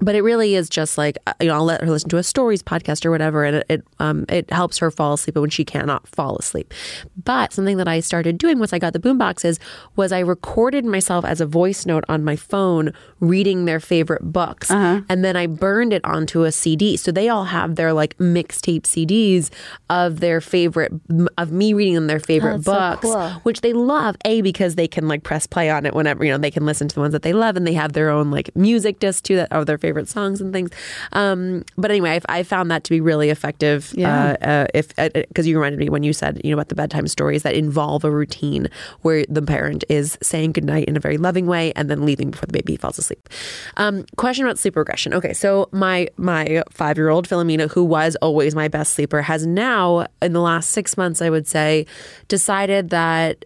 but 0.00 0.14
it 0.14 0.22
really 0.22 0.54
is 0.54 0.68
just 0.68 0.98
like 0.98 1.18
uh, 1.26 1.32
you 1.40 1.48
know, 1.48 1.54
I'll 1.54 1.64
let 1.64 1.80
her 1.80 1.86
listen 1.86 2.08
to 2.10 2.16
a 2.16 2.22
stories 2.22 2.62
podcast 2.62 3.06
or 3.06 3.10
whatever, 3.10 3.44
and 3.44 3.56
it 3.56 3.66
it, 3.68 3.84
um, 4.00 4.24
it 4.28 4.50
helps 4.50 4.78
her 4.78 4.90
fall 4.90 5.14
asleep 5.14 5.36
when 5.36 5.50
she 5.50 5.64
cannot 5.64 6.06
fall 6.08 6.36
asleep. 6.36 6.74
But 7.22 7.52
something 7.52 7.76
that 7.76 7.86
I 7.88 8.00
started 8.00 8.38
doing 8.38 8.58
once 8.58 8.72
I 8.72 8.78
got 8.78 8.92
the 8.92 8.98
boom 8.98 9.18
boxes 9.18 9.60
was 9.96 10.10
I 10.12 10.20
recorded 10.20 10.84
myself 10.84 11.24
as 11.24 11.40
a 11.40 11.46
voice 11.46 11.86
note 11.86 12.04
on 12.08 12.24
my 12.24 12.36
phone 12.36 12.92
reading 13.20 13.66
their 13.66 13.80
favorite 13.80 14.32
books, 14.32 14.70
and 15.08 15.24
then 15.24 15.36
I 15.36 15.46
burned 15.46 15.92
it 15.92 16.04
onto 16.04 16.42
a 16.42 16.50
CD. 16.52 16.96
So 16.96 17.12
they 17.12 17.28
all 17.28 17.44
have 17.44 17.76
their 17.76 17.92
like 17.92 18.16
mixtape 18.18 18.82
CDs 18.82 19.50
of 19.90 20.20
their 20.20 20.40
favorite 20.40 20.92
of 21.38 21.52
me 21.52 21.72
reading 21.72 21.94
them 21.94 22.08
their 22.08 22.20
favorite 22.20 22.64
that's 22.64 22.66
so 22.66 22.72
books, 22.72 23.02
cool. 23.02 23.30
which 23.44 23.60
they 23.60 23.72
love. 23.72 24.16
A 24.24 24.40
because 24.40 24.74
they 24.74 24.88
can 24.88 25.06
like 25.06 25.22
press 25.22 25.46
play 25.46 25.70
on 25.70 25.86
it 25.86 25.94
whenever 25.94 26.24
you 26.24 26.32
know 26.32 26.38
they 26.38 26.50
can 26.50 26.66
listen 26.66 26.88
to 26.88 26.94
the 26.94 27.00
ones 27.00 27.12
that 27.12 27.22
they 27.22 27.32
love, 27.32 27.56
and 27.56 27.66
they 27.66 27.74
have 27.74 27.92
their 27.92 28.10
own 28.10 28.30
like 28.30 28.54
music 28.56 28.98
disc 28.98 29.22
too 29.24 29.36
that 29.36 29.52
are 29.52 29.64
their 29.64 29.78
favorite 29.84 30.08
songs 30.08 30.40
and 30.40 30.52
things. 30.52 30.70
Um, 31.12 31.64
but 31.76 31.90
anyway, 31.90 32.20
I, 32.28 32.38
I 32.38 32.42
found 32.42 32.70
that 32.70 32.84
to 32.84 32.90
be 32.90 33.00
really 33.00 33.28
effective. 33.28 33.92
Yeah. 33.94 34.36
Uh, 34.40 34.46
uh, 34.46 34.66
if 34.72 34.94
because 34.96 35.46
you 35.46 35.56
reminded 35.58 35.78
me 35.78 35.90
when 35.90 36.02
you 36.02 36.12
said 36.12 36.40
you 36.42 36.50
know 36.50 36.54
about 36.54 36.68
the 36.68 36.74
bedtime 36.74 37.06
stories 37.06 37.42
that 37.42 37.54
involve 37.54 38.04
a 38.04 38.10
routine 38.10 38.68
where 39.02 39.24
the 39.28 39.42
parent 39.42 39.84
is 39.88 40.16
saying 40.22 40.52
goodnight 40.52 40.86
in 40.86 40.96
a 40.96 41.00
very 41.00 41.18
loving 41.18 41.46
way 41.46 41.72
and 41.76 41.90
then 41.90 42.06
leaving 42.06 42.30
before 42.30 42.46
the 42.46 42.52
baby 42.52 42.76
falls 42.76 42.98
asleep. 42.98 43.28
Um, 43.76 44.06
question 44.16 44.46
about 44.46 44.58
sleep 44.58 44.76
regression. 44.76 45.12
Okay, 45.12 45.34
so 45.34 45.68
my 45.72 46.08
my 46.16 46.62
five 46.70 46.96
year 46.96 47.10
old 47.10 47.28
Philomena, 47.28 47.70
who 47.70 47.84
was 47.84 48.16
always 48.16 48.54
my 48.54 48.68
best 48.68 48.94
sleeper, 48.94 49.20
has 49.22 49.46
now 49.46 50.06
in 50.22 50.32
the 50.32 50.40
last 50.40 50.70
six 50.70 50.96
months, 50.96 51.20
I 51.20 51.28
would 51.28 51.46
say, 51.46 51.86
decided 52.28 52.90
that 52.90 53.44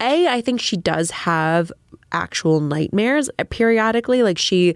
a 0.00 0.28
I 0.28 0.40
think 0.40 0.60
she 0.60 0.76
does 0.76 1.10
have 1.10 1.72
actual 2.12 2.60
nightmares 2.60 3.30
periodically. 3.50 4.22
Like 4.22 4.38
she 4.38 4.74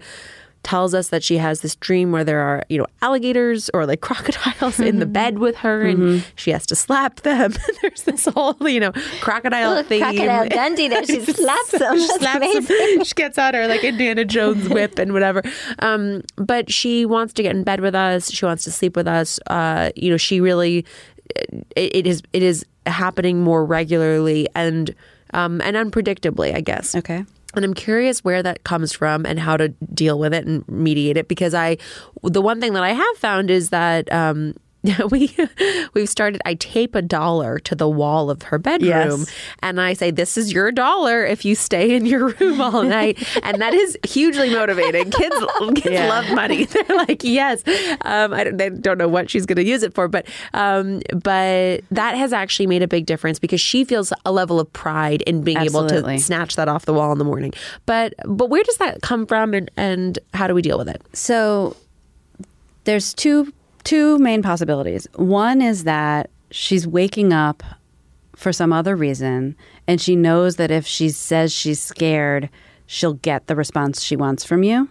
tells 0.67 0.93
us 0.93 1.07
that 1.07 1.23
she 1.23 1.37
has 1.37 1.61
this 1.61 1.75
dream 1.77 2.11
where 2.11 2.25
there 2.25 2.41
are, 2.41 2.61
you 2.67 2.77
know, 2.77 2.85
alligators 3.01 3.69
or 3.73 3.85
like 3.85 4.01
crocodiles 4.07 4.81
in 4.81 4.99
the 4.99 5.05
bed 5.05 5.39
with 5.39 5.55
her 5.55 5.83
and 5.83 6.25
she 6.35 6.51
has 6.51 6.65
to 6.65 6.75
slap 6.75 7.21
them. 7.21 7.53
There's 7.81 8.03
this 8.03 8.25
whole, 8.25 8.57
you 8.67 8.81
know, 8.81 8.91
crocodile 9.21 9.75
Look, 9.75 9.87
theme. 9.87 10.01
Crocodile 10.01 10.49
Dundee 10.49 10.89
there. 10.89 11.05
She 11.05 11.21
slaps 11.21 11.71
them. 11.71 11.97
She 11.97 12.07
slaps 12.07 12.69
him. 12.69 13.03
She 13.05 13.13
gets 13.13 13.37
out 13.37 13.55
her 13.55 13.65
like 13.65 13.85
Indiana 13.85 14.25
Jones 14.25 14.67
whip 14.67 14.99
and 14.99 15.13
whatever. 15.13 15.41
Um, 15.79 16.21
but 16.35 16.69
she 16.69 17.05
wants 17.05 17.31
to 17.35 17.43
get 17.43 17.55
in 17.55 17.63
bed 17.63 17.79
with 17.79 17.95
us. 17.95 18.29
She 18.29 18.45
wants 18.45 18.65
to 18.65 18.71
sleep 18.71 18.97
with 18.97 19.07
us. 19.07 19.39
Uh, 19.47 19.91
you 19.95 20.11
know, 20.11 20.17
she 20.17 20.41
really 20.41 20.85
it, 21.77 21.95
it 21.95 22.07
is 22.07 22.21
it 22.33 22.43
is 22.43 22.65
happening 22.85 23.41
more 23.41 23.63
regularly 23.63 24.49
and 24.53 24.93
um, 25.33 25.61
and 25.61 25.77
unpredictably, 25.77 26.53
I 26.53 26.59
guess. 26.59 26.93
Okay. 26.93 27.23
And 27.55 27.63
I'm 27.63 27.73
curious 27.73 28.23
where 28.23 28.43
that 28.43 28.63
comes 28.63 28.91
from 28.93 29.25
and 29.25 29.39
how 29.39 29.57
to 29.57 29.69
deal 29.93 30.19
with 30.19 30.33
it 30.33 30.45
and 30.45 30.67
mediate 30.67 31.17
it 31.17 31.27
because 31.27 31.53
I, 31.53 31.77
the 32.21 32.41
one 32.41 32.59
thing 32.59 32.73
that 32.73 32.83
I 32.83 32.91
have 32.91 33.17
found 33.17 33.49
is 33.49 33.69
that 33.69 34.11
um, 34.11 34.53
we 35.09 35.35
we've 35.93 36.07
started. 36.07 36.41
I 36.45 36.53
tape 36.53 36.95
a 36.95 37.01
dollar 37.01 37.59
to 37.59 37.75
the 37.75 37.89
wall 37.89 38.29
of 38.29 38.43
her 38.43 38.57
bedroom, 38.57 38.89
Yes. 39.21 39.31
and 39.61 39.81
I 39.81 39.93
say, 39.93 40.11
"This 40.11 40.37
is 40.37 40.53
your 40.53 40.71
dollar 40.71 41.25
if 41.25 41.43
you 41.43 41.55
stay 41.55 41.95
in 41.95 42.05
your 42.05 42.27
room 42.29 42.61
all 42.61 42.83
night," 42.99 43.17
and 43.43 43.59
that 43.61 43.73
is 43.73 43.97
hugely 44.03 44.49
motivating. 44.51 45.09
Kids, 45.11 45.35
kids 45.75 45.85
Yeah. 45.93 46.07
love 46.07 46.29
money. 46.33 46.65
They're 46.65 46.95
like, 46.95 47.23
"Yes." 47.23 47.63
Um, 48.01 48.33
I 48.33 48.43
don't, 48.45 48.57
they 48.57 48.69
don't 48.69 48.97
know 48.97 49.07
what 49.07 49.29
she's 49.29 49.45
going 49.45 49.57
to 49.57 49.65
use 49.65 49.83
it 49.83 49.93
for, 49.93 50.07
but 50.07 50.25
um, 50.53 51.01
but 51.23 51.81
that 51.91 52.15
has 52.15 52.31
actually 52.31 52.67
made 52.67 52.83
a 52.83 52.87
big 52.87 53.05
difference 53.07 53.39
because 53.39 53.59
she 53.59 53.83
feels 53.83 54.13
a 54.25 54.31
level 54.31 54.59
of 54.59 54.71
pride 54.73 55.21
in 55.23 55.41
being 55.41 55.57
able 55.57 55.87
to 55.87 56.19
snatch 56.19 56.55
that 56.55 56.69
off 56.69 56.85
the 56.85 56.93
wall 56.93 57.11
in 57.11 57.17
the 57.17 57.25
morning. 57.25 57.51
But 57.87 58.13
but 58.25 58.49
where 58.49 58.63
does 58.63 58.77
that 58.77 59.01
come 59.01 59.25
from, 59.25 59.53
and 59.53 59.71
and 59.75 60.19
how 60.33 60.47
do 60.47 60.53
we 60.53 60.61
deal 60.61 60.77
with 60.77 60.87
it? 60.87 61.01
So 61.13 61.75
there's 62.83 63.13
two 63.13 63.51
two 63.87 64.19
main 64.19 64.41
possibilities. 64.41 65.07
One 65.15 65.61
is 65.61 65.85
that 65.85 66.29
she's 66.51 66.85
waking 66.85 67.31
up 67.31 67.63
for 68.35 68.51
some 68.51 68.73
other 68.73 68.97
reason 68.97 69.55
and 69.87 70.01
she 70.01 70.13
knows 70.13 70.57
that 70.57 70.71
if 70.71 70.85
she 70.85 71.07
says 71.09 71.53
she's 71.53 71.79
scared, 71.79 72.49
she'll 72.85 73.13
get 73.13 73.47
the 73.47 73.55
response 73.55 74.03
she 74.03 74.17
wants 74.17 74.43
from 74.43 74.63
you. 74.63 74.89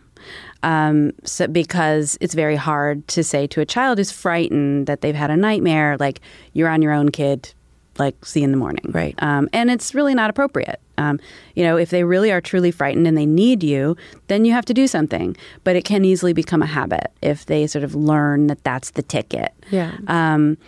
Um, 0.63 1.13
so 1.25 1.47
because 1.47 2.17
it's 2.23 2.33
very 2.33 2.57
hard 2.57 3.07
to 3.09 3.23
say 3.23 3.47
to 3.49 3.61
a 3.61 3.67
child 3.67 3.99
who's 3.99 4.11
frightened 4.11 4.87
that 4.87 5.03
they've 5.03 5.15
had 5.15 5.31
a 5.31 5.37
nightmare, 5.37 5.99
like 6.01 6.23
you're 6.55 6.71
on 6.71 6.81
your 6.81 6.93
own, 6.93 7.11
kid. 7.11 7.53
Like 7.99 8.25
see 8.25 8.41
you 8.41 8.45
in 8.45 8.51
the 8.51 8.57
morning, 8.57 8.85
Right. 8.89 9.15
Um, 9.23 9.49
and 9.53 9.71
it's 9.71 9.95
really 9.95 10.15
not 10.15 10.31
appropriate. 10.31 10.81
Um, 10.99 11.21
you 11.55 11.65
know, 11.65 11.77
if 11.77 11.91
they 11.91 12.05
really 12.05 12.31
are 12.33 12.41
truly 12.41 12.71
frightened 12.71 13.07
and 13.07 13.17
they 13.17 13.27
need 13.27 13.63
you, 13.63 13.97
then 14.29 14.45
you 14.45 14.53
have 14.53 14.65
to 14.67 14.75
do 14.75 14.87
something. 14.87 15.37
But 15.65 15.77
it 15.77 15.85
can 15.85 16.05
easily 16.05 16.33
become 16.33 16.63
a 16.63 16.67
habit 16.67 17.13
if 17.23 17.47
they 17.47 17.67
sort 17.67 17.85
of 17.85 17.95
learn 17.95 18.47
that 18.47 18.63
that's 18.65 18.91
the 18.91 19.03
ticket. 19.03 19.53
Yeah. 19.71 19.97
Um, 20.09 20.59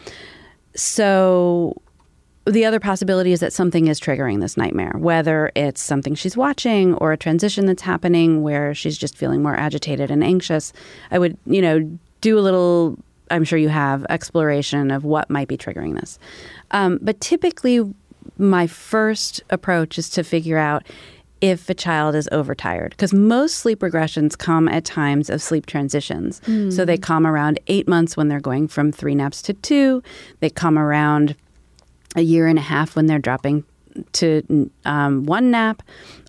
so 0.75 1.81
the 2.45 2.65
other 2.65 2.81
possibility 2.81 3.33
is 3.33 3.41
that 3.41 3.53
something 3.53 3.89
is 3.89 4.01
triggering 4.01 4.41
this 4.41 4.57
nightmare, 4.57 4.95
whether 4.97 5.51
it's 5.55 5.83
something 5.83 6.15
she's 6.15 6.37
watching 6.37 6.95
or 6.95 7.13
a 7.13 7.17
transition 7.17 7.67
that's 7.67 7.83
happening 7.83 8.43
where 8.43 8.75
she's 8.75 8.97
just 8.97 9.17
feeling 9.17 9.43
more 9.43 9.55
agitated 9.55 10.11
and 10.11 10.25
anxious. 10.25 10.73
I 11.11 11.19
would, 11.19 11.37
you 11.45 11.61
know, 11.61 11.99
do 12.21 12.39
a 12.39 12.41
little, 12.41 12.97
I'm 13.31 13.45
sure 13.45 13.59
you 13.59 13.69
have, 13.69 14.07
exploration 14.09 14.91
of 14.91 15.05
what 15.05 15.29
might 15.29 15.49
be 15.49 15.59
triggering 15.59 16.01
this. 16.01 16.19
Um, 16.71 16.99
but 17.03 17.21
typically, 17.21 17.81
my 18.39 18.67
first 18.67 19.43
approach 19.51 19.99
is 19.99 20.09
to 20.11 20.23
figure 20.25 20.59
out 20.59 20.85
if 21.41 21.71
a 21.71 21.75
child 21.75 22.15
is 22.17 22.29
overtired 22.33 22.91
because 22.91 23.13
most 23.15 23.57
sleep 23.57 23.79
regressions 23.81 24.37
come 24.37 24.69
at 24.69 24.85
times 24.85 25.31
of 25.31 25.41
sleep 25.41 25.67
transitions. 25.67 26.41
So 26.75 26.85
they 26.85 26.97
come 26.99 27.27
around 27.27 27.61
eight 27.69 27.87
months 27.87 28.17
when 28.17 28.29
they're 28.29 28.41
going 28.41 28.67
from 28.67 28.91
three 28.91 29.15
naps 29.15 29.41
to 29.43 29.53
two. 29.53 30.03
They 30.41 30.51
come 30.51 30.77
around 30.79 31.37
a 32.17 32.23
year 32.23 32.49
and 32.49 32.59
a 32.59 32.63
half 32.63 32.97
when 32.97 33.07
they're 33.07 33.21
dropping 33.21 33.65
to 34.13 34.71
um, 34.85 35.27
one 35.27 35.51
nap, 35.51 35.83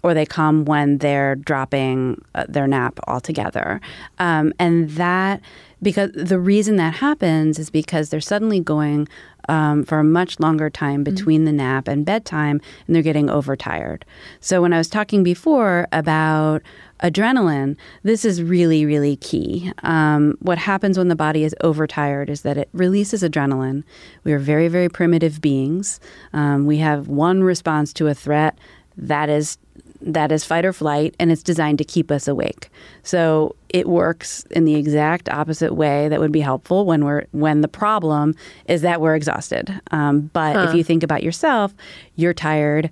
or 0.04 0.14
they 0.14 0.26
come 0.26 0.66
when 0.66 0.98
they're 1.00 1.36
dropping 1.36 2.24
uh, 2.36 2.46
their 2.48 2.68
nap 2.68 3.00
altogether. 3.08 3.80
Um, 4.18 4.54
and 4.60 4.90
that, 4.92 5.42
because 5.82 6.12
the 6.14 6.40
reason 6.40 6.76
that 6.78 6.96
happens 6.96 7.60
is 7.60 7.70
because 7.70 8.10
they're 8.10 8.22
suddenly 8.22 8.60
going 8.60 9.08
um, 9.48 9.84
for 9.84 10.00
a 10.00 10.04
much 10.04 10.40
longer 10.40 10.70
time 10.70 11.04
between 11.04 11.46
the 11.46 11.52
nap 11.52 11.88
and 11.88 12.06
bedtime, 12.06 12.62
and 12.86 12.96
they're 12.96 13.02
getting 13.02 13.30
overtired. 13.30 14.06
So 14.40 14.62
when 14.62 14.74
I 14.74 14.78
was 14.78 14.90
talking 14.90 15.24
before 15.24 15.88
about 15.92 16.62
adrenaline, 17.02 17.76
this 18.04 18.26
is 18.26 18.44
really, 18.44 18.86
really 18.86 19.16
key. 19.16 19.72
Um, 19.84 20.38
what 20.42 20.60
happens 20.60 20.98
when 20.98 21.08
the 21.08 21.16
body 21.16 21.44
is 21.44 21.56
overtired 21.62 22.30
is 22.30 22.44
that 22.44 22.58
it 22.58 22.70
releases 22.74 23.24
adrenaline. 23.24 23.84
We 24.24 24.34
are 24.34 24.40
very, 24.40 24.68
very 24.68 24.90
primitive 24.90 25.42
beings. 25.42 26.00
Um, 26.34 26.66
we 26.66 26.78
have 26.78 27.08
one 27.08 27.42
response 27.42 27.92
to 27.94 28.08
a 28.08 28.14
threat 28.14 28.58
that 28.98 29.30
is 29.30 29.58
that 30.02 30.32
is 30.32 30.44
fight 30.46 30.66
or 30.66 30.74
flight, 30.74 31.16
and 31.20 31.32
it's 31.32 31.44
designed 31.44 31.78
to 31.80 31.84
keep 31.84 32.12
us 32.12 32.28
awake. 32.28 32.70
So 33.04 33.56
it 33.70 33.88
works 33.88 34.44
in 34.52 34.66
the 34.66 34.76
exact 34.76 35.30
opposite 35.30 35.76
way 35.76 36.08
that 36.10 36.20
would 36.20 36.32
be 36.32 36.40
helpful 36.40 36.86
when 36.86 37.06
we're 37.06 37.26
when 37.32 37.62
the 37.62 37.68
problem 37.68 38.36
is 38.66 38.82
that 38.82 39.02
we're 39.02 39.16
exhausted. 39.16 39.80
Um, 39.92 40.30
but 40.34 40.70
if 40.70 40.76
you 40.76 40.84
think 40.84 41.04
about 41.04 41.24
yourself, 41.24 41.74
you're 42.16 42.34
tired 42.34 42.90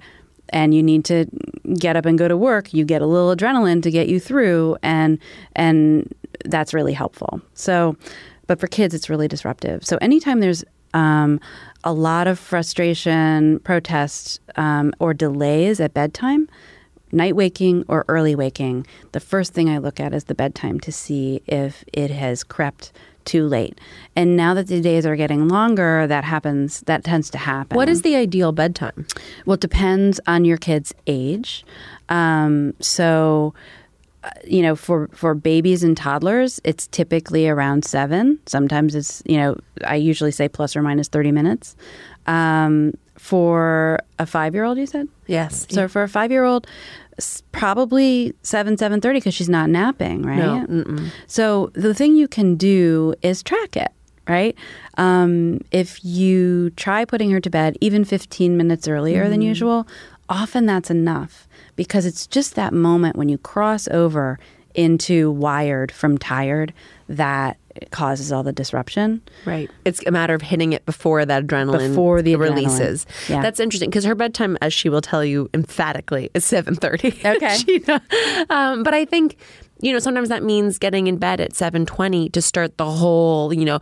and 0.50 0.74
you 0.74 0.82
need 0.82 1.04
to 1.06 1.26
get 1.78 1.96
up 1.96 2.06
and 2.06 2.17
go 2.17 2.28
to 2.28 2.38
work, 2.38 2.74
you 2.74 2.86
get 2.86 3.02
a 3.02 3.06
little 3.06 3.36
adrenaline 3.36 3.84
to 3.84 3.91
get 3.91 4.08
you 4.08 4.20
through, 4.20 4.78
and 4.84 5.20
and 5.56 6.13
that's 6.46 6.74
really 6.74 6.93
helpful. 6.93 7.41
So, 7.54 7.98
but 8.48 8.60
for 8.60 8.67
kids, 8.67 8.93
it's 8.93 9.10
really 9.10 9.28
disruptive. 9.28 9.86
So 9.86 9.98
anytime 10.02 10.39
there's 10.39 10.63
um, 10.93 11.39
a 11.84 11.93
lot 11.93 12.28
of 12.28 12.39
frustration, 12.39 13.60
protest, 13.60 14.39
um, 14.56 14.93
or 15.00 15.13
delays 15.13 15.80
at 15.80 15.93
bedtime, 15.93 16.48
night 17.12 17.36
waking 17.36 17.86
or 17.88 18.06
early 18.08 18.36
waking, 18.36 18.86
the 19.12 19.20
first 19.20 19.54
thing 19.54 19.70
I 19.70 19.78
look 19.78 20.00
at 20.00 20.13
is 20.13 20.26
the 20.26 20.36
bedtime 20.36 20.80
to 20.82 20.91
see 20.91 21.41
if 21.48 21.84
it 21.93 22.12
has 22.12 22.43
crept 22.43 22.91
too 23.28 23.46
late. 23.46 23.80
And 24.15 24.36
now 24.38 24.54
that 24.54 24.67
the 24.67 24.82
days 24.82 25.06
are 25.06 25.15
getting 25.15 25.48
longer, 25.50 26.08
that 26.08 26.24
happens. 26.24 26.82
That 26.82 27.04
tends 27.04 27.30
to 27.32 27.38
happen. 27.38 27.76
What 27.76 27.89
is 27.89 28.02
the 28.02 28.15
ideal 28.15 28.54
bedtime? 28.54 29.06
Well, 29.46 29.56
it 29.56 29.60
depends 29.60 30.20
on 30.26 30.46
your 30.46 30.58
kid's 30.58 30.93
age. 31.06 31.65
Um, 32.10 32.74
so, 32.80 33.54
uh, 34.24 34.30
you 34.46 34.62
know, 34.62 34.76
for 34.76 35.10
for 35.13 35.36
babies 35.36 35.84
and 35.84 35.96
toddlers, 35.96 36.62
it's 36.63 36.88
typically 36.88 37.48
around 37.48 37.84
seven. 37.84 38.39
Sometimes 38.46 38.96
it's 38.96 39.22
you 39.26 39.38
know, 39.38 39.58
I 39.86 39.96
usually 39.96 40.32
say 40.32 40.48
plus 40.48 40.76
or 40.76 40.82
minus 40.82 41.10
thirty 41.10 41.32
minutes. 41.32 41.76
Um, 42.26 42.93
for 43.18 44.00
a 44.20 44.26
five 44.26 44.54
year 44.54 44.64
old, 44.64 44.78
you 44.78 44.86
said. 44.86 45.08
Yes. 45.26 45.68
So 45.70 45.88
for 45.88 46.04
a 46.04 46.10
five 46.10 46.32
year 46.32 46.44
old, 46.44 46.68
probably 47.52 48.34
seven 48.44 48.78
seven 48.78 49.02
thirty 49.02 49.20
because 49.20 49.34
she's 49.34 49.50
not 49.50 49.70
napping, 49.70 50.22
right? 50.24 50.38
No, 50.38 50.66
So 51.28 51.72
the 51.74 51.94
thing 51.94 52.16
you 52.16 52.28
can 52.28 52.56
do 52.56 53.14
is 53.22 53.42
track 53.44 53.76
it, 53.76 53.92
right? 54.28 54.56
Um, 54.98 55.62
if 55.72 56.04
you 56.06 56.70
try 56.72 57.06
putting 57.06 57.32
her 57.32 57.40
to 57.40 57.50
bed 57.50 57.78
even 57.82 58.06
fifteen 58.06 58.58
minutes 58.58 58.88
earlier 58.88 59.30
than 59.30 59.42
usual, 59.42 59.88
often 60.30 60.66
that's 60.66 60.92
enough 60.92 61.48
because 61.76 62.06
it's 62.06 62.28
just 62.28 62.56
that 62.56 62.74
moment 62.74 63.16
when 63.16 63.30
you 63.30 63.38
cross 63.38 63.88
over 63.90 64.40
into 64.74 65.32
wired 65.32 65.92
from 65.92 66.18
tired 66.18 66.72
that 67.10 67.58
causes 67.92 68.32
all 68.32 68.44
the 68.44 68.52
disruption. 68.54 69.22
Right. 69.46 69.70
It's 69.86 70.06
a 70.06 70.12
matter 70.12 70.34
of 70.34 70.42
hitting 70.42 70.74
it 70.74 70.86
before 70.86 71.26
that 71.26 71.46
adrenaline 71.46 71.90
Before 71.90 72.22
the 72.22 72.34
adrenaline. 72.34 72.40
releases. 72.40 73.06
Yeah. 73.30 73.42
That's 73.42 73.60
interesting 73.60 73.90
because 73.90 74.06
her 74.06 74.16
bedtime, 74.16 74.58
as 74.62 74.74
she 74.74 74.90
will 74.90 75.02
tell 75.02 75.24
you 75.24 75.50
emphatically, 75.54 76.30
is 76.34 76.46
seven 76.46 76.76
thirty. 76.76 77.20
Okay. 77.26 77.58
she, 77.66 77.84
um, 78.50 78.84
but 78.84 78.94
I 78.94 79.06
think 79.06 79.38
you 79.82 79.94
know, 79.94 80.00
sometimes 80.00 80.30
that 80.30 80.44
means 80.44 80.78
getting 80.80 81.08
in 81.08 81.18
bed 81.18 81.40
at 81.40 81.52
7:20 81.54 82.32
to 82.32 82.42
start 82.42 82.78
the 82.78 82.86
whole, 82.86 83.54
you 83.54 83.66
know, 83.66 83.80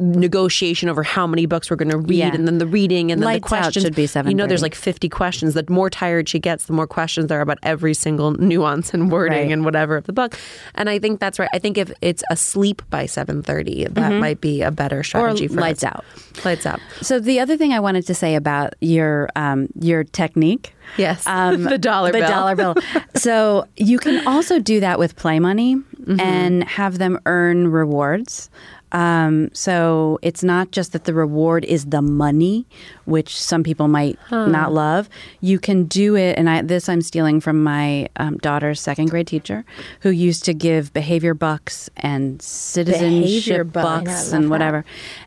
negotiation 0.00 0.88
over 0.88 1.02
how 1.02 1.26
many 1.26 1.46
books 1.46 1.70
we're 1.70 1.76
going 1.76 1.90
to 1.90 1.98
read 1.98 2.18
Yeah. 2.18 2.34
and 2.34 2.46
then 2.46 2.58
the 2.58 2.66
reading 2.66 3.12
and 3.12 3.20
then 3.20 3.26
Lights 3.26 3.44
the 3.44 3.48
questions 3.48 3.84
should 3.84 3.94
be 3.94 4.08
You 4.28 4.34
know, 4.34 4.46
there's 4.46 4.62
like 4.62 4.74
50 4.74 5.08
questions. 5.08 5.54
The 5.54 5.64
more 5.68 5.90
tired 5.90 6.28
she 6.28 6.38
gets, 6.38 6.66
the 6.66 6.72
more 6.72 6.86
questions 6.86 7.26
there 7.28 7.38
are 7.38 7.42
about 7.42 7.58
every 7.62 7.94
single 7.94 8.32
nuance 8.32 8.92
and 8.94 9.10
wording 9.12 9.38
Right. 9.44 9.52
and 9.52 9.64
whatever 9.64 9.96
of 9.96 10.04
the 10.04 10.12
book. 10.12 10.36
And 10.74 10.88
I 10.90 10.98
think 10.98 11.20
that's 11.20 11.38
right. 11.38 11.48
I 11.52 11.58
think 11.58 11.78
if 11.78 11.92
it's 12.00 12.22
asleep 12.30 12.82
by 12.90 13.04
7:30, 13.06 13.94
that 13.94 14.12
might 14.14 14.40
be 14.40 14.62
a 14.62 14.70
better 14.70 15.02
strategy 15.02 15.46
for 15.48 15.52
Mm-hmm. 15.54 15.60
lights 15.60 15.84
us. 15.84 15.92
out. 15.92 16.04
Lights 16.44 16.66
out. 16.66 16.80
So 17.02 17.18
the 17.20 17.40
other 17.40 17.56
thing 17.56 17.72
I 17.72 17.80
wanted 17.80 18.06
to 18.06 18.14
say 18.14 18.34
about 18.34 18.74
your 18.80 19.28
um, 19.36 19.68
your 19.80 20.04
technique, 20.04 20.74
Yes. 20.96 21.26
um, 21.26 21.64
The 21.64 21.78
dollar 21.78 22.12
the 22.12 22.18
bill. 22.18 22.28
dollar 22.28 22.56
bill. 22.56 22.74
so 23.16 23.66
you 23.76 23.98
can 23.98 24.26
also 24.26 24.58
do 24.58 24.80
that 24.80 24.98
with 24.98 25.16
play 25.26 25.38
money 25.40 25.76
Mm-hmm. 26.06 26.20
and 26.20 26.62
have 26.80 26.98
them 26.98 27.18
earn 27.26 27.66
rewards. 27.72 28.48
Um, 28.92 29.50
so 29.52 30.20
it's 30.22 30.44
not 30.44 30.70
just 30.70 30.92
that 30.92 31.02
the 31.02 31.12
reward 31.12 31.64
is 31.64 31.86
the 31.86 32.00
money, 32.00 32.64
which 33.06 33.32
some 33.42 33.64
people 33.64 33.88
might 33.88 34.16
not 34.30 34.72
love. 34.72 35.08
You 35.40 35.58
can 35.58 35.78
do 35.86 36.14
it, 36.14 36.38
and 36.38 36.48
I, 36.48 36.62
this 36.62 36.88
I'm 36.88 37.02
stealing 37.02 37.40
from 37.40 37.56
my 37.64 38.08
um, 38.22 38.38
daughter's 38.38 38.80
second 38.80 39.10
grade 39.10 39.26
teacher, 39.26 39.64
who 40.02 40.10
used 40.10 40.44
to 40.44 40.54
give 40.54 40.92
behavior 40.92 41.34
bucks 41.34 41.90
and 41.96 42.40
citizenship 42.40 43.10
Behavior 43.10 43.64
bucks. 43.64 43.86
I 43.86 44.04
bucks 44.04 44.24
love 44.26 44.34
and 44.34 44.44
that. 44.44 44.50
whatever, 44.50 44.84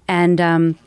and. 0.08 0.40
Um, 0.40 0.80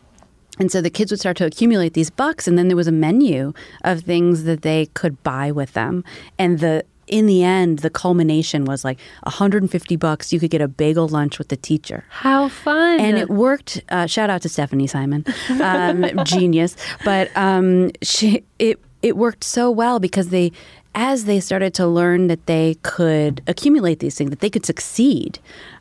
and 0.59 0.71
so 0.71 0.83
the 0.83 0.91
kids 0.91 1.11
would 1.11 1.19
start 1.19 1.39
to 1.39 1.47
accumulate 1.47 1.95
these 1.95 2.11
bucks, 2.11 2.47
and 2.47 2.59
then 2.59 2.69
there 2.69 2.77
was 2.77 2.87
a 2.87 2.93
menu 2.93 3.55
of 3.85 4.03
things 4.03 4.45
that 4.45 4.61
they 4.63 4.87
could 4.93 5.17
buy 5.23 5.51
with 5.51 5.73
them. 5.73 6.05
And 6.39 6.61
the 6.61 6.85
in 7.07 7.27
the 7.27 7.43
end, 7.43 7.81
the 7.81 7.91
culmination 7.91 8.65
was 8.65 8.85
like 8.85 8.99
150 9.25 9.97
bucks. 9.97 10.33
You 10.33 10.41
could 10.41 10.51
get 10.51 10.61
a 10.61 10.69
bagel 10.69 11.09
lunch 11.09 11.39
with 11.39 11.49
the 11.49 11.57
teacher. 11.57 12.05
How 12.09 12.49
fun. 12.49 13.01
And 13.01 13.19
it 13.19 13.29
worked. 13.29 13.83
Uh, 13.89 14.07
shout 14.07 14.31
out 14.31 14.43
to 14.43 14.49
Stephanie 14.49 14.87
Simon, 14.87 15.25
um, 15.61 16.07
genius. 16.25 16.77
But 17.05 17.35
um, 17.37 17.91
she 18.03 18.45
it 18.59 18.81
it 19.03 19.17
worked 19.17 19.45
so 19.45 19.71
well 19.71 19.99
because 19.99 20.29
they, 20.29 20.53
as 20.95 21.25
they 21.25 21.41
started 21.41 21.75
to 21.75 21.87
learn 21.87 22.29
that 22.29 22.47
they 22.47 22.77
could 22.83 23.43
accumulate 23.47 23.99
these 23.99 24.17
things, 24.17 24.31
that 24.31 24.41
they 24.41 24.51
could 24.51 24.65
succeed, 24.65 25.39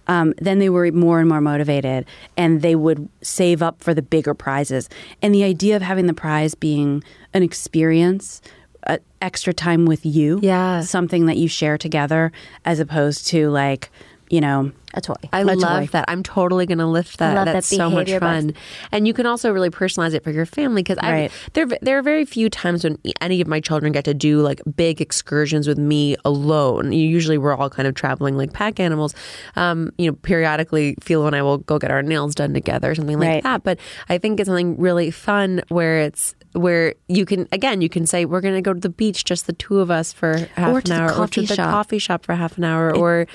um, 0.07 0.33
then 0.37 0.59
they 0.59 0.69
were 0.69 0.91
more 0.91 1.19
and 1.19 1.29
more 1.29 1.41
motivated, 1.41 2.05
and 2.35 2.61
they 2.61 2.75
would 2.75 3.07
save 3.21 3.61
up 3.61 3.81
for 3.83 3.93
the 3.93 4.01
bigger 4.01 4.33
prizes. 4.33 4.89
And 5.21 5.33
the 5.33 5.43
idea 5.43 5.75
of 5.75 5.81
having 5.81 6.07
the 6.07 6.13
prize 6.13 6.55
being 6.55 7.03
an 7.33 7.43
experience. 7.43 8.41
Uh, 8.87 8.97
extra 9.21 9.53
time 9.53 9.85
with 9.85 10.05
you, 10.05 10.39
Yeah. 10.41 10.81
something 10.81 11.27
that 11.27 11.37
you 11.37 11.47
share 11.47 11.77
together, 11.77 12.31
as 12.65 12.79
opposed 12.79 13.27
to 13.27 13.49
like, 13.51 13.91
you 14.31 14.41
know, 14.41 14.71
A 14.95 15.01
toy. 15.01 15.13
I 15.31 15.41
a 15.41 15.45
love 15.45 15.59
toy. 15.83 15.89
that. 15.91 16.05
I'm 16.07 16.23
totally 16.23 16.65
going 16.65 16.77
to 16.79 16.85
lift 16.87 17.19
that. 17.19 17.45
That's 17.45 17.69
that 17.69 17.75
so 17.75 17.89
much 17.91 18.09
fun. 18.13 18.53
And 18.91 19.05
you 19.07 19.13
can 19.13 19.25
also 19.27 19.51
really 19.51 19.69
personalize 19.69 20.13
it 20.15 20.23
for 20.23 20.31
your 20.31 20.45
family 20.47 20.81
because 20.83 20.97
Right. 21.03 21.29
there 21.53 21.67
there 21.81 21.97
are 21.99 22.01
very 22.01 22.25
few 22.25 22.49
times 22.49 22.83
when 22.83 22.97
any 23.21 23.39
of 23.41 23.47
my 23.47 23.59
children 23.59 23.91
get 23.91 24.05
to 24.05 24.13
do 24.15 24.41
like 24.41 24.61
big 24.75 24.99
excursions 25.01 25.67
with 25.67 25.77
me 25.77 26.15
alone. 26.25 26.91
Usually 26.91 27.37
we're 27.37 27.55
all 27.55 27.69
kind 27.69 27.87
of 27.87 27.93
traveling 27.93 28.35
like 28.37 28.51
pack 28.53 28.79
animals. 28.79 29.13
Um, 29.55 29.91
you 29.99 30.09
know, 30.09 30.17
periodically 30.23 30.95
Philo 31.01 31.27
and 31.27 31.35
I 31.35 31.41
will 31.43 31.59
go 31.59 31.77
get 31.77 31.91
our 31.91 32.01
nails 32.01 32.33
done 32.35 32.53
together, 32.53 32.95
something 32.95 33.19
like 33.19 33.27
Right. 33.29 33.43
that. 33.43 33.63
But 33.63 33.77
I 34.09 34.17
think 34.17 34.39
it's 34.39 34.47
something 34.47 34.77
really 34.79 35.11
fun 35.11 35.61
where 35.69 35.99
it's 35.99 36.33
where 36.53 36.93
you 37.07 37.25
can 37.25 37.47
again 37.51 37.81
you 37.81 37.87
can 37.89 38.05
say 38.05 38.25
we're 38.25 38.41
going 38.41 38.55
to 38.55 38.61
go 38.61 38.73
to 38.73 38.79
the 38.79 38.89
beach 38.89 39.23
just 39.23 39.47
the 39.47 39.53
two 39.53 39.79
of 39.79 39.89
us 39.89 40.11
for 40.11 40.37
half 40.55 40.73
Or 40.73 40.77
an 40.79 40.83
the 40.85 40.93
hour 40.95 41.13
or 41.13 41.27
to 41.27 41.41
the 41.41 41.55
shop. 41.55 41.71
coffee 41.71 41.97
shop 41.99 42.25
for 42.25 42.35
half 42.35 42.57
an 42.57 42.63
hour 42.65 42.95
or 42.95 43.25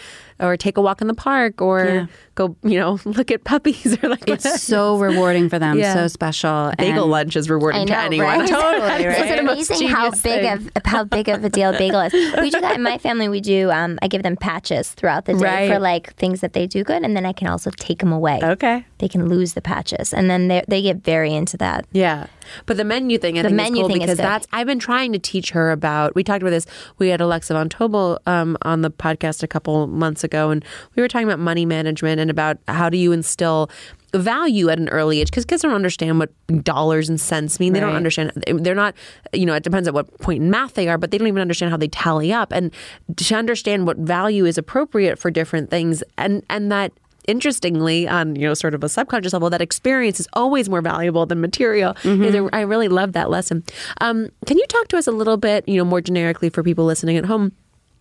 or 0.41 0.57
take 0.57 0.77
a 0.77 0.81
walk 0.83 1.01
in 1.01 1.07
the 1.09 1.15
park 1.15 1.61
or 1.63 1.85
Yeah. 1.85 2.07
go 2.35 2.57
you 2.63 2.79
know 2.79 2.99
look 3.05 3.31
at 3.31 3.45
puppies 3.45 3.97
or 4.03 4.09
like 4.09 4.29
it's 4.29 4.63
so 4.63 4.99
rewarding 4.99 5.49
for 5.49 5.59
them, 5.59 5.79
Yeah. 5.79 5.95
so 5.95 6.09
special. 6.09 6.73
bagel 6.79 7.03
and- 7.05 7.11
lunch 7.11 7.37
is 7.37 7.49
rewarding 7.49 7.83
I 7.83 7.85
know, 7.85 7.95
to 7.95 8.01
anyone 8.01 8.39
right? 8.41 8.49
totally 8.57 9.07
right 9.07 9.19
It's 9.19 9.41
amazing 9.41 9.89
how 9.89 10.11
big 10.11 10.45
of 10.45 10.71
how 10.85 11.05
big 11.05 11.29
of 11.29 11.45
a 11.45 11.49
deal 11.49 11.73
bagel 11.73 12.01
is. 12.01 12.13
We 12.41 12.51
do 12.51 12.61
that 12.61 12.77
in 12.77 12.83
my 12.83 12.99
family. 12.99 13.29
We 13.29 13.41
do. 13.41 13.71
Um, 13.71 13.99
I 14.03 14.09
give 14.09 14.23
them 14.23 14.37
patches 14.37 14.91
throughout 14.93 15.25
the 15.25 15.35
day 15.35 15.39
Right. 15.45 15.71
for 15.71 15.79
like 15.79 16.15
things 16.17 16.41
that 16.41 16.53
they 16.53 16.67
do 16.67 16.85
good, 16.85 17.03
and 17.03 17.17
then 17.17 17.25
I 17.27 17.33
can 17.33 17.49
also 17.49 17.71
take 17.71 17.99
them 18.01 18.13
away. 18.13 18.41
Okay. 18.43 18.85
They 18.99 19.09
can 19.09 19.29
lose 19.29 19.55
the 19.55 19.61
patches, 19.63 20.13
and 20.13 20.29
then 20.31 20.49
they 20.49 20.63
they 20.69 20.83
get 20.83 20.99
very 21.05 21.33
into 21.35 21.57
that. 21.59 21.87
Yeah. 21.93 22.27
But 22.67 22.77
the 22.77 22.85
menu 22.85 23.19
thing, 23.19 23.39
I 23.39 23.43
The 23.43 23.49
think 23.49 23.57
menu 23.57 23.81
is 23.81 23.81
cool 23.83 23.89
thing 23.89 24.03
is 24.03 24.07
because 24.07 24.17
good. 24.19 24.25
that's 24.25 24.47
I've 24.53 24.67
been 24.67 24.79
trying 24.79 25.13
to 25.13 25.19
teach 25.19 25.51
her 25.51 25.71
about. 25.73 26.15
We 26.15 26.23
talked 26.25 26.43
about 26.43 26.51
this. 26.51 26.67
We 26.99 27.09
had 27.09 27.21
Alexa 27.21 27.53
Von 27.55 27.69
Tobel 27.69 28.19
um, 28.27 28.57
on 28.63 28.83
the 28.83 28.91
podcast 28.91 29.43
a 29.43 29.49
couple 29.49 29.87
months 29.87 30.23
ago, 30.25 30.26
and 30.35 30.65
we 30.95 31.03
were 31.03 31.09
talking 31.09 31.27
about 31.27 31.39
money 31.39 31.65
management 31.67 32.21
and 32.21 32.31
about 32.31 32.59
how 32.69 32.89
do 32.89 32.97
you 32.97 33.13
instill 33.13 33.71
value 34.15 34.69
at 34.71 34.79
an 34.79 34.89
early 34.89 35.21
age 35.21 35.29
because 35.31 35.45
kids 35.45 35.63
don't 35.63 35.75
understand 35.75 36.19
what 36.19 36.31
dollars 36.65 37.09
and 37.09 37.21
cents 37.21 37.61
mean. 37.61 37.73
They 37.73 37.81
don't 37.81 37.91
understand. 37.97 38.33
They're 38.47 38.75
not. 38.75 38.95
You 39.33 39.45
know, 39.47 39.55
it 39.55 39.63
depends 39.63 39.87
at 39.89 39.95
what 39.95 40.07
point 40.21 40.43
in 40.43 40.51
math 40.51 40.75
they 40.75 40.89
are, 40.89 40.97
but 40.97 41.11
they 41.11 41.19
don't 41.19 41.29
even 41.29 41.43
understand 41.43 41.71
how 41.71 41.77
they 41.77 41.89
tally 41.89 42.33
up. 42.33 42.53
And 42.53 42.73
to 43.17 43.35
understand 43.35 43.87
what 43.87 43.99
value 43.99 44.47
is 44.47 44.57
appropriate 44.57 45.19
for 45.19 45.31
different 45.31 45.71
things, 45.71 46.03
and 46.17 46.43
and 46.49 46.73
that 46.73 46.93
interestingly 47.29 48.07
on 48.07 48.37
you 48.37 48.43
know 48.43 48.55
sort 48.55 48.73
of 48.73 48.85
a 48.85 48.89
subconscious 48.89 49.33
level 49.33 49.51
that 49.51 49.61
experience 49.61 50.21
is 50.21 50.29
always 50.35 50.69
more 50.69 50.81
valuable 50.81 51.27
than 51.27 51.41
material 51.41 51.93
a- 52.05 52.49
i 52.53 52.61
really 52.61 52.87
love 52.87 53.15
that 53.15 53.29
lesson 53.29 53.65
um, 54.01 54.29
can 54.47 54.57
you 54.57 54.65
talk 54.69 54.87
to 54.87 54.97
us 54.97 55.09
a 55.09 55.11
little 55.11 55.37
bit 55.37 55.69
you 55.69 55.77
know 55.77 55.85
more 55.85 56.01
generically 56.01 56.49
for 56.49 56.63
people 56.63 56.85
listening 56.85 57.17
at 57.17 57.25
home 57.25 57.51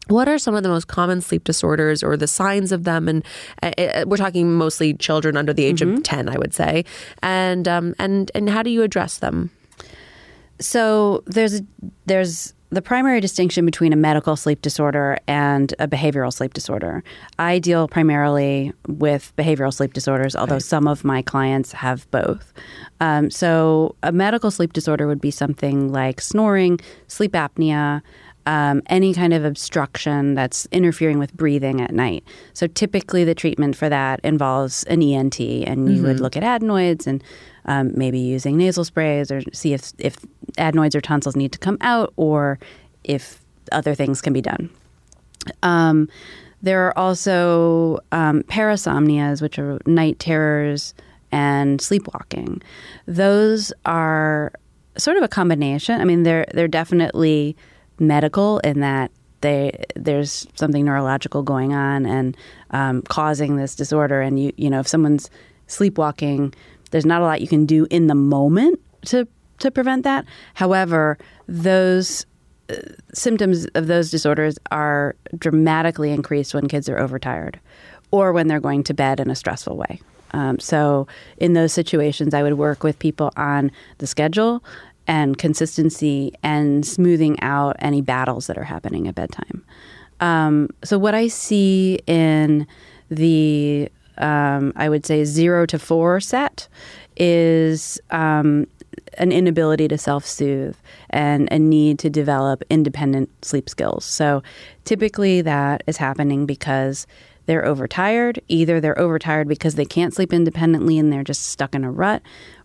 what 0.07 0.27
are 0.27 0.37
some 0.37 0.55
of 0.55 0.63
the 0.63 0.69
most 0.69 0.87
common 0.87 1.21
sleep 1.21 1.43
disorders 1.43 2.03
or 2.03 2.15
the 2.17 2.27
signs 2.27 2.71
of 2.71 2.83
them 2.83 3.07
and 3.07 3.25
uh, 3.63 3.71
uh, 3.77 4.05
we're 4.07 4.17
talking 4.17 4.53
mostly 4.53 4.93
children 4.93 5.35
under 5.37 5.53
the 5.53 5.65
age 5.65 5.81
of 5.81 6.03
10 6.03 6.29
i 6.29 6.37
would 6.37 6.53
say 6.53 6.83
and 7.21 7.67
um, 7.67 7.95
and 7.99 8.31
and 8.35 8.49
how 8.49 8.61
do 8.63 8.69
you 8.69 8.83
address 8.83 9.17
them 9.19 9.49
So 10.59 11.23
there's 11.25 11.59
a, 11.59 11.61
there's 12.05 12.53
the 12.69 12.81
primary 12.81 13.21
distinction 13.21 13.65
between 13.65 13.93
a 13.93 13.95
medical 13.95 14.35
sleep 14.35 14.61
disorder 14.61 15.17
and 15.27 15.73
a 15.79 15.87
behavioral 15.87 16.31
sleep 16.33 16.53
disorder. 16.53 17.03
I 17.39 17.59
deal 17.59 17.87
primarily 17.87 18.73
with 18.87 19.33
behavioral 19.37 19.73
sleep 19.73 19.93
disorders, 19.93 20.35
although 20.35 20.59
some 20.59 20.87
of 20.87 21.03
my 21.03 21.21
clients 21.21 21.71
have 21.73 22.09
both. 22.11 22.53
Um, 22.99 23.29
so 23.29 23.95
a 24.03 24.11
medical 24.11 24.49
sleep 24.51 24.73
disorder 24.73 25.07
would 25.07 25.21
be 25.21 25.31
something 25.31 25.91
like 25.91 26.21
snoring, 26.21 26.79
sleep 27.07 27.33
apnea. 27.33 28.01
Um, 28.47 28.83
any 28.87 29.11
kind 29.11 29.33
of 29.33 29.43
obstruction 29.43 30.35
that's 30.35 30.67
interfering 30.71 31.17
with 31.17 31.33
breathing 31.33 31.81
at 31.81 31.95
night. 31.95 32.23
So 32.53 32.67
typically, 32.67 33.23
the 33.23 33.33
treatment 33.33 33.75
for 33.75 33.89
that 33.89 34.19
involves 34.23 34.83
an 34.83 35.01
ENT, 35.01 35.39
and 35.39 35.91
you 35.91 36.03
would 36.03 36.19
look 36.19 36.37
at 36.37 36.43
adenoids 36.43 37.07
and 37.07 37.23
um, 37.65 37.91
maybe 37.95 38.19
using 38.19 38.55
nasal 38.55 38.85
sprays 38.85 39.31
or 39.31 39.41
see 39.51 39.73
if 39.73 39.93
if 39.97 40.17
adenoids 40.57 40.95
or 40.95 41.01
tonsils 41.01 41.35
need 41.35 41.51
to 41.53 41.59
come 41.59 41.77
out 41.81 42.13
or 42.17 42.59
if 43.03 43.41
other 43.71 43.95
things 43.95 44.21
can 44.21 44.33
be 44.33 44.41
done. 44.41 44.69
Um, 45.63 46.07
there 46.61 46.87
are 46.87 46.97
also 46.97 47.99
um, 48.11 48.43
parasomnias, 48.43 49.41
which 49.41 49.59
are 49.59 49.79
night 49.85 50.19
terrors 50.19 50.93
and 51.31 51.79
sleepwalking. 51.79 52.61
Those 53.07 53.73
are 53.85 54.51
sort 54.97 55.17
of 55.17 55.23
a 55.23 55.27
combination. 55.27 55.99
I 55.99 56.05
mean, 56.05 56.23
they're 56.23 56.45
they're 56.53 56.67
definitely 56.67 57.55
medical 57.99 58.59
in 58.59 58.79
that 58.81 59.11
they 59.41 59.85
there's 59.95 60.47
something 60.55 60.85
neurological 60.85 61.43
going 61.43 61.73
on 61.73 62.05
and 62.05 62.35
um, 62.71 63.01
causing 63.03 63.57
this 63.57 63.75
disorder. 63.75 64.21
And 64.21 64.39
you 64.39 64.51
you 64.57 64.69
know 64.69 64.79
if 64.79 64.87
someone's 64.87 65.29
sleepwalking, 65.67 66.53
there's 66.91 67.05
not 67.05 67.21
a 67.21 67.25
lot 67.25 67.41
you 67.41 67.47
can 67.47 67.65
do 67.65 67.87
in 67.89 68.07
the 68.07 68.15
moment 68.15 68.79
to 69.05 69.27
to 69.59 69.71
prevent 69.71 70.03
that. 70.03 70.25
However, 70.53 71.17
those 71.47 72.25
uh, 72.69 72.75
symptoms 73.13 73.65
of 73.75 73.87
those 73.87 74.09
disorders 74.09 74.57
are 74.71 75.15
dramatically 75.37 76.11
increased 76.11 76.53
when 76.53 76.67
kids 76.67 76.89
are 76.89 76.97
overtired 76.97 77.59
or 78.11 78.33
when 78.33 78.47
they're 78.47 78.59
going 78.59 78.83
to 78.83 78.93
bed 78.93 79.19
in 79.19 79.29
a 79.29 79.35
stressful 79.35 79.77
way. 79.77 79.99
Um, 80.31 80.59
so, 80.59 81.07
in 81.37 81.53
those 81.53 81.71
situations, 81.71 82.33
I 82.33 82.43
would 82.43 82.55
work 82.55 82.83
with 82.83 82.99
people 82.99 83.31
on 83.37 83.71
the 83.99 84.07
schedule 84.07 84.63
and 85.07 85.37
consistency 85.37 86.33
and 86.43 86.85
smoothing 86.85 87.39
out 87.41 87.75
any 87.79 88.01
battles 88.01 88.47
that 88.47 88.57
are 88.57 88.63
happening 88.63 89.07
at 89.07 89.15
bedtime. 89.15 89.63
Um, 90.19 90.69
so, 90.83 90.97
what 90.97 91.13
I 91.13 91.27
see 91.27 91.99
in 92.07 92.67
the, 93.09 93.89
um, 94.17 94.73
I 94.75 94.89
would 94.89 95.05
say, 95.05 95.23
zero 95.25 95.65
to 95.67 95.77
four 95.77 96.19
set 96.19 96.67
is 97.17 97.99
um, 98.11 98.67
an 99.17 99.31
inability 99.31 99.87
to 99.89 99.97
self 99.97 100.25
soothe 100.25 100.77
and 101.09 101.47
a 101.51 101.59
need 101.59 101.99
to 101.99 102.09
develop 102.09 102.63
independent 102.69 103.29
sleep 103.43 103.69
skills. 103.69 104.05
So, 104.05 104.41
typically, 104.85 105.41
that 105.41 105.83
is 105.87 105.97
happening 105.97 106.45
because 106.45 107.07
they're 107.45 107.65
overtired. 107.65 108.41
Either 108.47 108.81
they're 108.81 108.99
overtired 108.99 109.47
because 109.47 109.75
they 109.75 109.85
can't 109.85 110.13
sleep 110.13 110.33
independently 110.33 110.97
and 110.97 111.11
they're 111.11 111.23
just 111.23 111.47
stuck 111.47 111.75
in 111.75 111.83
a 111.83 111.91
rut, 111.91 112.21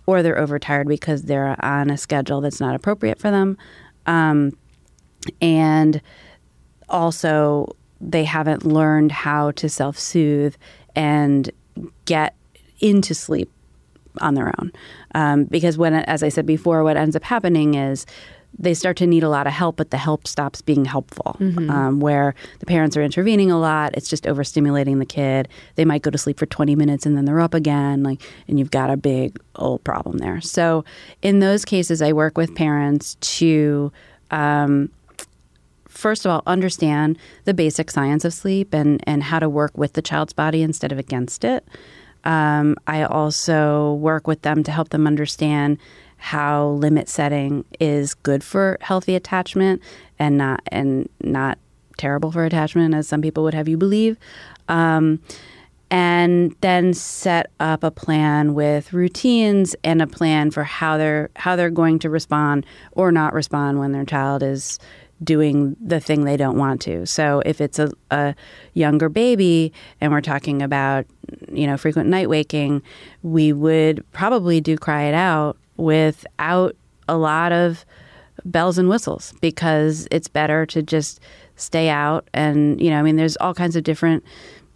or 0.07 0.22
they're 0.22 0.38
overtired 0.38 0.88
because 0.88 1.22
they're 1.22 1.57
on 1.64 1.90
a 1.90 1.96
schedule 1.96 2.40
that's 2.40 2.61
not 2.61 2.74
appropriate 2.74 3.18
for 3.18 3.30
them. 3.30 3.57
Um, 4.07 4.53
and 5.40 6.01
also 6.88 7.76
they 8.01 8.24
haven't 8.24 8.64
learned 8.64 9.12
how 9.12 9.51
to 9.53 9.68
self 9.68 9.98
soothe 9.98 10.55
and 10.96 11.51
get 12.05 12.34
into 12.80 13.14
sleep 13.14 13.51
on 14.20 14.34
their 14.34 14.48
own. 14.59 14.72
Um, 15.14 15.44
because 15.44 15.78
when, 15.78 15.94
as 15.94 16.22
I 16.22 16.28
said 16.28 16.46
before, 16.46 16.82
what 16.82 16.96
ends 16.96 17.14
up 17.14 17.24
happening 17.24 17.74
is 17.74 18.07
they 18.61 18.74
start 18.74 18.98
to 18.98 19.06
need 19.06 19.22
a 19.22 19.28
lot 19.28 19.46
of 19.46 19.54
help, 19.54 19.76
but 19.76 19.90
the 19.90 19.96
help 19.96 20.28
stops 20.28 20.61
being 20.61 20.84
helpful. 20.84 21.36
Um, 21.70 22.00
where 22.00 22.34
the 22.58 22.66
parents 22.66 22.96
are 22.96 23.02
intervening 23.02 23.50
a 23.50 23.58
lot, 23.58 23.94
it's 23.96 24.08
just 24.08 24.24
overstimulating 24.24 24.98
the 24.98 25.06
kid. 25.06 25.48
They 25.76 25.86
might 25.86 26.02
go 26.02 26.11
to 26.11 26.18
sleep 26.18 26.38
for 26.38 26.46
20 26.46 26.76
minutes 26.76 27.06
and 27.06 27.16
then 27.16 27.24
they're 27.24 27.40
up 27.40 27.54
again, 27.54 28.02
like, 28.02 28.20
and 28.46 28.58
you've 28.58 28.70
got 28.70 28.90
a 28.90 28.96
big 28.96 29.40
old 29.56 29.82
problem 29.82 30.18
there. 30.18 30.40
So, 30.42 30.84
in 31.22 31.38
those 31.40 31.64
cases, 31.64 32.02
I 32.02 32.12
work 32.12 32.36
with 32.36 32.54
parents 32.54 33.14
to. 33.38 33.90
Um, 34.30 34.90
first 35.88 36.24
of 36.24 36.30
all, 36.30 36.42
understand 36.46 37.18
the 37.44 37.54
basic 37.54 37.90
science 37.90 38.24
of 38.24 38.32
sleep 38.32 38.72
and, 38.72 39.02
and 39.06 39.22
how 39.24 39.40
to 39.40 39.48
work 39.48 39.76
with 39.76 39.94
the 39.94 40.02
child's 40.02 40.32
body 40.32 40.62
instead 40.62 40.92
of 40.92 40.98
against 40.98 41.44
it. 41.44 41.66
Um, 42.24 42.76
I 42.86 43.02
also 43.02 43.94
work 43.94 44.26
with 44.26 44.42
them 44.42 44.62
to 44.64 44.70
help 44.70 44.90
them 44.90 45.06
understand 45.06 45.78
how 46.21 46.68
limit 46.68 47.09
setting 47.09 47.64
is 47.81 48.14
good 48.14 48.45
for 48.45 48.79
healthy 48.81 49.14
attachment 49.14 49.83
and 50.18 50.37
not 50.39 50.61
and 50.68 51.09
not 51.23 51.59
terrible 51.97 52.31
for 52.31 52.45
attachment, 52.45 52.95
as 52.95 53.09
some 53.09 53.23
people 53.23 53.43
would 53.43 53.55
have 53.55 53.68
you 53.68 53.77
believe. 53.77 54.16
Um, 54.68 55.21
and 55.91 56.55
then 56.61 56.95
set 56.95 57.51
up 57.59 57.83
a 57.83 57.91
plan 57.91 58.55
with 58.55 58.93
routines 58.93 59.75
and 59.83 60.01
a 60.01 60.07
plan 60.07 60.51
for 60.51 60.62
how 60.62 60.97
they're 60.97 61.31
how 61.37 61.57
they're 61.57 61.71
going 61.71 61.99
to 61.99 62.11
respond 62.11 62.64
or 62.93 63.11
not 63.11 63.33
respond 63.33 63.79
when 63.79 63.93
their 63.93 64.05
child 64.05 64.43
is 64.43 64.79
doing 65.23 65.77
the 65.85 66.01
thing 66.01 66.25
they 66.25 66.37
don't 66.37 66.57
want 66.57 66.81
to. 66.81 67.05
So 67.07 67.43
if 67.45 67.61
it's 67.61 67.79
a, 67.79 67.91
a 68.11 68.35
younger 68.73 69.09
baby 69.09 69.73
and 70.01 70.12
we're 70.12 70.21
talking 70.21 70.62
about 70.62 71.07
you 71.53 71.66
know 71.66 71.77
frequent 71.77 72.09
night 72.09 72.29
waking, 72.29 72.83
we 73.23 73.53
would 73.53 74.05
probably 74.12 74.61
do 74.61 74.79
cry 74.79 75.05
it 75.05 75.14
out 75.14 75.57
without 75.81 76.76
a 77.09 77.16
lot 77.16 77.53
of 77.53 77.85
bells 78.45 78.78
and 78.78 78.89
whistles 78.89 79.35
because 79.41 80.07
it's 80.11 80.28
better 80.28 80.64
to 80.66 80.83
just 80.83 81.20
stay 81.57 81.89
out 81.89 82.26
and 82.33 82.81
you 82.81 82.89
know 82.89 82.99
I 82.99 83.03
mean 83.03 83.16
there's 83.16 83.37
all 83.37 83.53
kinds 83.53 83.76
of 83.76 83.85
different 83.85 84.24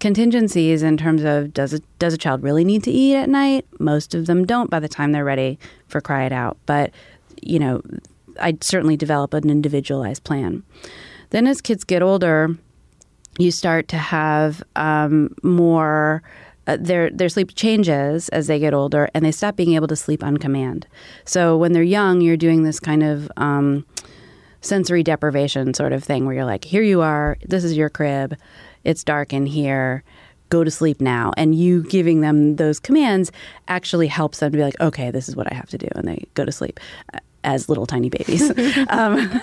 contingencies 0.01 0.83
in 0.83 0.97
terms 0.97 1.23
of 1.23 1.55
does 1.55 1.73
a, 1.73 1.81
does 1.99 2.13
a 2.13 2.19
child 2.19 2.43
really 2.43 2.65
need 2.65 2.85
to 2.85 2.91
eat 2.91 3.17
at 3.17 3.29
night? 3.29 3.67
Most 3.79 4.15
of 4.15 4.27
them 4.27 4.45
don't 4.45 4.69
by 4.69 4.81
the 4.81 4.89
time 4.89 5.13
they're 5.13 5.25
ready 5.25 5.59
for 5.89 6.01
cry 6.01 6.25
it 6.25 6.33
out. 6.33 6.59
But 6.67 6.91
you 7.41 7.59
know, 7.59 7.83
i'd 8.41 8.63
certainly 8.63 8.97
develop 8.97 9.33
an 9.35 9.49
individualized 9.49 10.25
plan. 10.25 10.63
Then 11.31 11.47
as 11.47 11.61
kids 11.61 11.85
get 11.85 12.03
older, 12.03 12.57
you 13.39 13.51
start 13.51 13.89
to 13.89 13.99
have 13.99 14.63
um, 14.77 15.35
more. 15.43 16.23
Uh, 16.67 16.77
their 16.81 17.11
their 17.11 17.29
sleep 17.29 17.55
changes 17.55 18.29
as 18.31 18.47
they 18.47 18.59
get 18.59 18.73
older, 18.73 19.09
and 19.15 19.25
they 19.25 19.33
stop 19.33 19.57
being 19.57 19.75
able 19.75 19.89
to 19.89 19.97
sleep 19.97 20.23
on 20.25 20.37
command. 20.39 20.87
So 21.25 21.57
when 21.57 21.73
they're 21.73 21.83
young, 21.83 22.21
you're 22.21 22.37
doing 22.37 22.63
this 22.63 22.81
kind 22.81 23.03
of 23.03 23.31
um, 23.37 23.85
sensory 24.61 25.03
deprivation 25.03 25.75
sort 25.75 25.93
of 25.93 26.03
thing, 26.03 26.25
where 26.25 26.35
you're 26.35 26.45
like, 26.45 26.65
"Here 26.65 26.83
you 26.83 27.03
are. 27.03 27.37
This 27.47 27.65
is 27.65 27.77
your 27.77 27.91
crib. 27.91 28.37
It's 28.83 29.05
dark 29.05 29.33
in 29.33 29.47
here. 29.47 30.03
Go 30.49 30.65
to 30.65 30.71
sleep 30.71 31.01
now." 31.01 31.33
And 31.37 31.55
you 31.55 31.83
giving 31.83 32.23
them 32.23 32.57
those 32.57 32.81
commands 32.81 33.31
actually 33.69 34.09
helps 34.09 34.39
them 34.39 34.53
to 34.53 34.57
be 34.57 34.65
like, 34.65 34.81
"Okay, 34.81 35.11
this 35.11 35.29
is 35.29 35.37
what 35.37 35.51
I 35.53 35.55
have 35.55 35.69
to 35.69 35.79
do," 35.79 35.89
and 35.95 36.09
they 36.09 36.25
go 36.35 36.45
to 36.45 36.53
sleep 36.53 36.81
as 37.45 37.69
little 37.69 37.87
tiny 37.87 38.11
babies. 38.11 38.51
um, 38.89 39.41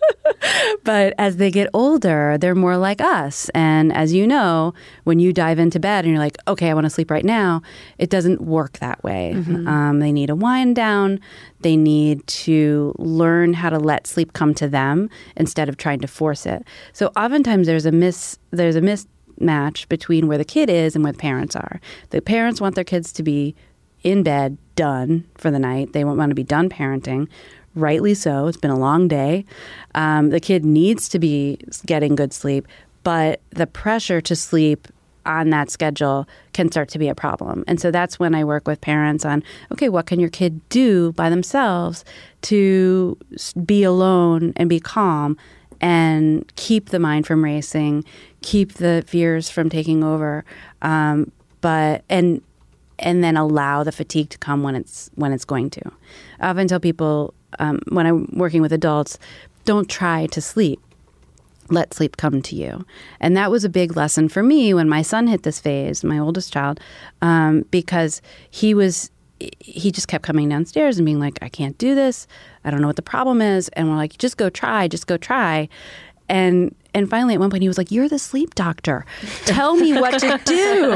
but 0.84 1.14
as 1.18 1.36
they 1.36 1.50
get 1.50 1.68
older, 1.72 2.36
they're 2.38 2.54
more 2.54 2.76
like 2.76 3.00
us. 3.00 3.48
And 3.50 3.92
as 3.92 4.12
you 4.12 4.26
know, 4.26 4.74
when 5.04 5.18
you 5.18 5.32
dive 5.32 5.58
into 5.58 5.78
bed 5.78 6.04
and 6.04 6.12
you're 6.12 6.22
like, 6.22 6.36
okay, 6.46 6.70
I 6.70 6.74
want 6.74 6.84
to 6.86 6.90
sleep 6.90 7.10
right 7.10 7.24
now, 7.24 7.62
it 7.98 8.10
doesn't 8.10 8.40
work 8.40 8.78
that 8.78 9.02
way. 9.04 9.34
Um, 9.68 10.00
they 10.00 10.12
need 10.12 10.30
a 10.30 10.36
wind 10.36 10.76
down. 10.76 11.20
They 11.60 11.76
need 11.76 12.26
to 12.26 12.94
learn 12.98 13.52
how 13.52 13.70
to 13.70 13.78
let 13.78 14.06
sleep 14.06 14.32
come 14.32 14.54
to 14.54 14.68
them 14.68 15.10
instead 15.36 15.68
of 15.68 15.76
trying 15.76 16.00
to 16.00 16.08
force 16.08 16.46
it. 16.46 16.64
So 16.92 17.08
oftentimes 17.16 17.66
there's 17.66 17.86
a 17.86 17.92
miss 17.92 18.38
there's 18.50 18.76
a 18.76 18.80
mismatch 18.80 19.88
between 19.88 20.26
where 20.26 20.38
the 20.38 20.44
kid 20.44 20.70
is 20.70 20.94
and 20.94 21.04
where 21.04 21.12
the 21.12 21.18
parents 21.18 21.56
are. 21.56 21.80
The 22.10 22.22
parents 22.22 22.60
want 22.60 22.74
their 22.74 22.84
kids 22.84 23.12
to 23.12 23.22
be 23.22 23.54
in 24.02 24.22
bed, 24.22 24.58
done 24.74 25.26
for 25.36 25.50
the 25.50 25.58
night. 25.58 25.92
They 25.92 26.04
want 26.04 26.30
to 26.30 26.34
be 26.34 26.44
done 26.44 26.68
parenting. 26.68 27.28
Rightly 27.74 28.14
so. 28.14 28.46
It's 28.46 28.56
been 28.56 28.70
a 28.70 28.78
long 28.78 29.08
day. 29.08 29.44
Um, 29.94 30.30
the 30.30 30.40
kid 30.40 30.64
needs 30.64 31.08
to 31.10 31.18
be 31.18 31.58
getting 31.86 32.14
good 32.14 32.32
sleep, 32.32 32.66
but 33.02 33.40
the 33.50 33.66
pressure 33.66 34.20
to 34.20 34.34
sleep 34.34 34.88
on 35.26 35.50
that 35.50 35.70
schedule 35.70 36.26
can 36.54 36.70
start 36.72 36.88
to 36.88 36.98
be 36.98 37.08
a 37.08 37.14
problem. 37.14 37.62
And 37.68 37.80
so 37.80 37.90
that's 37.90 38.18
when 38.18 38.34
I 38.34 38.44
work 38.44 38.66
with 38.66 38.80
parents 38.80 39.24
on 39.24 39.44
okay, 39.72 39.88
what 39.88 40.06
can 40.06 40.18
your 40.18 40.30
kid 40.30 40.66
do 40.70 41.12
by 41.12 41.28
themselves 41.28 42.04
to 42.42 43.16
be 43.64 43.82
alone 43.84 44.54
and 44.56 44.68
be 44.68 44.80
calm 44.80 45.36
and 45.80 46.50
keep 46.56 46.88
the 46.88 46.98
mind 46.98 47.26
from 47.26 47.44
racing, 47.44 48.04
keep 48.42 48.74
the 48.74 49.04
fears 49.06 49.50
from 49.50 49.68
taking 49.68 50.02
over, 50.02 50.44
um, 50.82 51.30
but 51.60 52.04
and 52.08 52.42
and 52.98 53.22
then 53.22 53.36
allow 53.36 53.84
the 53.84 53.92
fatigue 53.92 54.30
to 54.30 54.38
come 54.38 54.62
when 54.62 54.74
it's 54.74 55.10
when 55.14 55.32
it's 55.32 55.44
going 55.44 55.70
to. 55.70 55.82
I 56.40 56.50
often 56.50 56.68
tell 56.68 56.80
people 56.80 57.34
um, 57.58 57.80
when 57.88 58.06
I'm 58.06 58.28
working 58.34 58.62
with 58.62 58.72
adults, 58.72 59.18
don't 59.64 59.88
try 59.88 60.26
to 60.26 60.40
sleep. 60.40 60.80
Let 61.70 61.92
sleep 61.92 62.16
come 62.16 62.40
to 62.40 62.56
you, 62.56 62.86
and 63.20 63.36
that 63.36 63.50
was 63.50 63.62
a 63.62 63.68
big 63.68 63.94
lesson 63.94 64.30
for 64.30 64.42
me 64.42 64.72
when 64.72 64.88
my 64.88 65.02
son 65.02 65.26
hit 65.26 65.42
this 65.42 65.60
phase, 65.60 66.02
my 66.02 66.18
oldest 66.18 66.50
child, 66.50 66.80
um, 67.20 67.66
because 67.70 68.22
he 68.50 68.72
was 68.72 69.10
he 69.60 69.92
just 69.92 70.08
kept 70.08 70.24
coming 70.24 70.48
downstairs 70.48 70.98
and 70.98 71.06
being 71.06 71.20
like, 71.20 71.38
I 71.42 71.48
can't 71.48 71.78
do 71.78 71.94
this. 71.94 72.26
I 72.64 72.70
don't 72.70 72.80
know 72.80 72.88
what 72.88 72.96
the 72.96 73.02
problem 73.02 73.40
is. 73.40 73.68
And 73.70 73.88
we're 73.88 73.96
like, 73.96 74.18
just 74.18 74.36
go 74.36 74.50
try, 74.50 74.88
just 74.88 75.06
go 75.06 75.16
try. 75.16 75.68
And 76.28 76.74
and 76.94 77.08
finally 77.08 77.34
at 77.34 77.40
one 77.40 77.50
point 77.50 77.62
he 77.62 77.68
was 77.68 77.78
like, 77.78 77.90
You're 77.90 78.08
the 78.08 78.18
sleep 78.18 78.54
doctor. 78.54 79.04
Tell 79.44 79.76
me 79.76 79.92
what 79.94 80.18
to 80.20 80.40
do. 80.44 80.92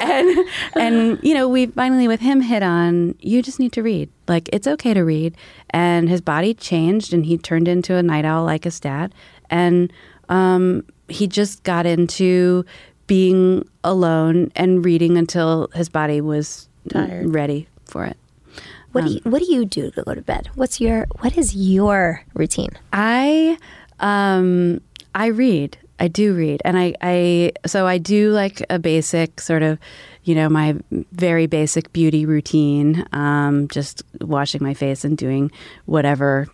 and 0.00 0.48
and 0.76 1.18
you 1.22 1.34
know, 1.34 1.48
we 1.48 1.66
finally 1.66 2.08
with 2.08 2.20
him 2.20 2.40
hit 2.40 2.62
on 2.62 3.14
you 3.20 3.42
just 3.42 3.58
need 3.60 3.72
to 3.72 3.82
read. 3.82 4.10
Like 4.28 4.48
it's 4.52 4.66
okay 4.66 4.94
to 4.94 5.02
read. 5.02 5.36
And 5.70 6.08
his 6.08 6.20
body 6.20 6.54
changed 6.54 7.12
and 7.12 7.24
he 7.26 7.38
turned 7.38 7.68
into 7.68 7.94
a 7.96 8.02
night 8.02 8.24
owl 8.24 8.44
like 8.44 8.64
his 8.64 8.80
dad. 8.80 9.14
And 9.50 9.92
um, 10.28 10.84
he 11.08 11.26
just 11.26 11.62
got 11.64 11.84
into 11.86 12.64
being 13.06 13.68
alone 13.84 14.50
and 14.56 14.84
reading 14.84 15.18
until 15.18 15.68
his 15.74 15.88
body 15.90 16.20
was 16.22 16.68
Tired. 16.90 17.34
ready 17.34 17.68
for 17.84 18.04
it. 18.06 18.16
What 18.92 19.04
do 19.04 19.10
you 19.12 19.20
What 19.24 19.40
do 19.40 19.52
you 19.52 19.64
do 19.64 19.90
to 19.90 20.02
go 20.02 20.14
to 20.14 20.22
bed? 20.22 20.48
What's 20.54 20.80
your 20.80 21.06
What 21.20 21.36
is 21.36 21.54
your 21.54 22.22
routine? 22.34 22.70
I 22.92 23.58
um 24.00 24.80
I 25.14 25.26
read. 25.26 25.78
I 26.00 26.08
do 26.08 26.34
read. 26.34 26.60
And 26.64 26.76
I, 26.76 26.94
I 27.00 27.52
so 27.66 27.86
I 27.86 27.98
do 27.98 28.30
like 28.30 28.64
a 28.68 28.78
basic 28.78 29.40
sort 29.40 29.62
of, 29.62 29.78
you 30.24 30.34
know, 30.34 30.48
my 30.48 30.76
very 31.12 31.46
basic 31.46 31.92
beauty 31.92 32.26
routine. 32.26 33.06
Um, 33.12 33.68
just 33.68 34.02
washing 34.20 34.62
my 34.62 34.74
face 34.74 35.04
and 35.04 35.16
doing 35.16 35.50
whatever 35.86 36.48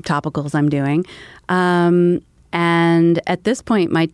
topicals 0.00 0.54
I'm 0.54 0.68
doing. 0.68 1.04
Um, 1.48 2.22
and 2.52 3.20
at 3.26 3.44
this 3.44 3.60
point 3.60 3.92
my 3.92 4.08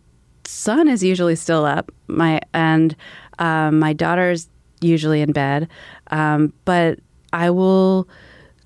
son 0.45 0.89
is 0.89 1.03
usually 1.03 1.35
still 1.35 1.65
up. 1.65 1.91
My 2.07 2.41
and 2.53 2.95
um, 3.39 3.79
my 3.79 3.93
daughter's 3.93 4.49
usually 4.81 5.21
in 5.21 5.31
bed. 5.31 5.69
Um, 6.11 6.51
but 6.65 6.99
I 7.31 7.49
will 7.49 8.07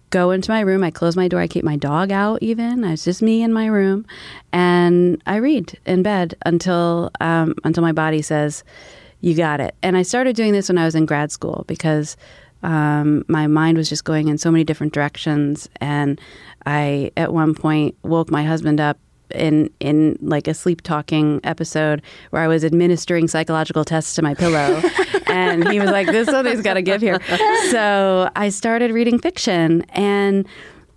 go 0.10 0.32
into 0.32 0.52
my 0.52 0.62
room. 0.62 0.84
I 0.84 0.92
close 0.92 1.16
my 1.16 1.28
door. 1.28 1.40
I 1.40 1.48
keep 1.48 1.64
my 1.64 1.76
dog 1.76 2.12
out. 2.12 2.42
Even 2.42 2.84
it's 2.84 3.04
just 3.04 3.22
me 3.22 3.42
in 3.44 3.54
my 3.54 3.66
room, 3.68 4.06
and 4.52 5.22
I 5.26 5.38
read 5.38 5.78
in 5.86 6.04
bed 6.04 6.36
until 6.46 7.12
um, 7.20 7.56
until 7.64 7.84
my 7.84 7.92
body 7.92 8.22
says, 8.22 8.64
"You 9.22 9.36
got 9.36 9.60
it." 9.60 9.76
And 9.84 9.98
I 9.98 10.04
started 10.04 10.36
doing 10.36 10.54
this 10.54 10.70
when 10.70 10.78
I 10.78 10.86
was 10.86 10.96
in 10.96 11.06
grad 11.06 11.32
school 11.32 11.66
because 11.68 12.18
um, 12.64 13.24
my 13.28 13.48
mind 13.48 13.78
was 13.78 13.90
just 13.90 14.04
going 14.04 14.28
in 14.28 14.38
so 14.38 14.52
many 14.52 14.64
different 14.64 14.94
directions, 14.94 15.70
and 15.82 16.20
I 16.66 17.12
at 17.18 17.34
one 17.34 17.54
point 17.54 17.96
woke 18.04 18.32
my 18.32 18.44
husband 18.44 18.80
up 18.80 18.98
in 19.32 19.70
in 19.80 20.18
like 20.22 20.48
a 20.48 20.54
sleep 20.54 20.82
talking 20.82 21.40
episode 21.44 22.02
where 22.30 22.42
I 22.42 22.48
was 22.48 22.64
administering 22.64 23.28
psychological 23.28 23.86
tests 23.86 24.16
to 24.16 24.22
my 24.22 24.34
pillow, 24.34 24.82
and 25.28 25.68
he 25.70 25.80
was 25.80 25.92
like, 25.92 26.08
"This 26.08 26.28
something's 26.28 26.62
got 26.62 26.76
to 26.76 26.82
give 26.82 27.02
here." 27.02 27.20
So 27.72 28.30
I 28.36 28.50
started 28.50 28.92
reading 28.92 29.20
fiction, 29.20 29.84
and 29.90 30.48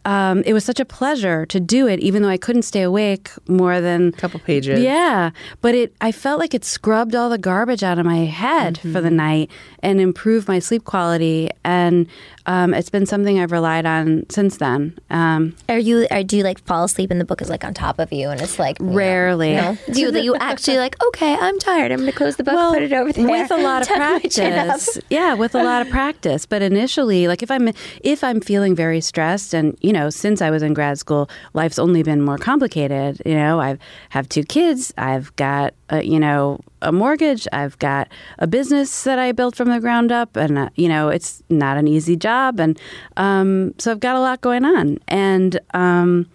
um, 0.04 0.42
it 0.46 0.54
was 0.54 0.64
such 0.64 0.80
a 0.80 0.84
pleasure 0.84 1.44
to 1.46 1.60
do 1.60 1.86
it, 1.86 2.00
even 2.00 2.22
though 2.22 2.28
I 2.28 2.38
couldn't 2.38 2.62
stay 2.62 2.82
awake 2.82 3.30
more 3.48 3.80
than 3.80 4.08
a 4.08 4.12
couple 4.12 4.40
pages. 4.40 4.80
yeah, 4.80 5.30
but 5.60 5.74
it 5.74 5.94
I 6.00 6.10
felt 6.10 6.40
like 6.40 6.54
it 6.54 6.64
scrubbed 6.64 7.14
all 7.14 7.28
the 7.28 7.38
garbage 7.38 7.82
out 7.82 7.98
of 7.98 8.06
my 8.06 8.24
head 8.24 8.78
for 8.78 9.00
the 9.00 9.10
night 9.10 9.50
and 9.82 10.00
improved 10.00 10.48
my 10.48 10.58
sleep 10.58 10.84
quality. 10.84 11.50
And 11.64 12.06
um, 12.50 12.74
it's 12.74 12.90
been 12.90 13.06
something 13.06 13.38
I've 13.38 13.52
relied 13.52 13.86
on 13.86 14.26
since 14.28 14.56
then. 14.56 14.98
Um, 15.08 15.54
Are 15.68 15.78
you? 15.78 16.08
Or 16.10 16.24
do 16.24 16.36
you 16.36 16.42
like 16.42 16.58
fall 16.64 16.82
asleep 16.82 17.12
and 17.12 17.20
the 17.20 17.24
book 17.24 17.40
is 17.40 17.48
like 17.48 17.64
on 17.64 17.74
top 17.74 18.00
of 18.00 18.12
you 18.12 18.28
and 18.28 18.40
it's 18.40 18.58
like 18.58 18.80
you 18.80 18.86
know, 18.86 18.92
Rarely. 18.92 19.54
no? 19.54 19.78
Do 19.92 20.00
you, 20.00 20.18
you 20.18 20.34
actually 20.34 20.78
like? 20.78 21.00
Okay, 21.06 21.36
I'm 21.36 21.60
tired. 21.60 21.92
I'm 21.92 22.00
going 22.00 22.10
to 22.10 22.16
close 22.16 22.34
the 22.34 22.42
book, 22.42 22.74
put 22.74 22.82
it 22.82 22.92
over 22.92 23.12
there. 23.12 23.28
with 23.28 23.52
a 23.52 23.56
lot 23.56 23.82
of 23.82 23.88
tuck 23.88 23.98
my 23.98 24.18
chin 24.28 24.52
up. 24.52 24.66
practice. 24.66 24.98
Yeah, 25.10 25.34
with 25.34 25.54
a 25.54 25.62
lot 25.62 25.82
of 25.82 25.90
practice. 25.90 26.44
But 26.44 26.60
initially, 26.60 27.28
like 27.28 27.44
if 27.44 27.52
I'm 27.52 27.68
if 28.02 28.24
I'm 28.24 28.40
feeling 28.40 28.74
very 28.74 29.00
stressed, 29.00 29.54
and 29.54 29.78
you 29.80 29.92
know, 29.92 30.10
since 30.10 30.42
I 30.42 30.50
was 30.50 30.64
in 30.64 30.74
grad 30.74 30.98
school, 30.98 31.30
life's 31.54 31.78
only 31.78 32.02
been 32.02 32.20
more 32.20 32.36
complicated. 32.36 33.22
You 33.24 33.36
know, 33.36 33.60
I 33.60 33.78
have 34.08 34.28
two 34.28 34.42
kids. 34.42 34.92
I've 34.98 35.34
got 35.36 35.72
a, 35.90 36.02
you 36.02 36.18
know 36.18 36.60
a 36.82 36.92
mortgage. 36.92 37.46
I've 37.52 37.78
got 37.78 38.08
a 38.38 38.46
business 38.46 39.04
that 39.04 39.18
I 39.18 39.32
built 39.32 39.56
from 39.56 39.68
the 39.68 39.80
ground 39.80 40.10
up, 40.10 40.36
and 40.36 40.58
uh, 40.58 40.70
you 40.76 40.88
know, 40.88 41.08
it's 41.08 41.42
not 41.50 41.76
an 41.76 41.86
easy 41.86 42.16
job, 42.16 42.58
and 42.58 42.78
um, 43.16 43.74
so 43.78 43.90
I've 43.90 44.00
got 44.00 44.16
a 44.16 44.20
lot 44.20 44.40
going 44.40 44.64
on, 44.64 44.98
and. 45.08 45.58
Um, 45.74 46.26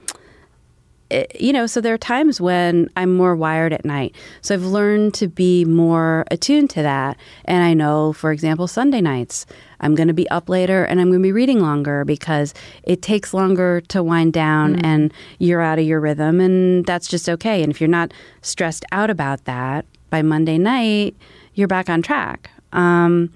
it- 1.09 1.39
you 1.39 1.53
know, 1.53 1.67
so 1.67 1.81
there 1.81 1.93
are 1.93 1.99
times 1.99 2.41
when 2.41 2.89
I'm 2.97 3.15
more 3.15 3.35
wired 3.35 3.73
at 3.73 3.85
night. 3.85 4.15
So 4.41 4.55
I've 4.55 4.65
learned 4.65 5.13
to 5.15 5.27
be 5.27 5.63
more 5.65 6.25
attuned 6.31 6.69
to 6.71 6.81
that. 6.81 7.17
And 7.45 7.63
I 7.63 7.73
know, 7.73 8.13
for 8.13 8.31
example, 8.31 8.67
Sunday 8.67 9.01
nights, 9.01 9.45
I'm 9.81 9.93
going 9.93 10.07
to 10.07 10.13
be 10.13 10.27
up 10.29 10.49
later 10.49 10.83
and 10.83 10.99
I'm 10.99 11.09
going 11.09 11.19
to 11.21 11.23
be 11.23 11.31
reading 11.31 11.59
longer 11.59 12.05
because 12.05 12.53
it 12.83 13.01
takes 13.01 13.33
longer 13.33 13.81
to 13.89 14.01
wind 14.01 14.33
down 14.33 14.77
and 14.77 15.13
you're 15.37 15.61
out 15.61 15.77
of 15.79 15.85
your 15.85 15.99
rhythm. 15.99 16.39
And 16.39 16.85
that's 16.85 17.07
just 17.07 17.29
okay. 17.29 17.61
And 17.61 17.71
if 17.71 17.79
you're 17.79 17.87
not 17.87 18.13
stressed 18.41 18.85
out 18.91 19.09
about 19.09 19.45
that 19.45 19.85
by 20.09 20.21
Monday 20.21 20.57
night, 20.57 21.15
you're 21.53 21.67
back 21.67 21.89
on 21.89 22.01
track. 22.01 22.49
Um, 22.73 23.31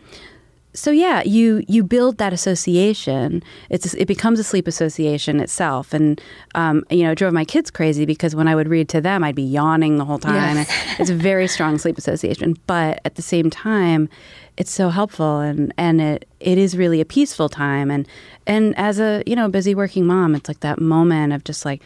so 0.73 0.91
yeah, 0.91 1.23
you 1.23 1.63
you 1.67 1.83
build 1.83 2.19
that 2.19 2.31
association. 2.31 3.41
It's 3.69 3.93
it 3.95 4.05
becomes 4.05 4.39
a 4.39 4.43
sleep 4.43 4.67
association 4.67 5.39
itself, 5.39 5.93
and 5.93 6.21
um, 6.53 6.83
you 6.91 7.03
know, 7.03 7.11
it 7.11 7.17
drove 7.17 7.33
my 7.33 7.43
kids 7.43 7.71
crazy 7.71 8.05
because 8.05 8.35
when 8.35 8.47
I 8.47 8.55
would 8.55 8.67
read 8.67 8.87
to 8.89 9.01
them, 9.01 9.23
I'd 9.23 9.35
be 9.35 9.43
yawning 9.43 9.97
the 9.97 10.05
whole 10.05 10.19
time. 10.19 10.65
it's 10.99 11.09
a 11.09 11.15
very 11.15 11.47
strong 11.55 11.79
sleep 11.79 11.97
association, 11.97 12.55
but 12.67 13.01
at 13.03 13.15
the 13.15 13.23
same 13.23 13.49
time, 13.49 14.09
it's 14.57 14.71
so 14.71 14.89
helpful, 14.89 15.39
and 15.39 15.73
and 15.77 16.01
it 16.01 16.27
it 16.39 16.59
is 16.59 16.77
really 16.77 17.01
a 17.01 17.05
peaceful 17.05 17.49
time. 17.49 17.89
And 17.89 18.07
and 18.45 18.77
as 18.77 18.99
a 18.99 19.23
you 19.25 19.35
know 19.35 19.49
busy 19.49 19.73
working 19.73 20.05
mom, 20.05 20.35
it's 20.35 20.47
like 20.47 20.59
that 20.59 20.79
moment 20.79 21.33
of 21.33 21.43
just 21.43 21.65
like 21.65 21.81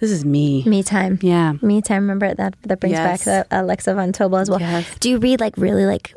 this 0.00 0.10
is 0.10 0.24
me. 0.24 0.62
Me 0.64 0.82
time. 0.82 1.18
Yeah. 1.22 1.54
Me 1.62 1.80
time. 1.82 2.02
Remember 2.02 2.34
that 2.34 2.54
that 2.62 2.80
brings 2.80 2.92
Yes. 2.94 3.24
back 3.24 3.46
the 3.48 3.60
Alexa 3.60 3.94
von 3.94 4.12
Tobel 4.12 4.38
as 4.40 4.50
well. 4.50 4.60
Yes. 4.60 4.86
Do 5.00 5.08
you 5.10 5.18
read 5.18 5.40
like 5.40 5.56
really 5.56 5.86
like 5.86 6.14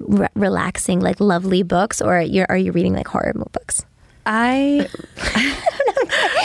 re- 0.00 0.28
relaxing, 0.34 1.00
like 1.00 1.20
lovely 1.20 1.62
books, 1.62 2.00
or 2.00 2.20
you're 2.20 2.46
are 2.48 2.56
you 2.56 2.72
reading 2.72 2.94
like 2.94 3.08
horror 3.08 3.32
books? 3.52 3.84
I 4.26 4.88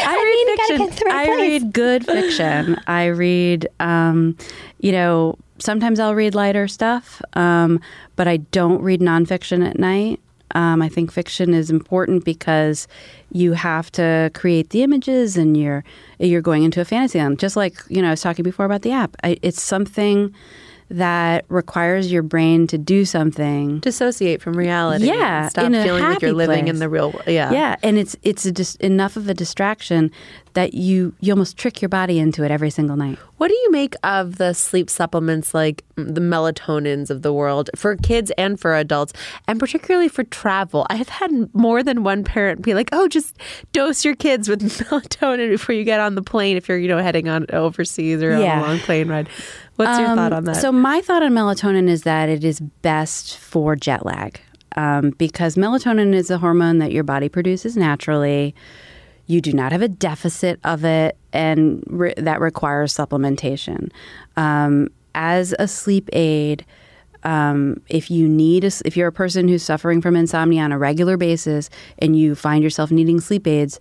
I, 0.06 0.24
mean, 0.24 0.48
read 0.48 0.58
gotta 0.58 0.68
fiction. 0.68 0.88
get 0.88 0.98
to 0.98 1.00
the 1.00 1.06
right 1.06 1.16
I 1.16 1.26
place. 1.26 1.40
read 1.40 1.74
good 1.74 2.06
fiction. 2.06 2.80
I 2.88 3.06
read, 3.08 3.68
um, 3.80 4.38
you 4.80 4.92
know, 4.92 5.38
sometimes 5.60 6.00
I'll 6.00 6.16
read 6.16 6.36
lighter 6.36 6.68
stuff, 6.68 7.22
um, 7.34 7.80
but 8.16 8.28
I 8.28 8.38
don't 8.38 8.82
read 8.82 9.02
nonfiction 9.02 9.68
at 9.68 9.80
night. 9.80 10.20
Um, 10.54 10.82
I 10.82 10.90
think 10.90 11.12
fiction 11.12 11.54
is 11.54 11.70
important 11.70 12.26
because 12.26 12.88
you 13.32 13.54
have 13.54 13.92
to 13.94 14.32
create 14.34 14.70
the 14.70 14.84
images, 14.84 15.38
and 15.38 15.58
you're 15.58 15.84
you're 16.20 16.42
going 16.42 16.64
into 16.64 16.82
a 16.82 16.86
fantasy 16.86 17.20
land. 17.20 17.40
Just 17.40 17.56
like 17.56 17.76
you 17.90 18.02
know, 18.02 18.10
I 18.10 18.12
was 18.12 18.22
talking 18.22 18.44
before 18.44 18.66
about 18.66 18.82
the 18.82 18.92
app. 18.92 19.16
I, 19.24 19.38
it's 19.42 19.62
something 19.62 20.34
that 20.90 21.46
requires 21.50 22.12
your 22.12 22.22
brain 22.22 22.68
to 22.68 22.78
do 22.78 23.04
something 23.06 23.80
Dissociate 23.80 24.42
from 24.42 24.54
reality. 24.54 25.08
Yeah, 25.08 25.44
and 25.44 25.52
Stop 25.52 25.72
feeling 25.72 26.04
like 26.04 26.22
you're 26.22 26.34
living 26.34 26.68
in 26.68 26.80
the 26.80 26.90
real 26.90 27.12
world. 27.12 27.24
Yeah. 27.26 27.52
yeah, 27.52 27.76
and 27.82 27.98
it's 27.98 28.16
it's 28.22 28.76
enough 28.76 29.18
of 29.18 29.28
a 29.28 29.34
distraction 29.34 30.12
that 30.54 30.74
you 30.74 31.14
you 31.20 31.34
almost 31.34 31.58
trick 31.58 31.82
your 31.82 31.90
body 31.90 32.20
into 32.20 32.44
it 32.44 32.52
every 32.52 32.70
single 32.70 32.96
night. 32.96 33.18
What 33.38 33.48
do 33.48 33.54
you 33.56 33.72
make 33.72 33.96
of 34.04 34.38
the 34.38 34.54
sleep 34.54 34.90
supplements 34.90 35.54
like 35.54 35.84
the 35.96 36.22
melatonins 36.22 37.10
of 37.10 37.22
the 37.24 37.34
world 37.34 37.70
for 37.76 37.96
kids 37.98 38.32
and 38.38 38.60
for 38.60 38.76
adults, 38.76 39.14
and 39.48 39.60
particularly 39.60 40.08
for 40.10 40.24
travel? 40.24 40.86
I've 40.90 41.10
had 41.10 41.32
more 41.54 41.84
than 41.84 42.04
one 42.04 42.24
parent 42.24 42.62
be 42.62 42.74
like, 42.74 42.90
"Oh, 42.92 43.08
just 43.08 43.36
dose 43.72 44.06
your 44.06 44.16
kids 44.16 44.48
with 44.48 44.62
melatonin 44.90 45.50
before 45.50 45.76
you 45.76 45.84
get 45.84 46.00
on 46.00 46.16
the 46.16 46.22
plane 46.22 46.58
if 46.58 46.70
you're, 46.70 46.78
you 46.78 46.88
know, 46.88 47.00
heading 47.00 47.28
on 47.28 47.46
overseas 47.52 48.22
or 48.24 48.38
Yeah. 48.40 48.58
on 48.62 48.64
a 48.64 48.68
long 48.68 48.80
plane 48.80 49.08
ride." 49.10 49.28
What's 49.76 49.98
your 50.00 50.16
thought 50.16 50.34
on 50.34 50.44
that? 50.46 50.58
So 50.58 50.72
my 50.72 51.02
thought 51.02 51.24
on 51.24 51.32
melatonin 51.32 51.90
is 51.90 52.04
that 52.04 52.30
it 52.30 52.44
is 52.44 52.60
best 52.60 53.38
for 53.40 53.76
jet 53.76 54.06
lag 54.06 54.40
um, 54.76 55.10
because 55.18 55.56
melatonin 55.56 56.14
is 56.14 56.30
a 56.30 56.38
hormone 56.38 56.78
that 56.78 56.92
your 56.92 57.04
body 57.04 57.28
produces 57.28 57.76
naturally. 57.76 58.54
You 59.28 59.42
do 59.42 59.54
not 59.54 59.72
have 59.72 59.82
a 59.82 59.88
deficit 59.88 60.60
of 60.64 60.84
it, 60.84 61.18
and 61.32 61.84
re- 61.88 62.14
that 62.18 62.42
requires 62.42 62.94
supplementation. 62.94 63.92
Um, 64.36 64.90
as 65.16 65.56
a 65.60 65.68
sleep 65.68 66.10
aid, 66.14 66.66
um, 67.24 67.82
if 67.88 68.12
you 68.12 68.28
need, 68.28 68.64
a, 68.64 68.72
if 68.86 68.98
you're 68.98 69.08
a 69.08 69.14
person 69.14 69.48
who's 69.48 69.64
suffering 69.64 70.02
from 70.02 70.16
insomnia 70.16 70.62
on 70.62 70.72
a 70.72 70.78
regular 70.78 71.18
basis, 71.18 71.70
and 72.00 72.18
you 72.18 72.36
find 72.36 72.64
yourself 72.64 72.92
needing 72.92 73.22
sleep 73.22 73.48
aids, 73.48 73.80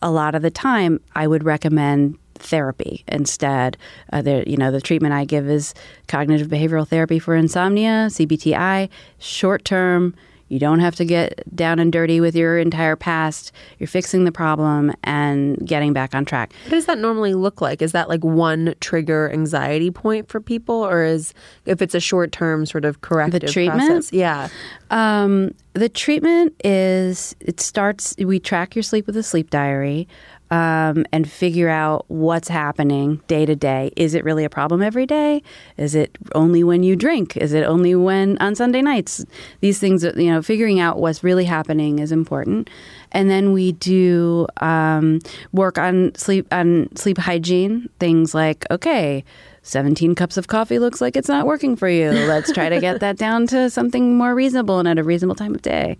a 0.00 0.10
lot 0.10 0.34
of 0.34 0.42
the 0.42 0.50
time, 0.50 1.00
I 1.14 1.26
would 1.26 1.44
recommend 1.44 2.18
therapy 2.34 3.04
instead. 3.08 3.76
Uh, 4.12 4.42
you 4.46 4.56
know, 4.56 4.70
the 4.70 4.80
treatment 4.80 5.14
I 5.14 5.24
give 5.24 5.48
is 5.48 5.74
cognitive 6.08 6.48
behavioral 6.48 6.86
therapy 6.86 7.18
for 7.18 7.34
insomnia, 7.34 8.08
CBTI, 8.10 8.88
short 9.18 9.64
term. 9.64 10.14
You 10.54 10.60
don't 10.60 10.78
have 10.78 10.94
to 10.96 11.04
get 11.04 11.42
down 11.56 11.80
and 11.80 11.92
dirty 11.92 12.20
with 12.20 12.36
your 12.36 12.58
entire 12.58 12.94
past. 12.94 13.50
You're 13.80 13.88
fixing 13.88 14.22
the 14.22 14.30
problem 14.30 14.92
and 15.02 15.58
getting 15.66 15.92
back 15.92 16.14
on 16.14 16.24
track. 16.24 16.52
what 16.66 16.70
does 16.70 16.86
that 16.86 16.96
normally 16.98 17.34
look 17.34 17.60
like? 17.60 17.82
Is 17.82 17.90
that 17.90 18.08
like 18.08 18.22
one 18.22 18.76
trigger 18.78 19.28
anxiety 19.32 19.90
point 19.90 20.28
for 20.28 20.40
people, 20.40 20.76
or 20.76 21.02
is 21.02 21.34
if 21.66 21.82
it's 21.82 21.92
a 21.92 21.98
short 21.98 22.30
term 22.30 22.66
sort 22.66 22.84
of 22.84 23.00
corrective 23.00 23.40
the 23.40 23.48
treatment? 23.48 23.80
process? 23.80 24.12
Yeah. 24.12 24.48
Um, 24.90 25.56
the 25.72 25.88
treatment 25.88 26.54
is 26.62 27.34
it 27.40 27.58
starts. 27.58 28.14
We 28.16 28.38
track 28.38 28.76
your 28.76 28.84
sleep 28.84 29.08
with 29.08 29.16
a 29.16 29.24
sleep 29.24 29.50
diary 29.50 30.06
um, 30.54 31.04
and 31.10 31.28
figure 31.28 31.68
out 31.68 32.04
what's 32.06 32.46
happening 32.46 33.20
day 33.26 33.44
to 33.44 33.56
day. 33.56 33.90
Is 33.96 34.14
it 34.14 34.22
really 34.22 34.44
a 34.44 34.48
problem 34.48 34.82
every 34.82 35.04
day? 35.04 35.42
Is 35.76 35.96
it 35.96 36.16
only 36.32 36.62
when 36.62 36.84
you 36.84 36.94
drink? 36.94 37.36
Is 37.36 37.52
it 37.52 37.64
only 37.64 37.96
when 37.96 38.38
on 38.38 38.54
Sunday 38.54 38.80
nights? 38.80 39.24
These 39.62 39.80
things, 39.80 40.04
you 40.04 40.30
know, 40.30 40.42
figuring 40.42 40.78
out 40.78 41.00
what's 41.00 41.24
really 41.24 41.44
happening 41.44 41.98
is 41.98 42.12
important. 42.12 42.70
And 43.10 43.28
then 43.28 43.52
we 43.52 43.72
do 43.72 44.46
um, 44.58 45.18
work 45.52 45.76
on 45.76 46.14
sleep 46.14 46.46
on 46.52 46.88
sleep 46.94 47.18
hygiene. 47.18 47.88
Things 47.98 48.32
like 48.32 48.64
okay. 48.70 49.24
17 49.66 50.14
cups 50.14 50.36
of 50.36 50.46
coffee 50.46 50.78
looks 50.78 51.00
like 51.00 51.16
it's 51.16 51.26
not 51.26 51.46
working 51.46 51.74
for 51.74 51.88
you. 51.88 52.10
Let's 52.10 52.52
try 52.52 52.68
to 52.68 52.78
get 52.80 53.00
that 53.04 53.16
down 53.16 53.46
to 53.46 53.70
something 53.70 54.18
more 54.18 54.34
reasonable 54.34 54.78
and 54.78 54.86
at 54.86 54.98
a 54.98 55.02
reasonable 55.02 55.36
time 55.36 55.54
of 55.54 55.62
day. 55.62 55.96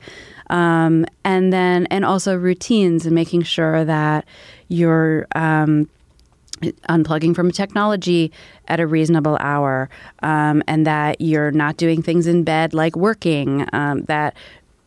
Um, 0.50 1.06
and 1.24 1.52
then, 1.52 1.86
and 1.86 2.04
also 2.04 2.36
routines 2.36 3.06
and 3.06 3.14
making 3.14 3.42
sure 3.42 3.84
that 3.84 4.26
you're 4.68 5.26
um, 5.34 5.88
unplugging 6.88 7.34
from 7.34 7.50
technology 7.50 8.32
at 8.68 8.80
a 8.80 8.86
reasonable 8.86 9.36
hour 9.40 9.88
um, 10.22 10.62
and 10.66 10.86
that 10.86 11.20
you're 11.20 11.50
not 11.50 11.76
doing 11.76 12.02
things 12.02 12.26
in 12.26 12.44
bed 12.44 12.74
like 12.74 12.96
working, 12.96 13.66
um, 13.72 14.02
that 14.04 14.36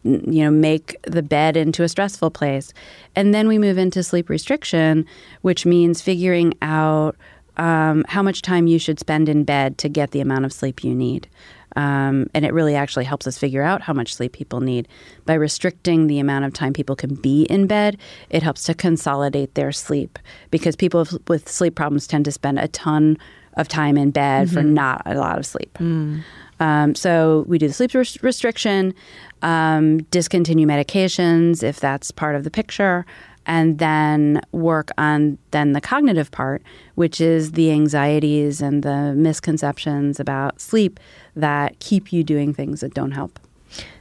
you 0.03 0.43
know 0.43 0.51
make 0.51 0.95
the 1.03 1.23
bed 1.23 1.57
into 1.57 1.83
a 1.83 1.89
stressful 1.89 2.31
place 2.31 2.71
and 3.15 3.33
then 3.33 3.45
we 3.45 3.57
move 3.57 3.77
into 3.77 4.01
sleep 4.01 4.29
restriction 4.29 5.05
which 5.41 5.65
means 5.65 6.01
figuring 6.01 6.53
out 6.61 7.17
um, 7.57 8.05
how 8.07 8.21
much 8.21 8.41
time 8.41 8.67
you 8.67 8.79
should 8.79 8.99
spend 8.99 9.27
in 9.27 9.43
bed 9.43 9.77
to 9.79 9.89
get 9.89 10.11
the 10.11 10.21
amount 10.21 10.45
of 10.45 10.53
sleep 10.53 10.83
you 10.83 10.93
need. 10.93 11.27
Um, 11.77 12.27
and 12.33 12.43
it 12.43 12.53
really 12.53 12.75
actually 12.75 13.05
helps 13.05 13.27
us 13.27 13.37
figure 13.37 13.61
out 13.61 13.83
how 13.83 13.93
much 13.93 14.15
sleep 14.15 14.33
people 14.33 14.61
need. 14.61 14.87
By 15.25 15.35
restricting 15.35 16.07
the 16.07 16.17
amount 16.17 16.45
of 16.45 16.51
time 16.51 16.73
people 16.73 16.95
can 16.95 17.13
be 17.13 17.43
in 17.43 17.67
bed, 17.67 17.97
it 18.31 18.41
helps 18.41 18.63
to 18.63 18.73
consolidate 18.73 19.53
their 19.53 19.71
sleep 19.71 20.17
because 20.49 20.75
people 20.75 21.05
with 21.27 21.47
sleep 21.47 21.75
problems 21.75 22.07
tend 22.07 22.25
to 22.25 22.31
spend 22.31 22.57
a 22.57 22.67
ton 22.69 23.15
of 23.57 23.67
time 23.67 23.95
in 23.95 24.09
bed 24.11 24.49
for 24.49 24.63
not 24.63 25.01
a 25.05 25.13
lot 25.15 25.37
of 25.37 25.45
sleep. 25.45 25.77
Um, 26.59 26.95
so 26.95 27.45
we 27.47 27.59
do 27.59 27.67
the 27.67 27.73
sleep 27.73 27.93
res- 27.93 28.21
restriction, 28.23 28.95
um, 29.43 29.99
discontinue 30.09 30.65
medications 30.65 31.61
if 31.61 31.79
that's 31.79 32.09
part 32.09 32.35
of 32.35 32.43
the 32.43 32.49
picture, 32.49 33.05
and 33.47 33.79
then 33.79 34.41
work 34.51 34.91
on 34.97 35.37
then 35.51 35.71
the 35.71 35.81
cognitive 35.81 36.29
part, 36.29 36.61
which 36.95 37.19
is 37.19 37.53
the 37.53 37.71
anxieties 37.71 38.61
and 38.61 38.83
the 38.83 39.13
misconceptions 39.15 40.19
about 40.19 40.61
sleep 40.61 40.99
that 41.35 41.79
keep 41.79 42.13
you 42.13 42.23
doing 42.23 42.53
things 42.53 42.81
that 42.81 42.93
don't 42.93 43.11
help. 43.11 43.39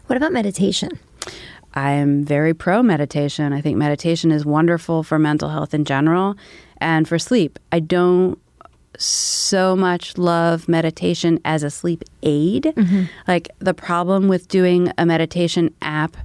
What 0.06 0.16
about 0.16 0.32
meditation? 0.32 0.90
I 1.74 1.92
am 1.92 2.24
very 2.24 2.54
pro 2.54 2.82
meditation. 2.82 3.52
I 3.52 3.60
think 3.60 3.76
meditation 3.76 4.30
is 4.32 4.44
wonderful 4.44 5.02
for 5.02 5.18
mental 5.18 5.50
health 5.50 5.72
in 5.72 5.84
general 5.84 6.36
and 6.78 7.06
for 7.06 7.18
sleep. 7.18 7.58
I 7.70 7.80
don't 7.80 8.38
so 8.98 9.76
much 9.76 10.16
love 10.16 10.68
meditation 10.68 11.38
as 11.44 11.62
a 11.62 11.70
sleep 11.70 12.02
aid. 12.22 12.64
Mm-hmm. 12.64 13.04
Like 13.28 13.50
the 13.58 13.74
problem 13.74 14.26
with 14.26 14.48
doing 14.48 14.90
a 14.96 15.04
meditation 15.04 15.74
app 15.82 16.16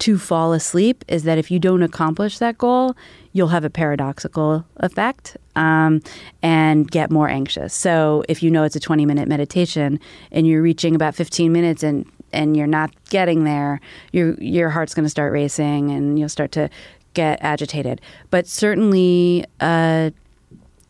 to 0.00 0.18
fall 0.18 0.52
asleep 0.52 1.04
is 1.08 1.24
that 1.24 1.38
if 1.38 1.50
you 1.50 1.58
don't 1.58 1.82
accomplish 1.82 2.38
that 2.38 2.56
goal, 2.58 2.96
you'll 3.32 3.48
have 3.48 3.64
a 3.64 3.70
paradoxical 3.70 4.64
effect 4.76 5.36
um, 5.56 6.00
and 6.42 6.90
get 6.90 7.10
more 7.10 7.28
anxious. 7.28 7.74
So 7.74 8.22
if 8.28 8.42
you 8.42 8.50
know 8.50 8.64
it's 8.64 8.76
a 8.76 8.80
20 8.80 9.06
minute 9.06 9.28
meditation 9.28 9.98
and 10.30 10.46
you're 10.46 10.62
reaching 10.62 10.94
about 10.94 11.14
15 11.14 11.52
minutes 11.52 11.82
and 11.82 12.10
and 12.30 12.56
you're 12.56 12.66
not 12.66 12.92
getting 13.08 13.44
there, 13.44 13.80
your 14.12 14.34
your 14.34 14.68
heart's 14.68 14.94
going 14.94 15.04
to 15.04 15.10
start 15.10 15.32
racing 15.32 15.90
and 15.90 16.18
you'll 16.18 16.28
start 16.28 16.52
to 16.52 16.68
get 17.14 17.38
agitated. 17.40 18.00
But 18.30 18.46
certainly, 18.46 19.44
uh, 19.60 20.10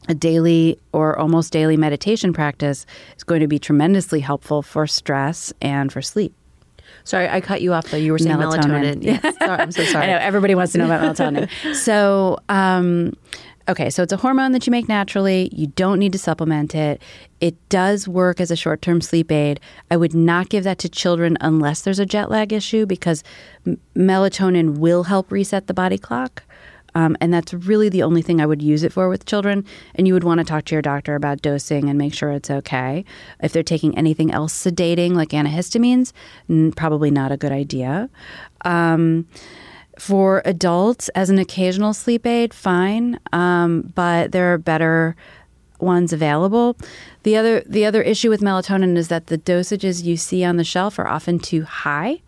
a 0.09 0.15
daily 0.15 0.79
or 0.93 1.19
almost 1.19 1.53
daily 1.53 1.77
meditation 1.77 2.33
practice 2.33 2.87
is 3.17 3.25
going 3.25 3.41
to 3.41 3.47
be 3.47 3.59
tremendously 3.59 4.21
helpful 4.21 4.63
for 4.63 4.87
stress 4.87 5.53
and 5.61 5.93
for 5.93 6.03
sleep. 6.03 6.35
Sorry, 7.05 7.28
I 7.28 7.40
cut 7.40 7.62
you 7.62 7.72
off 7.72 7.90
though. 7.90 7.96
You 7.96 8.12
were 8.12 8.18
saying 8.18 8.36
melatonin. 8.36 9.01
Melatonin. 9.01 9.03
Yes. 9.03 9.36
Sorry, 9.38 9.61
I'm 9.61 9.72
so 9.72 9.84
sorry. 9.84 10.05
I 10.05 10.09
know 10.09 10.18
everybody 10.18 10.55
wants 10.55 10.72
to 10.72 10.78
know 10.78 10.86
about 10.86 11.16
melatonin. 11.16 11.74
so, 11.74 12.38
um, 12.49 13.14
okay, 13.68 13.90
so 13.90 14.03
it's 14.03 14.12
a 14.12 14.16
hormone 14.16 14.53
that 14.53 14.66
you 14.66 14.70
make 14.70 14.88
naturally. 14.88 15.49
You 15.53 15.68
don't 15.68 15.99
need 15.99 16.12
to 16.12 16.18
supplement 16.18 16.74
it. 16.74 17.01
It 17.40 17.57
does 17.68 18.07
work 18.09 18.40
as 18.40 18.51
a 18.51 18.57
short 18.57 18.82
term 18.82 19.01
sleep 19.01 19.30
aid. 19.32 19.61
I 19.90 19.96
would 19.96 20.14
not 20.14 20.49
give 20.49 20.64
that 20.64 20.78
to 20.80 20.88
children 20.88 21.36
unless 21.40 21.82
there's 21.82 21.99
a 21.99 22.07
jet 22.07 22.30
lag 22.30 22.53
issue 22.53 22.84
because 22.86 23.22
m- 23.66 23.80
melatonin 23.96 24.78
will 24.78 25.05
help 25.05 25.30
reset 25.30 25.66
the 25.66 25.74
body 25.74 25.99
clock. 25.99 26.42
Um, 26.99 27.16
and 27.20 27.32
that's 27.32 27.55
really 27.55 27.88
the 27.88 28.03
only 28.03 28.22
thing 28.22 28.40
I 28.40 28.46
would 28.46 28.61
use 28.61 28.82
it 28.82 28.92
for 28.92 29.09
with 29.09 29.24
children. 29.24 29.64
And 29.94 30.09
you 30.09 30.14
would 30.14 30.24
want 30.24 30.38
to 30.38 30.44
talk 30.44 30.64
to 30.64 30.74
your 30.74 30.82
doctor 30.82 31.14
about 31.14 31.42
dosing 31.42 31.88
and 31.88 31.96
make 31.96 32.12
sure 32.12 32.32
it's 32.32 32.51
okay. 32.51 33.05
If 33.40 33.53
they're 33.53 33.62
taking 33.62 33.96
anything 33.96 34.32
else 34.32 34.53
sedating, 34.53 35.12
like 35.12 35.28
antihistamines, 35.28 36.12
n- 36.51 36.72
probably 36.72 37.12
not 37.12 37.30
a 37.30 37.36
good 37.36 37.53
idea. 37.53 38.11
Um, 38.64 39.28
for 39.96 40.42
adults, 40.44 41.09
as 41.11 41.30
an 41.30 41.38
occasional 41.38 41.94
sleep 41.94 42.26
aid, 42.26 42.53
fine, 42.53 43.20
um, 43.32 43.92
but 43.94 44.32
there 44.32 44.53
are 44.53 44.59
better 44.59 45.14
ones 45.78 46.12
available. 46.12 46.76
The 47.22 47.36
other 47.36 47.61
the 47.61 47.84
other 47.84 48.03
issue 48.03 48.28
with 48.28 48.40
melatonin 48.40 48.96
is 48.96 49.07
that 49.07 49.28
the 49.28 49.38
dosages 49.38 50.03
you 50.03 50.16
see 50.16 50.42
on 50.42 50.57
the 50.57 50.64
shelf 50.64 50.99
are 50.99 51.07
often 51.07 51.38
too 51.38 51.62
high. 51.62 52.22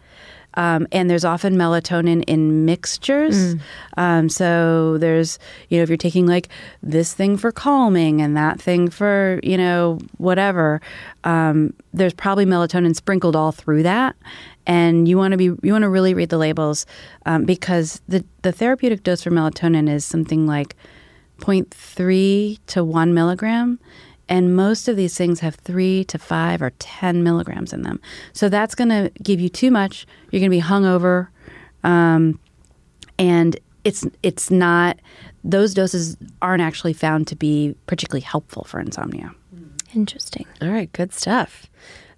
Um, 0.54 0.86
and 0.90 1.08
there's 1.08 1.24
often 1.24 1.56
melatonin 1.56 2.24
in 2.26 2.64
mixtures. 2.64 3.54
Um, 3.96 4.28
so 4.28 4.98
there's, 4.98 5.38
you 5.68 5.78
know, 5.78 5.82
if 5.82 5.88
you're 5.88 5.96
taking 5.96 6.26
like 6.26 6.48
this 6.82 7.14
thing 7.14 7.36
for 7.36 7.52
calming 7.52 8.20
and 8.20 8.36
that 8.36 8.60
thing 8.60 8.90
for, 8.90 9.40
you 9.42 9.56
know, 9.56 9.98
whatever, 10.18 10.80
um, 11.24 11.72
there's 11.92 12.14
probably 12.14 12.46
melatonin 12.46 12.96
sprinkled 12.96 13.36
all 13.36 13.52
through 13.52 13.84
that. 13.84 14.16
And 14.66 15.08
you 15.08 15.16
want 15.16 15.32
to 15.32 15.38
be, 15.38 15.44
you 15.44 15.72
want 15.72 15.82
to 15.82 15.88
really 15.88 16.14
read 16.14 16.28
the 16.28 16.38
labels 16.38 16.86
um, 17.26 17.44
because 17.44 18.00
the 18.08 18.24
the 18.42 18.52
therapeutic 18.52 19.02
dose 19.02 19.22
for 19.22 19.30
melatonin 19.30 19.88
is 19.88 20.04
something 20.04 20.46
like 20.46 20.76
0.3 21.40 22.58
to 22.66 22.84
1 22.84 23.14
milligram. 23.14 23.78
And 24.30 24.54
most 24.54 24.86
of 24.86 24.96
these 24.96 25.18
things 25.18 25.40
have 25.40 25.56
three 25.56 26.04
to 26.04 26.16
five 26.18 26.62
or 26.62 26.70
10 26.78 27.24
milligrams 27.24 27.72
in 27.72 27.82
them. 27.82 28.00
So 28.32 28.48
that's 28.48 28.76
going 28.76 28.88
to 28.88 29.10
give 29.22 29.40
you 29.40 29.48
too 29.48 29.72
much. 29.72 30.06
You're 30.30 30.38
going 30.38 30.52
to 30.52 30.56
be 30.56 30.62
hungover. 30.62 31.28
Um, 31.82 32.38
and 33.18 33.58
it's, 33.82 34.06
it's 34.22 34.50
not, 34.50 35.00
those 35.42 35.74
doses 35.74 36.16
aren't 36.40 36.62
actually 36.62 36.92
found 36.92 37.26
to 37.26 37.36
be 37.36 37.74
particularly 37.86 38.22
helpful 38.22 38.64
for 38.64 38.78
insomnia. 38.78 39.34
Interesting. 39.94 40.46
All 40.62 40.68
right, 40.68 40.92
good 40.92 41.12
stuff. 41.12 41.66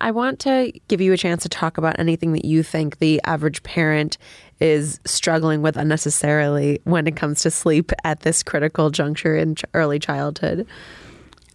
I 0.03 0.11
want 0.11 0.41
to 0.41 0.73
give 0.89 1.01
you 1.01 1.13
a 1.13 1.17
chance 1.17 1.45
to 1.45 1.49
talk 1.49 1.79
about 1.79 1.99
anything 1.99 2.33
that 2.33 2.45
you 2.45 2.63
think 2.63 2.99
the 2.99 3.21
average 3.25 3.63
parent 3.63 4.19
is 4.61 5.01
struggling 5.07 5.63
with 5.63 5.77
unnecessarily 5.77 6.81
when 6.85 7.07
it 7.07 7.17
comes 7.17 7.41
to 7.43 7.51
sleep 7.51 7.93
at 8.05 8.21
this 8.21 8.43
critical 8.43 8.91
juncture 8.91 9.37
in 9.37 9.55
early 9.75 9.99
childhood. 9.99 10.67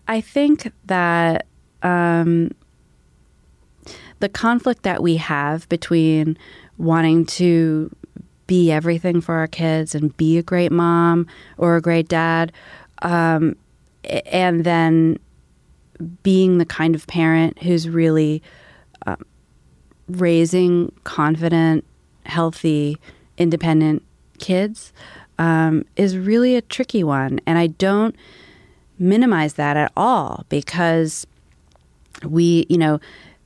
I 0.07 0.21
think 0.21 0.71
that 0.85 1.45
um, 1.83 2.51
the 4.19 4.29
conflict 4.29 4.83
that 4.83 5.01
we 5.01 5.17
have 5.17 5.67
between 5.69 6.37
wanting 6.77 7.25
to 7.25 7.93
be 8.47 8.71
everything 8.71 9.19
for 9.19 9.35
our 9.35 9.47
kids 9.47 9.93
and 9.93 10.15
be 10.15 10.37
a 10.37 10.43
great 10.43 10.71
mom 10.71 11.27
or 11.57 11.75
a 11.75 11.81
great 11.81 12.07
dad, 12.07 12.51
um, 13.01 13.55
and 14.25 14.63
then 14.63 15.19
being 16.23 16.57
the 16.57 16.65
kind 16.65 16.95
of 16.95 17.05
parent 17.07 17.61
who's 17.61 17.89
really 17.89 18.41
um, 19.05 19.23
raising 20.07 20.91
confident, 21.03 21.83
healthy, 22.25 22.97
independent 23.37 24.03
kids 24.39 24.93
um, 25.37 25.83
is 25.95 26.17
really 26.17 26.55
a 26.55 26.61
tricky 26.61 27.03
one. 27.03 27.39
And 27.45 27.57
I 27.57 27.67
don't 27.67 28.15
minimize 28.99 29.53
that 29.55 29.77
at 29.77 29.91
all 29.95 30.45
because 30.49 31.27
we, 32.23 32.65
you 32.69 32.77
know, 32.77 32.99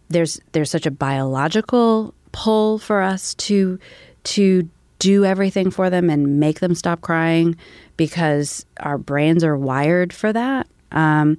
there's 0.10 0.40
there's 0.52 0.70
such 0.70 0.86
a 0.86 0.92
biological 0.92 2.14
pull 2.32 2.80
for 2.80 3.02
us 3.02 3.34
to 3.36 3.80
to 4.24 4.70
do 5.00 5.26
everything 5.26 5.72
for 5.72 5.90
them 5.90 6.10
and 6.10 6.40
make 6.40 6.60
them 6.60 6.76
stop 6.76 7.02
crying 7.02 7.56
because 7.98 8.66
our 8.82 8.98
brains 8.98 9.44
are 9.44 9.58
wired 9.58 10.14
for 10.14 10.32
that. 10.32 10.68
Um, 10.92 11.38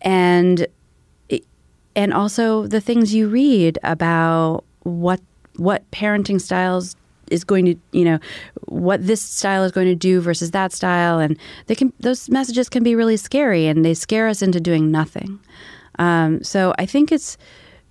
and 0.00 0.66
and 1.96 2.14
also 2.14 2.66
the 2.66 2.80
things 2.80 3.14
you 3.14 3.28
read 3.28 3.78
about 3.82 4.64
what 4.82 5.20
what 5.56 5.88
parenting 5.90 6.40
styles 6.40 6.96
is 7.30 7.44
going 7.44 7.64
to 7.64 7.74
you 7.92 8.04
know 8.04 8.18
what 8.66 9.06
this 9.06 9.22
style 9.22 9.62
is 9.64 9.72
going 9.72 9.86
to 9.86 9.94
do 9.94 10.20
versus 10.20 10.50
that 10.50 10.72
style 10.72 11.18
and 11.18 11.38
they 11.66 11.74
can 11.74 11.92
those 12.00 12.28
messages 12.28 12.68
can 12.68 12.82
be 12.82 12.94
really 12.94 13.16
scary 13.16 13.66
and 13.66 13.84
they 13.84 13.94
scare 13.94 14.28
us 14.28 14.42
into 14.42 14.60
doing 14.60 14.90
nothing 14.90 15.38
um, 15.98 16.42
so 16.42 16.74
i 16.78 16.86
think 16.86 17.12
it's 17.12 17.36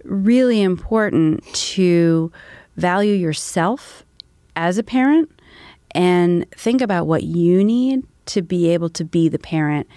really 0.03 0.61
important 0.61 1.43
to 1.53 2.31
value 2.77 3.13
yourself 3.13 4.05
as 4.55 4.77
a 4.77 4.83
parent 4.83 5.29
and 5.91 6.49
think 6.51 6.81
about 6.81 7.07
what 7.07 7.23
you 7.23 7.63
need 7.63 8.03
to 8.25 8.41
be 8.41 8.69
able 8.69 8.89
to 8.89 9.03
be 9.03 9.27
the 9.27 9.39
parent 9.39 9.87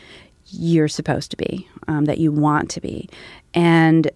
you're 0.52 0.88
supposed 0.88 1.30
to 1.30 1.36
be, 1.36 1.68
um, 1.88 2.04
that 2.04 2.18
you 2.18 2.30
want 2.30 2.70
to 2.70 2.80
be. 2.80 3.08
And 3.54 4.10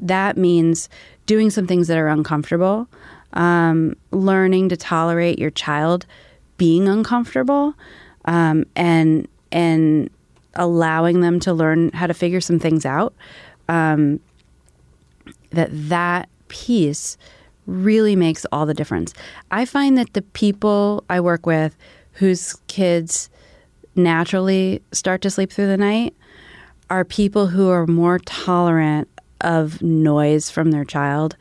that 0.00 0.36
means 0.36 0.88
doing 1.26 1.50
some 1.50 1.66
things 1.66 1.88
that 1.88 1.98
are 1.98 2.08
uncomfortable, 2.08 2.88
um, 3.34 3.94
learning 4.10 4.68
to 4.70 4.76
tolerate 4.76 5.38
your 5.38 5.50
child 5.50 6.06
being 6.56 6.88
uncomfortable, 6.88 7.74
um, 8.26 8.64
and 8.76 9.28
and 9.52 10.10
allowing 10.54 11.20
them 11.20 11.40
to 11.40 11.52
learn 11.52 11.90
how 11.92 12.06
to 12.06 12.14
figure 12.14 12.40
some 12.40 12.58
things 12.58 12.84
out. 12.84 13.14
Um, 13.68 14.20
that 15.50 15.68
that 15.72 16.28
piece 16.48 17.16
really 17.66 18.16
makes 18.16 18.44
all 18.52 18.66
the 18.66 18.74
difference. 18.74 19.14
I 19.50 19.64
find 19.64 19.96
that 19.96 20.12
the 20.14 20.22
people 20.22 21.04
I 21.08 21.20
work 21.20 21.46
with 21.46 21.76
whose 22.14 22.54
kids 22.66 23.30
naturally 23.94 24.82
start 24.92 25.22
to 25.22 25.30
sleep 25.30 25.52
through 25.52 25.66
the 25.66 25.76
night 25.76 26.14
are 26.88 27.04
people 27.04 27.46
who 27.46 27.68
are 27.68 27.86
more 27.86 28.18
tolerant 28.20 29.08
of 29.40 29.80
noise 29.80 30.50
from 30.50 30.70
their 30.70 30.84
child 30.84 31.36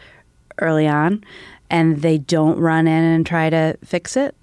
early 0.60 0.88
on 0.88 1.24
and 1.70 2.02
they 2.02 2.18
don't 2.18 2.60
run 2.60 2.88
in 2.88 3.04
and 3.04 3.26
try 3.26 3.50
to 3.50 3.78
fix 3.84 4.18
it 4.18 4.36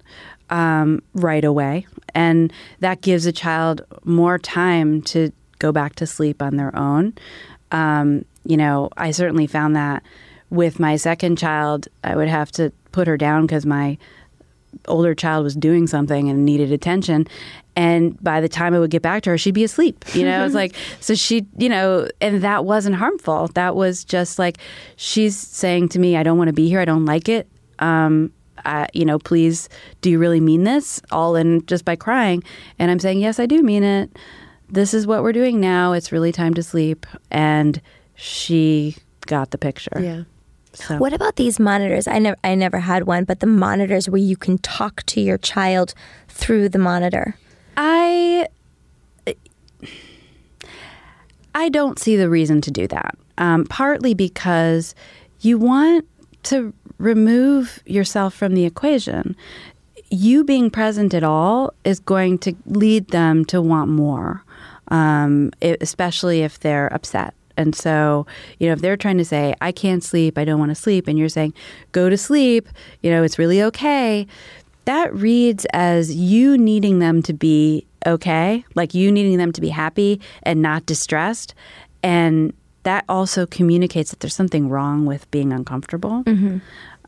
um, 0.49 1.01
right 1.13 1.43
away. 1.43 1.85
And 2.13 2.51
that 2.79 3.01
gives 3.01 3.25
a 3.25 3.31
child 3.31 3.81
more 4.03 4.39
time 4.39 5.01
to 5.03 5.31
go 5.59 5.71
back 5.71 5.95
to 5.95 6.07
sleep 6.07 6.41
on 6.41 6.55
their 6.57 6.75
own. 6.75 7.13
Um, 7.71 8.25
you 8.45 8.57
know, 8.57 8.89
I 8.97 9.11
certainly 9.11 9.47
found 9.47 9.75
that 9.75 10.03
with 10.49 10.79
my 10.79 10.95
second 10.95 11.37
child, 11.37 11.87
I 12.03 12.15
would 12.15 12.29
have 12.29 12.51
to 12.53 12.71
put 12.91 13.07
her 13.07 13.17
down 13.17 13.45
because 13.45 13.65
my 13.65 13.97
older 14.87 15.13
child 15.13 15.43
was 15.43 15.55
doing 15.55 15.87
something 15.87 16.29
and 16.29 16.45
needed 16.45 16.71
attention. 16.71 17.27
And 17.75 18.21
by 18.23 18.41
the 18.41 18.49
time 18.49 18.73
I 18.73 18.79
would 18.79 18.89
get 18.89 19.03
back 19.03 19.23
to 19.23 19.29
her, 19.31 19.37
she'd 19.37 19.53
be 19.53 19.63
asleep. 19.63 20.03
You 20.13 20.23
know, 20.23 20.45
it's 20.45 20.55
like, 20.63 20.75
so 20.99 21.13
she, 21.13 21.45
you 21.57 21.69
know, 21.69 22.07
and 22.21 22.41
that 22.41 22.65
wasn't 22.65 22.95
harmful. 22.95 23.49
That 23.49 23.75
was 23.75 24.03
just 24.03 24.39
like, 24.39 24.57
she's 24.95 25.37
saying 25.37 25.89
to 25.89 25.99
me, 25.99 26.17
I 26.17 26.23
don't 26.23 26.37
want 26.37 26.47
to 26.47 26.53
be 26.53 26.67
here. 26.67 26.79
I 26.79 26.85
don't 26.85 27.05
like 27.05 27.29
it. 27.29 27.47
Um, 27.79 28.31
I, 28.65 28.87
you 28.93 29.05
know, 29.05 29.19
please, 29.19 29.69
do 30.01 30.09
you 30.09 30.17
really 30.17 30.39
mean 30.39 30.63
this? 30.63 31.01
All 31.11 31.35
in 31.35 31.65
just 31.67 31.85
by 31.85 31.95
crying. 31.95 32.43
And 32.79 32.89
I'm 32.89 32.99
saying, 32.99 33.19
yes, 33.19 33.39
I 33.39 33.45
do 33.45 33.61
mean 33.61 33.83
it. 33.83 34.17
This 34.69 34.93
is 34.93 35.05
what 35.05 35.21
we're 35.23 35.31
doing 35.31 35.59
now. 35.59 35.93
It's 35.93 36.11
really 36.11 36.31
time 36.31 36.53
to 36.55 36.63
sleep. 36.63 37.05
And 37.29 37.79
she 38.15 38.95
got 39.27 39.51
the 39.51 39.57
picture. 39.57 39.99
Yeah. 40.01 40.23
So. 40.77 40.97
What 40.97 41.11
about 41.11 41.37
these 41.37 41.59
monitors? 41.59 42.07
I 42.07 42.19
never 42.19 42.37
I 42.43 42.53
never 42.53 42.79
had 42.79 43.07
one, 43.07 43.23
but 43.23 43.39
the 43.39 43.47
monitors 43.47 44.07
where 44.07 44.21
you 44.21 44.37
can 44.37 44.59
talk 44.59 45.03
to 45.07 45.19
your 45.19 45.39
child 45.39 45.95
through 46.27 46.69
the 46.69 46.77
monitor. 46.77 47.35
I 47.75 48.47
I 51.55 51.69
don't 51.69 51.97
see 51.97 52.15
the 52.15 52.29
reason 52.29 52.61
to 52.61 52.71
do 52.71 52.87
that. 52.89 53.17
Um, 53.39 53.65
partly 53.65 54.13
because 54.13 54.93
you 55.39 55.57
want 55.57 56.05
to 56.43 56.73
remove 56.99 57.81
yourself 57.87 58.35
from 58.35 58.53
the 58.53 58.65
equation. 58.65 59.35
You 60.11 60.43
being 60.43 60.69
present 60.69 61.15
at 61.15 61.23
all 61.23 61.73
is 61.83 61.99
going 61.99 62.37
to 62.39 62.55
lead 62.67 63.07
them 63.07 63.45
to 63.45 63.61
want 63.63 63.89
more, 63.89 64.43
um, 64.89 65.51
especially 65.61 66.43
if 66.43 66.59
they're 66.59 66.93
upset. 66.93 67.33
And 67.57 67.75
so, 67.75 68.25
you 68.59 68.67
know, 68.67 68.73
if 68.73 68.81
they're 68.81 68.97
trying 68.97 69.17
to 69.17 69.25
say, 69.25 69.55
I 69.61 69.71
can't 69.71 70.03
sleep, 70.03 70.37
I 70.37 70.45
don't 70.45 70.59
want 70.59 70.69
to 70.71 70.75
sleep, 70.75 71.07
and 71.07 71.17
you're 71.17 71.27
saying, 71.29 71.53
go 71.91 72.09
to 72.09 72.17
sleep, 72.17 72.69
you 73.01 73.09
know, 73.09 73.23
it's 73.23 73.39
really 73.39 73.61
okay, 73.63 74.27
that 74.85 75.13
reads 75.13 75.65
as 75.73 76.15
you 76.15 76.57
needing 76.57 76.99
them 76.99 77.21
to 77.23 77.33
be 77.33 77.85
okay, 78.05 78.63
like 78.75 78.93
you 78.93 79.11
needing 79.11 79.37
them 79.37 79.51
to 79.51 79.59
be 79.59 79.69
happy 79.69 80.21
and 80.43 80.61
not 80.61 80.85
distressed. 80.85 81.53
And 82.03 82.53
that 82.83 83.03
also 83.09 83.45
communicates 83.45 84.11
that 84.11 84.21
there's 84.21 84.35
something 84.35 84.69
wrong 84.69 85.05
with 85.05 85.29
being 85.29 85.51
uncomfortable. 85.51 86.23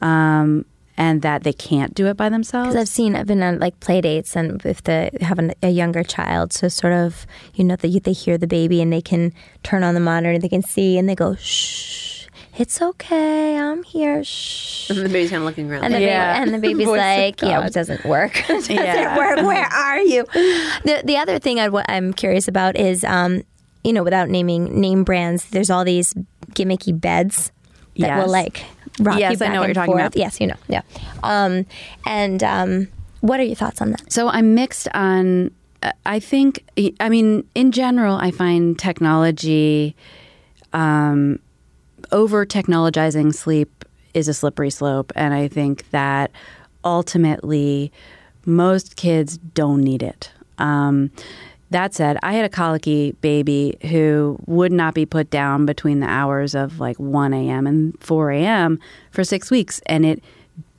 Um, 0.02 0.66
and 1.00 1.22
that 1.22 1.44
they 1.44 1.54
can't 1.54 1.96
do 1.96 2.08
it 2.08 2.18
by 2.18 2.28
themselves. 2.28 2.74
Because 2.74 2.82
I've 2.82 2.94
seen, 2.94 3.16
I've 3.16 3.26
been 3.26 3.42
on 3.42 3.58
like 3.58 3.80
play 3.80 4.02
dates, 4.02 4.36
and 4.36 4.64
if 4.66 4.84
they 4.84 5.10
have 5.22 5.40
an, 5.40 5.54
a 5.64 5.70
younger 5.70 6.04
child, 6.04 6.52
so 6.52 6.68
sort 6.68 6.92
of, 6.94 7.26
you 7.56 7.64
know, 7.64 7.78
they, 7.78 7.98
they 8.00 8.12
hear 8.12 8.38
the 8.38 8.48
baby 8.48 8.82
and 8.82 8.92
they 8.92 9.02
can 9.02 9.32
turn 9.64 9.82
on 9.84 9.94
the 9.94 10.02
monitor, 10.02 10.32
and 10.34 10.42
they 10.44 10.50
can 10.50 10.62
see, 10.62 10.98
and 10.98 11.08
they 11.08 11.16
go, 11.16 11.36
shh, 11.36 12.28
it's 12.58 12.82
okay, 12.82 13.58
I'm 13.58 13.84
here, 13.84 14.24
shh. 14.26 14.90
And 14.90 15.00
the 15.00 15.04
baby's 15.10 15.30
kind 15.30 15.42
of 15.42 15.46
looking 15.48 15.72
around. 15.72 15.86
And 15.86 15.94
the, 15.94 16.02
Yeah. 16.02 16.34
baby, 16.34 16.44
and 16.44 16.54
the 16.54 16.58
baby's 16.68 16.86
Voice 16.86 17.00
of 17.00 17.06
like, 17.06 17.42
yeah, 17.42 17.66
it 17.66 17.74
doesn't 17.74 18.04
work. 18.06 18.38
it 18.50 18.54
doesn't 18.54 18.76
Yeah. 18.76 19.16
work. 19.18 19.38
Where 19.48 19.66
are 19.66 20.00
you? 20.02 20.26
The, 20.84 21.02
the 21.06 21.16
other 21.16 21.40
thing 21.40 21.62
I'd, 21.62 21.70
what 21.72 21.86
I'm 21.88 22.12
curious 22.12 22.50
about 22.50 22.76
is, 22.78 23.06
um, 23.06 23.44
you 23.86 23.94
know, 23.94 24.04
without 24.04 24.28
naming 24.28 24.82
name 24.82 25.06
brands, 25.06 25.46
there's 25.52 25.70
all 25.70 25.86
these 25.86 26.14
gimmicky 26.52 27.00
beds 27.00 27.54
that 27.98 28.08
Yes. 28.08 28.18
will 28.26 28.32
like 28.32 28.66
rock 29.00 29.20
Yes, 29.20 29.32
you 29.40 29.46
I 29.46 29.48
back 29.48 29.54
know 29.54 29.60
what 29.62 29.68
you're 29.68 29.74
talking 29.74 29.94
forth. 29.94 30.02
about. 30.08 30.18
Yes, 30.18 30.40
you 30.42 30.48
know, 30.48 30.56
yeah. 30.68 30.82
Um, 31.24 31.66
and 32.06 32.44
um, 32.44 32.88
what 33.22 33.40
are 33.40 33.44
your 33.44 33.56
thoughts 33.56 33.82
on 33.82 33.92
that? 33.92 34.12
So 34.12 34.28
I'm 34.30 34.54
mixed 34.56 34.88
on. 34.94 35.52
uh, 35.84 35.92
I 36.06 36.20
think. 36.20 36.64
I 37.00 37.10
mean, 37.10 37.48
in 37.56 37.72
general, 37.72 38.16
I 38.16 38.32
find 38.32 38.78
technology, 38.78 39.96
um, 40.74 41.40
over 42.12 42.46
technologizing 42.46 43.34
sleep 43.34 43.86
is 44.14 44.28
a 44.28 44.34
slippery 44.34 44.70
slope, 44.70 45.12
and 45.16 45.34
I 45.34 45.48
think 45.48 45.90
that 45.92 46.32
ultimately, 46.84 47.92
most 48.46 48.96
kids 48.96 49.38
don't 49.38 49.82
need 49.84 50.02
it. 50.04 50.32
Um, 50.58 51.12
that 51.72 51.94
said, 51.94 52.18
I 52.24 52.34
had 52.34 52.46
a 52.46 52.50
colicky 52.50 53.12
baby 53.22 53.78
who 53.84 54.40
would 54.48 54.72
not 54.72 54.94
be 54.94 55.06
put 55.06 55.30
down 55.30 55.66
between 55.66 56.00
the 56.00 56.08
hours 56.08 56.56
of 56.56 56.80
like 56.80 56.98
1 56.98 57.34
a.m. 57.34 57.68
and 57.68 58.02
4 58.02 58.32
a.m. 58.32 58.80
for 59.12 59.24
six 59.24 59.52
weeks, 59.52 59.80
and 59.86 60.06
it 60.06 60.24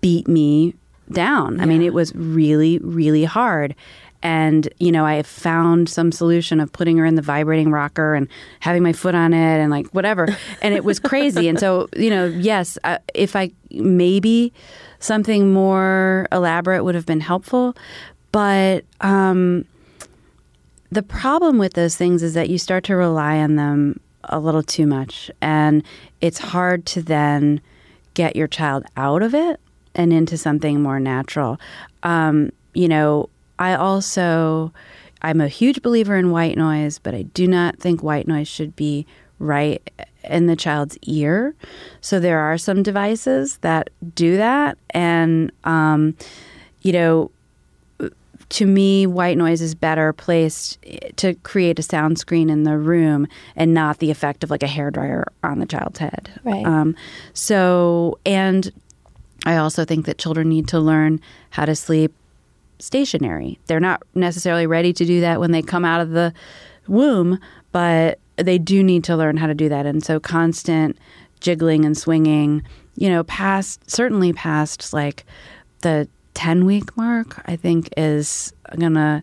beat 0.00 0.26
me 0.26 0.74
down. 1.12 1.60
I 1.60 1.66
mean, 1.66 1.82
it 1.82 1.94
was 1.94 2.14
really, 2.14 2.78
really 2.78 3.24
hard. 3.24 3.74
And, 4.22 4.68
you 4.78 4.92
know, 4.92 5.06
I 5.06 5.22
found 5.22 5.88
some 5.88 6.12
solution 6.12 6.60
of 6.60 6.72
putting 6.72 6.98
her 6.98 7.06
in 7.06 7.14
the 7.14 7.22
vibrating 7.22 7.70
rocker 7.70 8.14
and 8.14 8.28
having 8.60 8.82
my 8.82 8.92
foot 8.92 9.14
on 9.14 9.32
it 9.32 9.60
and 9.60 9.70
like 9.70 9.86
whatever. 9.88 10.28
And 10.60 10.74
it 10.74 10.84
was 10.84 10.98
crazy. 11.00 11.48
and 11.48 11.58
so, 11.58 11.88
you 11.96 12.10
know, 12.10 12.26
yes, 12.26 12.78
uh, 12.84 12.98
if 13.14 13.34
I 13.34 13.50
maybe 13.70 14.52
something 14.98 15.52
more 15.52 16.26
elaborate 16.32 16.84
would 16.84 16.94
have 16.94 17.06
been 17.06 17.20
helpful. 17.20 17.74
But, 18.30 18.84
um, 19.00 19.64
the 20.90 21.02
problem 21.02 21.58
with 21.58 21.74
those 21.74 21.96
things 21.96 22.22
is 22.22 22.34
that 22.34 22.50
you 22.50 22.58
start 22.58 22.84
to 22.84 22.96
rely 22.96 23.38
on 23.38 23.56
them 23.56 24.00
a 24.24 24.38
little 24.38 24.62
too 24.62 24.86
much 24.86 25.30
and 25.40 25.82
it's 26.20 26.38
hard 26.38 26.84
to 26.84 27.02
then 27.02 27.60
get 28.14 28.36
your 28.36 28.46
child 28.46 28.84
out 28.96 29.22
of 29.22 29.34
it 29.34 29.60
and 29.94 30.12
into 30.12 30.36
something 30.36 30.80
more 30.82 31.00
natural. 31.00 31.58
Um, 32.02 32.50
you 32.72 32.86
know 32.86 33.28
i 33.58 33.74
also 33.74 34.72
i'm 35.22 35.40
a 35.40 35.48
huge 35.48 35.82
believer 35.82 36.14
in 36.14 36.30
white 36.30 36.56
noise 36.56 37.00
but 37.00 37.16
i 37.16 37.22
do 37.22 37.48
not 37.48 37.76
think 37.80 38.00
white 38.00 38.28
noise 38.28 38.46
should 38.46 38.76
be 38.76 39.04
right 39.40 39.90
in 40.24 40.46
the 40.46 40.54
child's 40.54 40.98
ear. 41.02 41.54
So 42.00 42.20
there 42.20 42.38
are 42.38 42.58
some 42.58 42.82
devices 42.82 43.56
that 43.58 43.90
do 44.14 44.36
that 44.36 44.78
and 44.90 45.50
um, 45.64 46.14
you 46.82 46.92
know 46.92 47.30
to 48.50 48.66
me, 48.66 49.06
white 49.06 49.38
noise 49.38 49.62
is 49.62 49.74
better 49.74 50.12
placed 50.12 50.78
to 51.16 51.34
create 51.36 51.78
a 51.78 51.82
sound 51.82 52.18
screen 52.18 52.50
in 52.50 52.64
the 52.64 52.76
room 52.76 53.26
and 53.54 53.72
not 53.72 53.98
the 53.98 54.10
effect 54.10 54.42
of 54.42 54.50
like 54.50 54.62
a 54.62 54.66
hairdryer 54.66 55.24
on 55.44 55.60
the 55.60 55.66
child's 55.66 55.98
head. 55.98 56.30
Right. 56.44 56.66
Um, 56.66 56.96
so, 57.32 58.18
and 58.26 58.70
I 59.46 59.56
also 59.56 59.84
think 59.84 60.06
that 60.06 60.18
children 60.18 60.48
need 60.48 60.66
to 60.68 60.80
learn 60.80 61.20
how 61.50 61.64
to 61.64 61.76
sleep 61.76 62.12
stationary. 62.80 63.58
They're 63.66 63.80
not 63.80 64.02
necessarily 64.14 64.66
ready 64.66 64.92
to 64.94 65.04
do 65.04 65.20
that 65.20 65.38
when 65.38 65.52
they 65.52 65.62
come 65.62 65.84
out 65.84 66.00
of 66.00 66.10
the 66.10 66.34
womb, 66.88 67.38
but 67.70 68.18
they 68.36 68.58
do 68.58 68.82
need 68.82 69.04
to 69.04 69.16
learn 69.16 69.36
how 69.36 69.46
to 69.46 69.54
do 69.54 69.68
that. 69.68 69.86
And 69.86 70.04
so, 70.04 70.18
constant 70.18 70.98
jiggling 71.38 71.84
and 71.84 71.96
swinging, 71.96 72.64
you 72.96 73.08
know, 73.08 73.22
past 73.24 73.88
certainly 73.88 74.32
past 74.32 74.92
like 74.92 75.24
the 75.82 76.08
10 76.40 76.64
week 76.64 76.96
mark, 76.96 77.42
I 77.44 77.54
think 77.54 77.90
is 77.98 78.54
going 78.78 78.94
to 78.94 79.22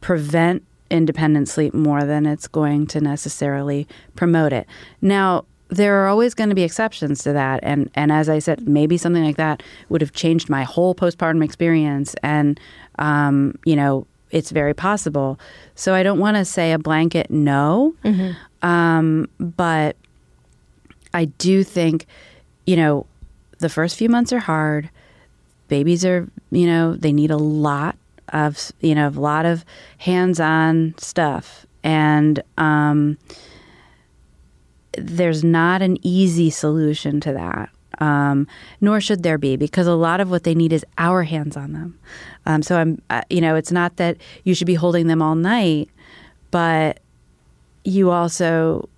prevent 0.00 0.64
independent 0.88 1.46
sleep 1.46 1.74
more 1.74 2.04
than 2.04 2.24
it's 2.24 2.48
going 2.48 2.86
to 2.86 3.02
necessarily 3.02 3.86
promote 4.16 4.50
it. 4.50 4.66
Now, 5.02 5.44
there 5.68 6.02
are 6.02 6.08
always 6.08 6.32
going 6.32 6.48
to 6.48 6.54
be 6.54 6.62
exceptions 6.62 7.22
to 7.24 7.34
that 7.34 7.60
and 7.62 7.90
and 7.94 8.10
as 8.10 8.30
I 8.30 8.38
said, 8.38 8.66
maybe 8.66 8.96
something 8.96 9.22
like 9.22 9.36
that 9.36 9.62
would 9.90 10.00
have 10.00 10.12
changed 10.12 10.48
my 10.48 10.62
whole 10.62 10.94
postpartum 10.94 11.44
experience 11.44 12.14
and 12.22 12.58
um, 12.98 13.58
you 13.66 13.76
know, 13.76 14.06
it's 14.30 14.50
very 14.50 14.72
possible. 14.72 15.38
So 15.74 15.92
I 15.92 16.02
don't 16.02 16.18
want 16.18 16.38
to 16.38 16.46
say 16.46 16.72
a 16.72 16.78
blanket 16.78 17.30
no. 17.30 17.94
Um, 18.62 19.28
but 19.38 19.96
I 21.12 21.26
do 21.26 21.62
think, 21.62 22.06
you 22.64 22.76
know, 22.76 23.04
the 23.58 23.68
first 23.68 23.98
few 23.98 24.08
months 24.08 24.32
are 24.32 24.38
hard. 24.38 24.88
Babies 25.68 26.04
are, 26.04 26.28
you 26.50 26.66
know, 26.66 26.94
they 26.94 27.12
need 27.12 27.30
a 27.30 27.36
lot 27.36 27.96
of, 28.32 28.72
you 28.80 28.94
know, 28.94 29.08
a 29.08 29.10
lot 29.10 29.46
of 29.46 29.64
hands-on 29.98 30.94
stuff, 30.98 31.66
and 31.82 32.42
um, 32.58 33.18
there's 34.96 35.42
not 35.42 35.82
an 35.82 35.98
easy 36.02 36.50
solution 36.50 37.20
to 37.20 37.32
that. 37.32 37.70
Um, 38.00 38.48
nor 38.80 39.00
should 39.00 39.22
there 39.22 39.38
be, 39.38 39.56
because 39.56 39.86
a 39.86 39.94
lot 39.94 40.20
of 40.20 40.28
what 40.28 40.42
they 40.42 40.54
need 40.54 40.72
is 40.72 40.84
our 40.98 41.22
hands 41.22 41.56
on 41.56 41.74
them. 41.74 41.96
Um, 42.44 42.60
so 42.60 42.76
I'm, 42.76 43.00
uh, 43.08 43.22
you 43.30 43.40
know, 43.40 43.54
it's 43.54 43.70
not 43.70 43.98
that 43.98 44.16
you 44.42 44.52
should 44.52 44.66
be 44.66 44.74
holding 44.74 45.06
them 45.06 45.22
all 45.22 45.36
night, 45.36 45.88
but 46.50 46.98
you 47.84 48.10
also 48.10 48.88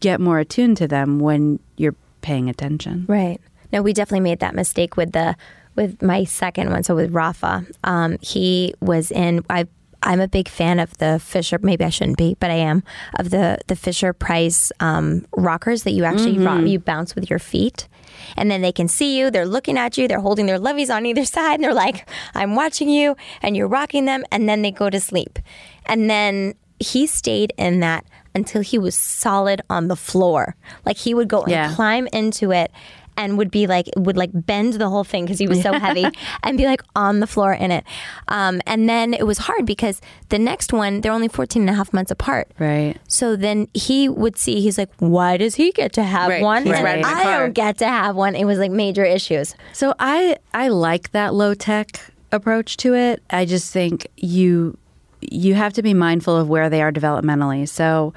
get 0.00 0.20
more 0.20 0.38
attuned 0.40 0.76
to 0.76 0.86
them 0.86 1.20
when 1.20 1.58
you're 1.78 1.94
paying 2.20 2.50
attention. 2.50 3.06
Right. 3.08 3.40
No, 3.72 3.80
we 3.80 3.94
definitely 3.94 4.20
made 4.20 4.40
that 4.40 4.54
mistake 4.54 4.98
with 4.98 5.12
the 5.12 5.34
with 5.74 6.02
my 6.02 6.24
second 6.24 6.70
one. 6.70 6.82
So 6.82 6.94
with 6.94 7.12
Rafa, 7.12 7.66
um, 7.84 8.18
he 8.20 8.74
was 8.80 9.10
in. 9.10 9.44
I 9.50 9.66
I'm 10.04 10.20
a 10.20 10.26
big 10.26 10.48
fan 10.48 10.80
of 10.80 10.98
the 10.98 11.20
Fisher. 11.20 11.58
Maybe 11.62 11.84
I 11.84 11.88
shouldn't 11.90 12.18
be, 12.18 12.36
but 12.40 12.50
I 12.50 12.54
am 12.56 12.82
of 13.20 13.30
the 13.30 13.58
the 13.68 13.76
Fisher 13.76 14.12
Price 14.12 14.72
um, 14.80 15.26
rockers 15.36 15.84
that 15.84 15.92
you 15.92 16.04
actually 16.04 16.34
Mm-hmm. 16.34 16.44
rock, 16.46 16.66
you 16.66 16.78
bounce 16.80 17.14
with 17.14 17.30
your 17.30 17.38
feet. 17.38 17.88
And 18.36 18.50
then 18.50 18.62
they 18.62 18.72
can 18.72 18.88
see 18.88 19.16
you. 19.18 19.30
They're 19.30 19.46
looking 19.46 19.78
at 19.78 19.96
you. 19.96 20.06
They're 20.08 20.20
holding 20.20 20.46
their 20.46 20.58
levies 20.58 20.90
on 20.90 21.06
either 21.06 21.24
side. 21.24 21.54
And 21.54 21.64
they're 21.64 21.74
like, 21.74 22.08
I'm 22.34 22.54
watching 22.54 22.88
you. 22.88 23.16
And 23.42 23.56
you're 23.56 23.68
rocking 23.68 24.04
them. 24.04 24.24
And 24.30 24.48
then 24.48 24.62
they 24.62 24.70
go 24.70 24.90
to 24.90 25.00
sleep. 25.00 25.38
And 25.86 26.10
then 26.10 26.54
he 26.78 27.06
stayed 27.06 27.52
in 27.56 27.80
that 27.80 28.04
until 28.34 28.60
he 28.62 28.78
was 28.78 28.94
solid 28.96 29.60
on 29.70 29.88
the 29.88 29.96
floor. 29.96 30.56
Like 30.84 30.96
he 30.98 31.14
would 31.14 31.28
go 31.28 31.44
and 31.44 31.74
climb 31.74 32.06
into 32.12 32.50
it 32.52 32.70
and 33.16 33.36
would 33.38 33.50
be 33.50 33.66
like 33.66 33.88
would 33.96 34.16
like 34.16 34.30
bend 34.32 34.74
the 34.74 34.88
whole 34.88 35.04
thing 35.04 35.24
because 35.24 35.38
he 35.38 35.46
was 35.48 35.60
so 35.62 35.72
heavy 35.72 36.06
and 36.42 36.56
be 36.58 36.64
like 36.66 36.82
on 36.96 37.20
the 37.20 37.26
floor 37.26 37.52
in 37.52 37.70
it 37.70 37.84
um, 38.28 38.60
and 38.66 38.88
then 38.88 39.14
it 39.14 39.26
was 39.26 39.38
hard 39.38 39.66
because 39.66 40.00
the 40.30 40.38
next 40.38 40.72
one 40.72 41.00
they're 41.00 41.12
only 41.12 41.28
14 41.28 41.62
and 41.62 41.70
a 41.70 41.74
half 41.74 41.92
months 41.92 42.10
apart 42.10 42.48
Right. 42.58 42.96
so 43.08 43.36
then 43.36 43.68
he 43.74 44.08
would 44.08 44.36
see 44.36 44.60
he's 44.60 44.78
like 44.78 44.90
why 44.98 45.36
does 45.36 45.54
he 45.56 45.72
get 45.72 45.92
to 45.94 46.02
have 46.02 46.28
Right. 46.30 46.42
one 46.42 46.64
riding 46.68 47.04
i 47.04 47.24
don't 47.38 47.52
get 47.52 47.78
to 47.78 47.86
have 47.88 48.16
one 48.16 48.34
it 48.34 48.44
was 48.44 48.58
like 48.58 48.70
major 48.70 49.04
issues 49.04 49.54
So 49.72 49.94
I 49.98 50.36
I 50.54 50.68
like 50.68 51.10
that 51.12 51.34
low 51.34 51.54
tech 51.54 52.00
approach 52.30 52.76
to 52.78 52.94
it. 52.94 53.22
I 53.30 53.44
just 53.44 53.72
think 53.72 54.06
you 54.16 54.76
you 55.20 55.54
have 55.54 55.72
to 55.74 55.82
be 55.82 55.94
mindful 55.94 56.36
of 56.36 56.48
where 56.48 56.68
they 56.70 56.82
are 56.82 56.90
developmentally. 56.90 57.68
So 57.68 58.12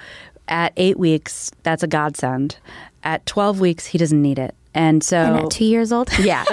at 0.48 0.74
8 0.78 0.98
weeks, 0.98 1.52
that's 1.64 1.84
a 1.84 1.88
godsend. 1.88 2.58
At 3.04 3.26
12 3.26 3.60
weeks, 3.60 3.86
he 3.88 3.98
doesn't 3.98 4.22
need 4.22 4.40
it. 4.40 4.56
And 4.76 5.02
so 5.04 5.18
and 5.18 5.36
at 5.46 5.50
two 5.52 5.66
years 5.66 5.92
old 5.92 6.10
yeah. 6.20 6.44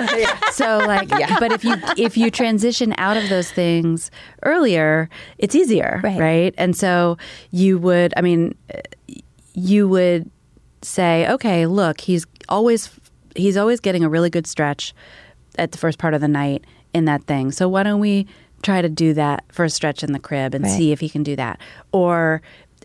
So 0.52 0.78
like 0.78 1.08
but 1.40 1.50
if 1.52 1.64
you 1.64 1.74
if 1.96 2.16
you 2.16 2.30
transition 2.30 2.94
out 2.96 3.16
of 3.16 3.28
those 3.28 3.50
things 3.50 4.10
earlier, 4.44 5.10
it's 5.38 5.54
easier, 5.54 6.00
Right. 6.04 6.18
right? 6.20 6.54
And 6.56 6.74
so 6.76 7.18
you 7.50 7.78
would 7.78 8.14
I 8.16 8.20
mean 8.22 8.54
you 9.54 9.88
would 9.88 10.30
say, 10.82 11.28
okay, 11.30 11.66
look, 11.66 12.00
he's 12.00 12.26
always 12.48 12.90
he's 13.36 13.56
always 13.56 13.80
getting 13.80 14.04
a 14.04 14.08
really 14.08 14.30
good 14.30 14.46
stretch 14.46 14.94
at 15.58 15.72
the 15.72 15.78
first 15.78 15.98
part 15.98 16.14
of 16.14 16.20
the 16.20 16.28
night 16.28 16.64
in 16.94 17.04
that 17.06 17.24
thing. 17.24 17.50
So 17.52 17.68
why 17.68 17.82
don't 17.82 18.00
we 18.00 18.26
try 18.62 18.80
to 18.80 18.88
do 18.88 19.12
that 19.14 19.44
first 19.50 19.74
stretch 19.74 20.04
in 20.04 20.12
the 20.12 20.18
crib 20.20 20.54
and 20.54 20.64
Right. 20.64 20.72
see 20.72 20.92
if 20.92 21.00
he 21.00 21.08
can 21.08 21.22
do 21.22 21.34
that? 21.36 21.58
Or 21.92 22.40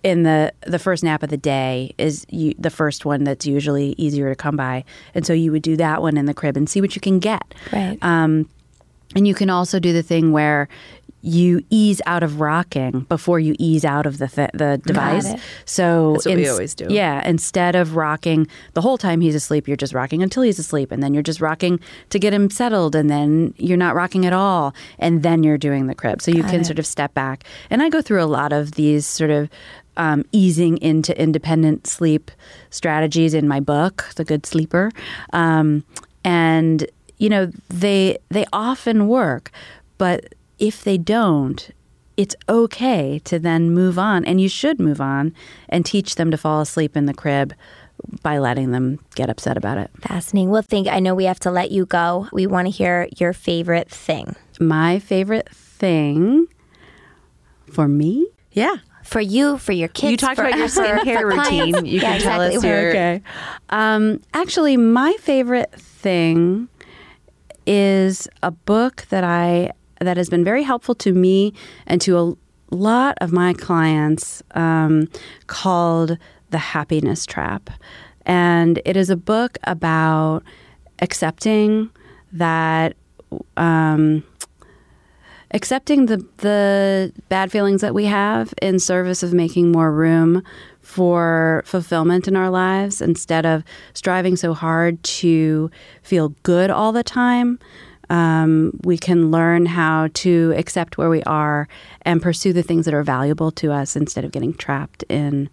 in 0.07 0.23
the 0.23 0.53
the 0.65 0.79
first 0.79 1.03
nap 1.03 1.21
of 1.21 1.29
the 1.29 1.37
day 1.37 1.93
is 1.97 2.25
you, 2.29 2.53
the 2.57 2.69
first 2.69 3.03
one 3.03 3.25
that's 3.25 3.45
usually 3.45 3.93
easier 3.97 4.29
to 4.29 4.35
come 4.35 4.55
by, 4.55 4.85
and 5.13 5.25
so 5.25 5.33
you 5.33 5.51
would 5.51 5.61
do 5.61 5.75
that 5.75 6.01
one 6.01 6.15
in 6.15 6.25
the 6.25 6.33
crib 6.33 6.55
and 6.55 6.69
see 6.69 6.79
what 6.79 6.95
you 6.95 7.01
can 7.01 7.19
get. 7.19 7.53
Right. 7.73 7.97
Um, 8.01 8.49
and 9.15 9.27
you 9.27 9.35
can 9.35 9.49
also 9.49 9.79
do 9.79 9.91
the 9.91 10.03
thing 10.03 10.31
where 10.31 10.69
you 11.21 11.61
ease 11.69 12.01
out 12.05 12.23
of 12.23 12.39
rocking 12.39 13.01
before 13.09 13.37
you 13.39 13.53
ease 13.59 13.83
out 13.83 14.05
of 14.05 14.17
the 14.17 14.27
th- 14.27 14.51
the 14.53 14.79
device. 14.85 15.25
it. 15.25 15.39
So 15.65 16.13
That's 16.13 16.25
what 16.25 16.35
we 16.35 16.47
always 16.47 16.73
do. 16.73 16.87
Yeah, 16.89 17.27
instead 17.27 17.75
of 17.75 17.97
rocking 17.97 18.47
the 18.75 18.81
whole 18.81 18.97
time 18.97 19.19
he's 19.19 19.35
asleep, 19.35 19.67
you're 19.67 19.75
just 19.75 19.93
rocking 19.93 20.23
until 20.23 20.43
he's 20.43 20.57
asleep, 20.57 20.89
and 20.89 21.03
then 21.03 21.13
you're 21.13 21.23
just 21.23 21.41
rocking 21.41 21.81
to 22.11 22.19
get 22.19 22.33
him 22.33 22.49
settled, 22.49 22.95
and 22.95 23.09
then 23.09 23.53
you're 23.57 23.77
not 23.77 23.93
rocking 23.93 24.25
at 24.25 24.31
all, 24.31 24.73
and 24.99 25.21
then 25.21 25.43
you're 25.43 25.57
doing 25.57 25.87
the 25.87 25.95
crib. 25.95 26.21
So 26.21 26.31
you 26.31 26.43
can 26.43 26.63
sort 26.63 26.79
of 26.79 26.85
step 26.85 27.13
back. 27.13 27.43
And 27.69 27.81
I 27.81 27.89
go 27.89 28.01
through 28.01 28.23
a 28.23 28.25
lot 28.25 28.53
of 28.53 28.73
these 28.73 29.05
sort 29.05 29.31
of 29.31 29.49
um, 29.97 30.23
easing 30.31 30.77
into 30.77 31.19
independent 31.19 31.87
sleep 31.87 32.31
strategies 32.69 33.33
in 33.33 33.47
my 33.47 33.59
book, 33.59 34.09
The 34.15 34.23
Good 34.23 34.45
Sleeper, 34.45 34.91
um, 35.33 35.83
and 36.23 36.87
you 37.17 37.29
know 37.29 37.51
they 37.69 38.17
they 38.29 38.45
often 38.53 39.07
work, 39.07 39.51
but 39.97 40.35
if 40.59 40.83
they 40.83 40.97
don't, 40.97 41.69
it's 42.15 42.35
okay 42.49 43.19
to 43.25 43.39
then 43.39 43.71
move 43.71 43.99
on, 43.99 44.25
and 44.25 44.39
you 44.39 44.49
should 44.49 44.79
move 44.79 45.01
on 45.01 45.33
and 45.69 45.85
teach 45.85 46.15
them 46.15 46.31
to 46.31 46.37
fall 46.37 46.61
asleep 46.61 46.95
in 46.95 47.05
the 47.05 47.13
crib 47.13 47.53
by 48.21 48.37
letting 48.37 48.71
them 48.71 48.99
get 49.15 49.29
upset 49.29 49.57
about 49.57 49.77
it. 49.77 49.89
Fascinating. 50.01 50.49
Well, 50.49 50.61
think 50.61 50.87
I 50.87 50.99
know 50.99 51.15
we 51.15 51.25
have 51.25 51.39
to 51.41 51.51
let 51.51 51.71
you 51.71 51.85
go. 51.85 52.27
We 52.31 52.45
want 52.47 52.67
to 52.67 52.71
hear 52.71 53.07
your 53.17 53.33
favorite 53.33 53.89
thing 53.89 54.35
My 54.59 54.99
favorite 54.99 55.49
thing 55.49 56.47
for 57.71 57.87
me 57.87 58.27
Yeah. 58.51 58.77
For 59.07 59.21
you, 59.21 59.57
for 59.57 59.71
your 59.71 59.87
kids. 59.87 60.11
You 60.11 60.17
talked 60.17 60.35
for- 60.35 60.45
about 60.45 60.57
your 60.57 60.67
skincare 60.67 61.23
routine. 61.23 61.85
You 61.85 61.99
Yeah, 62.01 62.17
can 62.17 62.21
tell 62.21 62.41
us 62.41 62.55
exactly. 62.55 62.69
your- 62.69 62.89
Okay. 62.89 63.21
Um, 63.69 64.19
actually, 64.33 64.77
my 64.77 65.13
favorite 65.19 65.71
thing 65.73 66.67
is 67.65 68.27
a 68.43 68.51
book 68.51 69.05
that 69.09 69.23
I 69.23 69.71
that 69.99 70.15
has 70.17 70.29
been 70.29 70.43
very 70.43 70.61
helpful 70.63 70.93
to 70.95 71.11
me 71.11 71.53
and 71.87 71.99
to 72.01 72.17
a 72.19 72.33
lot 72.75 73.17
of 73.19 73.31
my 73.33 73.53
clients 73.53 74.43
um, 74.53 75.07
called 75.47 76.17
The 76.51 76.59
Happiness 76.59 77.25
Trap, 77.25 77.69
and 78.25 78.79
it 78.85 78.95
is 78.95 79.09
a 79.09 79.15
book 79.17 79.57
about 79.63 80.43
accepting 81.01 81.89
that. 82.31 82.95
Um, 83.57 84.23
accepting 85.51 86.07
the 86.07 86.25
the 86.37 87.11
bad 87.29 87.51
feelings 87.51 87.81
that 87.81 87.93
we 87.93 88.05
have 88.05 88.53
in 88.61 88.79
service 88.79 89.23
of 89.23 89.33
making 89.33 89.71
more 89.71 89.91
room 89.91 90.43
for 90.81 91.63
fulfillment 91.65 92.27
in 92.27 92.35
our 92.35 92.49
lives 92.49 93.01
instead 93.01 93.45
of 93.45 93.63
striving 93.93 94.35
so 94.35 94.53
hard 94.53 95.01
to 95.03 95.69
feel 96.01 96.29
good 96.43 96.69
all 96.69 96.91
the 96.91 97.03
time 97.03 97.59
um, 98.09 98.71
we 98.83 98.97
can 98.97 99.31
learn 99.31 99.65
how 99.65 100.07
to 100.13 100.53
accept 100.55 100.97
where 100.97 101.09
we 101.09 101.23
are 101.23 101.67
and 102.03 102.21
pursue 102.21 102.53
the 102.53 102.63
things 102.63 102.85
that 102.85 102.93
are 102.93 103.03
valuable 103.03 103.51
to 103.51 103.71
us 103.71 103.97
instead 103.97 104.23
of 104.23 104.31
getting 104.31 104.53
trapped 104.53 105.03
in 105.09 105.49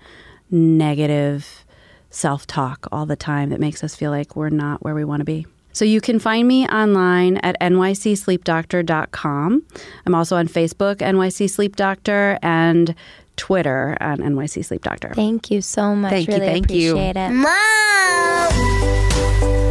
negative 0.51 1.64
self-talk 2.11 2.86
all 2.92 3.07
the 3.07 3.16
time 3.16 3.51
that 3.51 3.59
makes 3.59 3.82
us 3.82 3.97
feel 3.97 4.12
like 4.12 4.36
we're 4.36 4.51
not 4.51 4.82
where 4.84 4.95
we 4.95 5.05
want 5.05 5.20
to 5.20 5.24
be 5.24 5.47
so 5.75 5.85
you 5.85 6.01
can 6.01 6.18
find 6.18 6.49
me 6.49 6.66
online 6.68 7.37
at 7.39 7.61
nycsleepdoctor.com. 7.61 9.62
I'm 10.07 10.14
also 10.14 10.37
on 10.37 10.49
Facebook, 10.49 10.97
NYC 10.97 11.51
Sleep 11.51 11.77
Doctor, 11.77 12.39
and 12.43 12.95
Twitter 13.37 13.97
on 14.01 14.18
NYC 14.18 14.64
Sleep 14.64 14.83
Doctor. 14.83 15.12
Thank 15.14 15.51
you 15.51 15.61
so 15.61 15.95
much. 15.95 16.11
Thank 16.11 16.29
you, 16.29 16.35
really 16.35 16.47
thank 16.47 16.70
you. 16.70 16.93
appreciate 16.93 17.16
it. 17.16 17.31
What's 19.43 19.64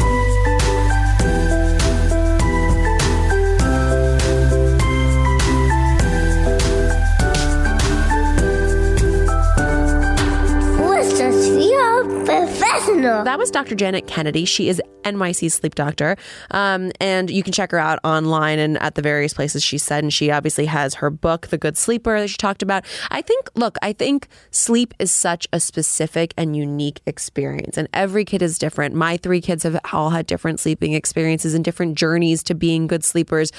professional? 12.26 13.24
That 13.24 13.38
was 13.38 13.52
Dr. 13.52 13.76
Janet 13.76 14.08
Kennedy. 14.08 14.46
She 14.46 14.70
is 14.70 14.82
NYC 15.04 15.52
sleep 15.52 15.76
doctor. 15.76 16.16
Um, 16.52 16.92
and 17.00 17.30
you 17.30 17.44
can 17.44 17.54
check 17.54 17.72
her 17.72 17.80
out 17.80 18.00
online 18.04 18.60
and 18.60 18.82
at 18.82 18.96
the 18.96 19.02
various 19.02 19.34
places 19.34 19.64
she 19.64 19.78
said. 19.78 20.04
And 20.04 20.14
she 20.14 20.32
obviously 20.32 20.66
has 20.66 20.96
her 20.96 21.10
book, 21.10 21.48
The 21.48 21.58
Good 21.58 21.78
Sleeper, 21.78 22.20
that 22.20 22.30
she 22.30 22.38
talked 22.38 22.62
about. 22.62 22.86
I 23.12 23.22
think, 23.22 23.50
look, 23.56 23.78
I 23.82 23.94
think 23.94 24.28
sleep 24.52 24.94
is 25.00 25.12
such 25.12 25.48
a 25.54 25.60
specific 25.60 26.34
and 26.38 26.56
unique 26.56 27.02
experience. 27.06 27.78
And 27.78 27.88
every 27.94 28.26
kid 28.26 28.42
is 28.42 28.58
different. 28.58 28.96
My 28.96 29.18
three 29.18 29.42
kids 29.42 29.64
have 29.64 29.80
all 29.92 30.12
had 30.12 30.26
different 30.26 30.60
sleeping 30.60 30.94
experiences 30.94 31.54
and 31.54 31.64
different 31.64 31.98
journeys 31.98 32.44
to 32.44 32.56
being 32.56 32.88
good 32.88 33.04
sleepers 33.04 33.52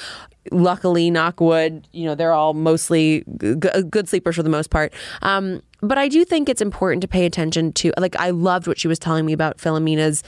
luckily 0.50 1.10
knock 1.10 1.40
wood 1.40 1.88
you 1.92 2.04
know 2.04 2.14
they're 2.14 2.34
all 2.34 2.52
mostly 2.52 3.24
g- 3.38 3.54
good 3.54 4.08
sleepers 4.08 4.36
for 4.36 4.42
the 4.42 4.50
most 4.50 4.68
part 4.68 4.92
um, 5.22 5.62
but 5.84 5.98
i 5.98 6.08
do 6.08 6.24
think 6.24 6.48
it's 6.48 6.62
important 6.62 7.00
to 7.00 7.08
pay 7.08 7.24
attention 7.26 7.72
to 7.72 7.92
like 7.98 8.16
i 8.16 8.30
loved 8.30 8.66
what 8.66 8.78
she 8.78 8.88
was 8.88 8.98
telling 8.98 9.24
me 9.24 9.32
about 9.32 9.60
philomena's 9.60 10.22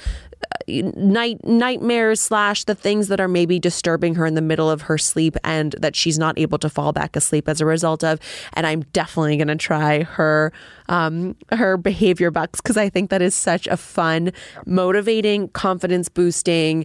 uh, 0.68 0.82
night 0.96 1.42
nightmares 1.44 2.20
slash 2.20 2.64
the 2.64 2.74
things 2.74 3.08
that 3.08 3.20
are 3.20 3.28
maybe 3.28 3.58
disturbing 3.58 4.14
her 4.14 4.26
in 4.26 4.34
the 4.34 4.42
middle 4.42 4.70
of 4.70 4.82
her 4.82 4.98
sleep 4.98 5.36
and 5.44 5.74
that 5.78 5.96
she's 5.96 6.18
not 6.18 6.38
able 6.38 6.58
to 6.58 6.68
fall 6.68 6.92
back 6.92 7.16
asleep 7.16 7.48
as 7.48 7.60
a 7.60 7.66
result 7.66 8.04
of. 8.04 8.20
And 8.52 8.66
i'm 8.66 8.82
definitely 8.92 9.36
going 9.36 9.48
to 9.48 9.56
try 9.56 10.02
her 10.02 10.52
um, 10.88 11.36
her 11.52 11.76
behavior 11.76 12.30
bucks 12.30 12.60
because 12.60 12.76
i 12.76 12.88
think 12.88 13.10
that 13.10 13.22
is 13.22 13.34
such 13.34 13.66
a 13.66 13.76
fun 13.76 14.32
motivating 14.66 15.48
confidence 15.48 16.08
boosting 16.08 16.84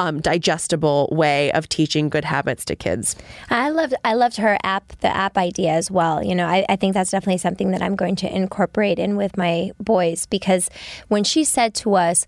um, 0.00 0.20
digestible 0.20 1.10
way 1.12 1.52
of 1.52 1.68
teaching 1.68 2.08
good 2.08 2.24
habits 2.24 2.64
to 2.64 2.74
kids. 2.74 3.14
I 3.50 3.68
loved 3.68 3.94
I 4.02 4.14
loved 4.14 4.38
her 4.38 4.58
app, 4.64 4.88
the 5.00 5.14
app 5.14 5.36
idea 5.36 5.72
as 5.72 5.90
well. 5.90 6.24
You 6.24 6.34
know, 6.34 6.46
I, 6.46 6.64
I 6.68 6.76
think 6.76 6.94
that's 6.94 7.10
definitely 7.10 7.38
something 7.38 7.70
that 7.72 7.82
I'm 7.82 7.96
going 7.96 8.16
to 8.16 8.34
incorporate 8.34 8.98
in 8.98 9.16
with 9.16 9.36
my 9.36 9.72
boys 9.78 10.24
because 10.26 10.70
when 11.08 11.22
she 11.22 11.44
said 11.44 11.74
to 11.76 11.94
us, 11.94 12.26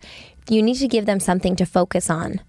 you 0.50 0.62
need 0.62 0.76
to 0.76 0.88
give 0.88 1.06
them 1.06 1.18
something 1.18 1.56
to 1.56 1.64
focus 1.64 2.10
on, 2.10 2.40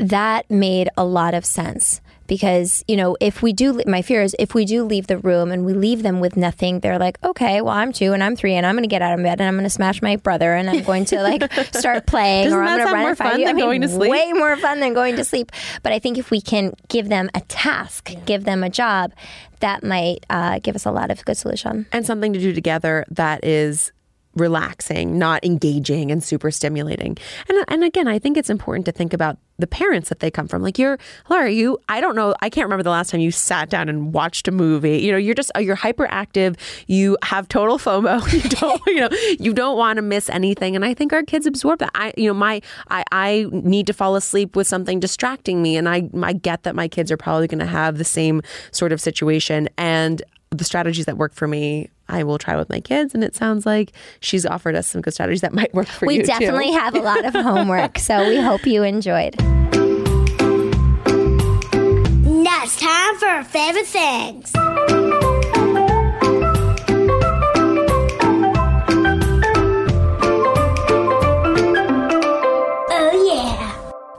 that 0.00 0.50
made 0.50 0.88
a 0.96 1.04
lot 1.04 1.32
of 1.32 1.46
sense. 1.46 2.00
Because, 2.26 2.84
you 2.88 2.96
know, 2.96 3.16
if 3.20 3.42
we 3.42 3.52
do, 3.52 3.80
my 3.86 4.02
fear 4.02 4.22
is 4.22 4.34
if 4.38 4.54
we 4.54 4.64
do 4.64 4.84
leave 4.84 5.06
the 5.06 5.18
room 5.18 5.50
and 5.50 5.64
we 5.64 5.72
leave 5.72 6.02
them 6.02 6.20
with 6.20 6.36
nothing, 6.36 6.80
they're 6.80 6.98
like, 6.98 7.22
okay, 7.24 7.60
well, 7.60 7.74
I'm 7.74 7.92
two 7.92 8.12
and 8.12 8.22
I'm 8.22 8.36
three 8.36 8.54
and 8.54 8.66
I'm 8.66 8.74
going 8.74 8.84
to 8.84 8.88
get 8.88 9.02
out 9.02 9.18
of 9.18 9.22
bed 9.22 9.40
and 9.40 9.48
I'm 9.48 9.54
going 9.54 9.64
to 9.64 9.70
smash 9.70 10.02
my 10.02 10.16
brother 10.16 10.54
and 10.54 10.68
I'm 10.68 10.82
going 10.82 11.04
to 11.06 11.22
like 11.22 11.52
start 11.74 12.06
playing 12.06 12.44
Doesn't 12.44 12.58
or 12.58 12.62
I'm 12.62 12.78
that 12.78 12.78
going 12.78 12.78
to 12.78 12.84
sound 12.84 12.94
run 12.94 13.00
more 13.02 13.08
and 13.10 13.18
fight 13.18 13.30
fun 13.32 13.40
you. 13.40 13.46
I 13.46 13.48
than 13.48 13.56
mean, 13.56 13.64
going 13.64 13.80
to 13.82 13.88
sleep? 13.88 14.10
Way 14.10 14.32
more 14.32 14.56
fun 14.56 14.80
than 14.80 14.94
going 14.94 15.16
to 15.16 15.24
sleep. 15.24 15.52
But 15.82 15.92
I 15.92 15.98
think 15.98 16.18
if 16.18 16.30
we 16.30 16.40
can 16.40 16.74
give 16.88 17.08
them 17.08 17.30
a 17.34 17.40
task, 17.42 18.12
give 18.24 18.44
them 18.44 18.62
a 18.62 18.70
job, 18.70 19.12
that 19.60 19.82
might 19.82 20.24
uh, 20.28 20.58
give 20.58 20.74
us 20.74 20.84
a 20.84 20.90
lot 20.90 21.10
of 21.10 21.24
good 21.24 21.36
solution. 21.36 21.86
and 21.92 22.04
something 22.04 22.32
to 22.32 22.38
do 22.38 22.52
together 22.52 23.04
that 23.10 23.44
is 23.44 23.92
relaxing, 24.36 25.18
not 25.18 25.44
engaging 25.44 26.10
and 26.10 26.22
super 26.22 26.50
stimulating. 26.50 27.16
And 27.48 27.64
and 27.68 27.82
again, 27.82 28.06
I 28.06 28.18
think 28.18 28.36
it's 28.36 28.50
important 28.50 28.86
to 28.86 28.92
think 28.92 29.12
about 29.12 29.38
the 29.58 29.66
parents 29.66 30.10
that 30.10 30.20
they 30.20 30.30
come 30.30 30.46
from. 30.46 30.62
Like 30.62 30.78
you're 30.78 30.98
Laura, 31.28 31.50
you 31.50 31.78
I 31.88 32.00
don't 32.00 32.14
know, 32.14 32.34
I 32.40 32.50
can't 32.50 32.66
remember 32.66 32.82
the 32.82 32.90
last 32.90 33.10
time 33.10 33.20
you 33.20 33.30
sat 33.30 33.70
down 33.70 33.88
and 33.88 34.12
watched 34.12 34.46
a 34.46 34.52
movie. 34.52 34.98
You 34.98 35.12
know, 35.12 35.18
you're 35.18 35.34
just 35.34 35.50
you're 35.58 35.76
hyperactive, 35.76 36.58
you 36.86 37.16
have 37.22 37.48
total 37.48 37.78
FOMO. 37.78 38.24
You 38.36 38.42
don't, 38.50 38.82
you 38.86 38.96
know, 38.96 39.08
you 39.40 39.54
don't 39.54 39.78
want 39.78 39.96
to 39.96 40.02
miss 40.02 40.28
anything. 40.28 40.76
And 40.76 40.84
I 40.84 40.92
think 40.92 41.14
our 41.14 41.22
kids 41.22 41.46
absorb 41.46 41.78
that. 41.78 41.90
I 41.94 42.12
you 42.16 42.28
know, 42.28 42.34
my 42.34 42.60
I 42.88 43.02
I 43.12 43.46
need 43.50 43.86
to 43.86 43.94
fall 43.94 44.14
asleep 44.14 44.56
with 44.56 44.66
something 44.66 45.00
distracting 45.00 45.62
me 45.62 45.76
and 45.76 45.88
I 45.88 46.10
I 46.22 46.34
get 46.34 46.64
that 46.64 46.74
my 46.74 46.86
kids 46.86 47.10
are 47.10 47.16
probably 47.16 47.48
going 47.48 47.60
to 47.60 47.66
have 47.66 47.96
the 47.96 48.04
same 48.04 48.42
sort 48.72 48.92
of 48.92 49.00
situation 49.00 49.68
and 49.78 50.22
the 50.58 50.64
strategies 50.64 51.04
that 51.06 51.16
work 51.16 51.32
for 51.34 51.46
me, 51.48 51.88
I 52.08 52.22
will 52.24 52.38
try 52.38 52.56
with 52.56 52.68
my 52.70 52.80
kids. 52.80 53.14
And 53.14 53.22
it 53.24 53.34
sounds 53.34 53.66
like 53.66 53.92
she's 54.20 54.44
offered 54.46 54.74
us 54.74 54.86
some 54.86 55.00
good 55.02 55.14
strategies 55.14 55.40
that 55.42 55.52
might 55.60 55.72
work 55.74 55.86
for 55.86 56.06
We 56.06 56.14
you 56.16 56.20
We 56.20 56.26
definitely 56.26 56.66
too. 56.72 56.78
have 56.78 56.94
a 56.94 57.00
lot 57.00 57.24
of 57.24 57.34
homework, 57.42 57.98
so 57.98 58.28
we 58.28 58.36
hope 58.40 58.66
you 58.66 58.82
enjoyed. 58.82 59.34
Now 62.46 62.62
it's 62.62 62.78
time 62.80 63.16
for 63.16 63.26
our 63.26 63.44
favorite 63.44 63.86
things. 63.86 64.52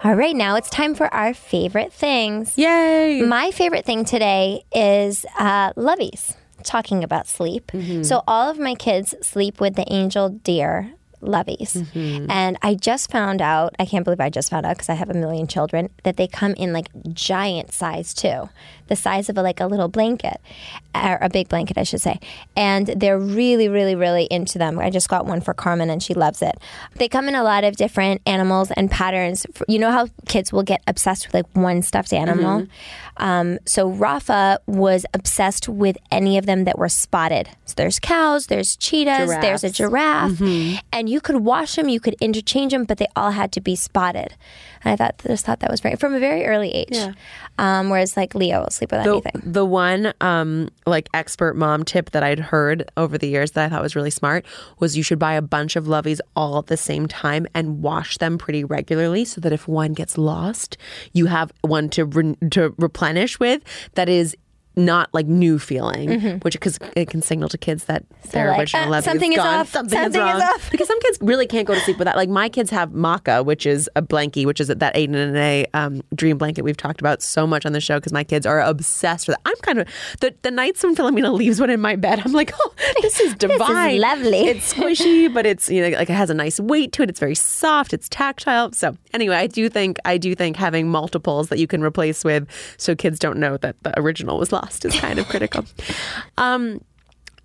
All 0.03 0.13
right, 0.13 0.35
now 0.35 0.55
it's 0.55 0.69
time 0.69 0.93
for 0.93 1.11
our 1.11 1.33
favorite 1.33 1.91
things. 1.91 2.55
Yay! 2.57 3.21
My 3.23 3.49
favorite 3.49 3.83
thing 3.83 4.05
today 4.05 4.63
is 4.71 5.25
uh, 5.39 5.73
Lovies, 5.73 6.35
talking 6.63 7.03
about 7.03 7.27
sleep. 7.27 7.71
So, 8.03 8.23
all 8.27 8.49
of 8.49 8.59
my 8.59 8.75
kids 8.75 9.15
sleep 9.21 9.59
with 9.59 9.75
the 9.75 9.91
Angel 9.91 10.29
Dear 10.29 10.93
loveys. 11.21 11.73
Mm-hmm. 11.73 12.29
And 12.29 12.57
I 12.61 12.75
just 12.75 13.11
found 13.11 13.41
out, 13.41 13.75
I 13.79 13.85
can't 13.85 14.03
believe 14.03 14.19
I 14.19 14.29
just 14.29 14.49
found 14.49 14.65
out 14.65 14.75
because 14.75 14.89
I 14.89 14.93
have 14.93 15.09
a 15.09 15.13
million 15.13 15.47
children, 15.47 15.89
that 16.03 16.17
they 16.17 16.27
come 16.27 16.53
in 16.53 16.73
like 16.73 16.89
giant 17.13 17.73
size 17.73 18.13
too. 18.13 18.49
The 18.87 18.95
size 18.95 19.27
of 19.27 19.37
a, 19.37 19.41
like 19.41 19.59
a 19.59 19.67
little 19.67 19.89
blanket, 19.89 20.39
or 20.95 21.17
a 21.21 21.29
big 21.29 21.49
blanket, 21.49 21.77
I 21.77 21.83
should 21.83 22.01
say. 22.01 22.19
And 22.55 22.87
they're 22.87 23.19
really, 23.19 23.67
really, 23.67 23.95
really 23.95 24.25
into 24.31 24.57
them. 24.57 24.79
I 24.79 24.89
just 24.89 25.09
got 25.09 25.25
one 25.25 25.41
for 25.41 25.53
Carmen 25.53 25.89
and 25.89 26.01
she 26.01 26.13
loves 26.13 26.41
it. 26.41 26.57
They 26.95 27.09
come 27.09 27.27
in 27.27 27.35
a 27.35 27.43
lot 27.43 27.65
of 27.65 27.75
different 27.75 28.21
animals 28.25 28.71
and 28.71 28.89
patterns. 28.89 29.45
You 29.67 29.79
know 29.79 29.91
how 29.91 30.07
kids 30.27 30.53
will 30.53 30.63
get 30.63 30.81
obsessed 30.87 31.27
with 31.27 31.33
like 31.33 31.45
one 31.53 31.81
stuffed 31.81 32.13
animal? 32.13 32.67
Um, 33.17 33.59
so 33.65 33.89
Rafa 33.89 34.59
was 34.67 35.05
obsessed 35.13 35.67
with 35.67 35.97
any 36.11 36.37
of 36.37 36.45
them 36.45 36.63
that 36.63 36.77
were 36.77 36.87
spotted. 36.87 37.49
So 37.65 37.73
there's 37.75 37.99
cows, 37.99 38.47
there's 38.47 38.77
cheetahs, 38.77 39.29
there's 39.29 39.63
a 39.63 39.69
giraffe, 39.69 40.39
and 40.91 41.06
you 41.07 41.21
could 41.21 41.37
wash 41.37 41.75
them, 41.75 41.89
you 41.89 41.99
could 41.99 42.15
interchange 42.19 42.71
them, 42.71 42.85
but 42.85 42.97
they 42.97 43.07
all 43.15 43.31
had 43.31 43.51
to 43.53 43.61
be 43.61 43.75
spotted. 43.75 44.35
And 44.83 44.93
I 44.93 44.95
thought 44.95 45.21
just 45.25 45.45
thought 45.45 45.59
that 45.61 45.71
was 45.71 45.79
very 45.79 45.95
from 45.95 46.13
a 46.13 46.19
very 46.19 46.45
early 46.45 46.71
age. 46.71 46.97
Um, 47.57 47.89
whereas 47.89 48.15
like 48.15 48.35
Leo 48.35 48.61
will 48.61 48.69
sleep 48.69 48.91
with 48.91 49.03
the, 49.03 49.11
anything. 49.11 49.41
the 49.43 49.65
one 49.65 50.13
um 50.21 50.69
like 50.85 51.09
expert 51.13 51.55
mom 51.55 51.83
tip 51.83 52.11
that 52.11 52.23
I'd 52.23 52.39
heard 52.39 52.89
over 52.97 53.17
the 53.17 53.27
years 53.27 53.51
that 53.51 53.65
I 53.65 53.69
thought 53.69 53.81
was 53.81 53.95
really 53.95 54.11
smart 54.11 54.45
was 54.79 54.95
you 54.95 55.03
should 55.03 55.19
buy 55.19 55.33
a 55.33 55.41
bunch 55.41 55.75
of 55.75 55.85
loveys 55.85 56.19
all 56.35 56.59
at 56.59 56.67
the 56.67 56.77
same 56.77 57.07
time 57.07 57.47
and 57.53 57.81
wash 57.81 58.17
them 58.17 58.37
pretty 58.37 58.63
regularly 58.63 59.25
so 59.25 59.41
that 59.41 59.51
if 59.51 59.67
one 59.67 59.93
gets 59.93 60.17
lost, 60.17 60.77
you 61.13 61.25
have 61.25 61.51
one 61.61 61.89
to 61.89 62.05
re- 62.05 62.37
to 62.51 62.73
replenish 62.77 63.39
with 63.39 63.61
that 63.95 64.07
is 64.09 64.35
not 64.77 65.09
like 65.13 65.25
new 65.25 65.59
feeling, 65.59 66.39
which 66.39 66.53
because 66.53 66.79
it 66.95 67.09
can 67.09 67.21
signal 67.21 67.49
to 67.49 67.57
kids 67.57 67.85
that 67.85 68.05
their 68.31 68.49
like, 68.49 68.59
original 68.59 68.85
"Uh, 68.85 68.89
levy 68.89 69.05
something 69.05 69.33
is 69.33 69.39
is 69.39 69.43
off. 69.43 69.69
Something, 69.69 69.99
Something 69.99 70.21
is 70.27 70.35
is 70.35 70.41
off. 70.43 70.71
Because 70.77 70.87
some 70.87 70.99
kids 71.01 71.17
really 71.21 71.47
can't 71.47 71.67
go 71.67 71.73
to 71.73 71.79
sleep 71.79 71.97
with 71.97 72.05
that. 72.05 72.15
Like 72.15 72.29
my 72.29 72.47
kids 72.49 72.69
have 72.69 72.91
maca, 72.91 73.43
which 73.43 73.65
is 73.65 73.89
a 73.95 74.01
blankie, 74.01 74.45
which 74.45 74.61
is 74.61 74.67
that 74.67 74.95
Aiden 74.95 75.15
and 75.15 75.35
a 75.35 75.65
um, 75.73 76.01
dream 76.13 76.37
blanket 76.37 76.61
we've 76.63 76.77
talked 76.77 76.99
about 76.99 77.21
so 77.21 77.47
much 77.47 77.65
on 77.65 77.71
the 77.73 77.81
show 77.81 77.97
because 77.97 78.13
my 78.13 78.23
kids 78.23 78.45
are 78.45 78.61
obsessed 78.61 79.27
with 79.27 79.35
it. 79.37 79.41
I'm 79.45 79.55
kind 79.61 79.79
of 79.79 79.87
the 80.19 80.33
the 80.43 80.51
nights 80.51 80.83
when 80.83 80.95
Philomena 80.95 81.33
leaves 81.37 81.59
one 81.59 81.69
in 81.69 81.81
my 81.81 81.95
bed, 81.95 82.21
I'm 82.23 82.33
like, 82.33 82.51
oh, 82.53 82.73
this 83.01 83.19
is 83.19 83.33
divine. 83.35 83.99
lovely. 83.99 84.47
It's 84.47 84.73
squishy, 84.73 85.33
but 85.33 85.45
it's 85.45 85.69
you 85.69 85.81
know 85.81 85.97
like 85.97 86.09
it 86.09 86.13
has 86.13 86.29
a 86.29 86.33
nice 86.35 86.59
weight 86.59 86.91
to 86.93 87.03
it. 87.03 87.09
It's 87.09 87.19
very 87.19 87.35
soft. 87.35 87.93
It's 87.93 88.07
tactile. 88.09 88.71
So 88.73 88.95
anyway, 89.13 89.35
I 89.37 89.47
do 89.47 89.69
think 89.69 89.97
I 90.05 90.17
do 90.17 90.35
think 90.35 90.55
having 90.57 90.89
multiples 90.89 91.49
that 91.49 91.57
you 91.59 91.67
can 91.67 91.81
replace 91.81 92.23
with, 92.23 92.47
so 92.77 92.95
kids 92.95 93.17
don't 93.19 93.39
know 93.39 93.57
that 93.57 93.81
the 93.83 93.97
original 93.99 94.37
was 94.37 94.51
lost, 94.51 94.66
is 94.85 94.99
kind 94.99 95.19
of 95.19 95.27
critical. 95.27 95.65
Um, 96.37 96.81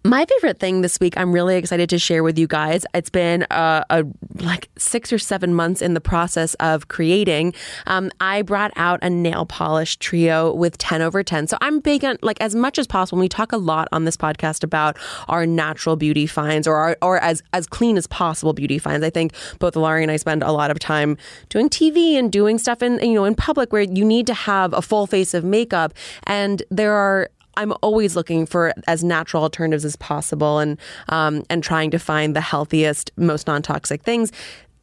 my 0.04 0.24
favorite 0.24 0.58
thing 0.58 0.80
this 0.80 0.98
week, 0.98 1.16
I'm 1.16 1.32
really 1.32 1.56
excited 1.56 1.88
to 1.90 1.98
share 1.98 2.24
with 2.24 2.36
you 2.38 2.48
guys. 2.48 2.84
It's 2.92 3.10
been 3.10 3.46
a, 3.50 3.84
a 3.88 4.04
like 4.40 4.68
six 4.76 5.12
or 5.12 5.18
seven 5.18 5.54
months 5.54 5.80
in 5.80 5.94
the 5.94 6.00
process 6.00 6.54
of 6.54 6.88
creating. 6.88 7.54
Um, 7.86 8.10
I 8.20 8.42
brought 8.42 8.72
out 8.74 8.98
a 9.02 9.08
nail 9.08 9.46
polish 9.46 9.96
trio 9.98 10.52
with 10.54 10.76
10 10.78 11.02
over 11.02 11.22
10. 11.22 11.46
So 11.46 11.56
I'm 11.60 11.78
big 11.78 12.04
on 12.04 12.18
like 12.20 12.40
as 12.40 12.54
much 12.54 12.78
as 12.78 12.86
possible. 12.86 13.20
We 13.20 13.28
talk 13.28 13.52
a 13.52 13.56
lot 13.56 13.86
on 13.92 14.04
this 14.04 14.16
podcast 14.16 14.64
about 14.64 14.98
our 15.28 15.46
natural 15.46 15.94
beauty 15.94 16.26
finds 16.26 16.66
or 16.66 16.76
our, 16.76 16.96
or 17.00 17.18
as 17.20 17.42
as 17.52 17.66
clean 17.68 17.96
as 17.96 18.08
possible 18.08 18.52
beauty 18.52 18.78
finds. 18.78 19.06
I 19.06 19.10
think 19.10 19.32
both 19.60 19.76
Laurie 19.76 20.02
and 20.02 20.10
I 20.10 20.16
spend 20.16 20.42
a 20.42 20.50
lot 20.50 20.72
of 20.72 20.80
time 20.80 21.16
doing 21.48 21.68
TV 21.68 22.14
and 22.14 22.32
doing 22.32 22.58
stuff 22.58 22.82
in 22.82 22.98
you 23.00 23.14
know 23.14 23.24
in 23.24 23.36
public 23.36 23.72
where 23.72 23.82
you 23.82 24.04
need 24.04 24.26
to 24.26 24.34
have 24.34 24.72
a 24.72 24.82
full 24.82 25.06
face 25.06 25.32
of 25.32 25.44
makeup, 25.44 25.94
and 26.26 26.62
there 26.70 26.92
are 26.92 27.28
I'm 27.56 27.72
always 27.82 28.16
looking 28.16 28.46
for 28.46 28.72
as 28.86 29.04
natural 29.04 29.42
alternatives 29.42 29.84
as 29.84 29.96
possible 29.96 30.58
and 30.58 30.78
um, 31.08 31.44
and 31.50 31.62
trying 31.62 31.90
to 31.90 31.98
find 31.98 32.34
the 32.34 32.40
healthiest, 32.40 33.10
most 33.16 33.46
non 33.46 33.62
toxic 33.62 34.02
things. 34.02 34.32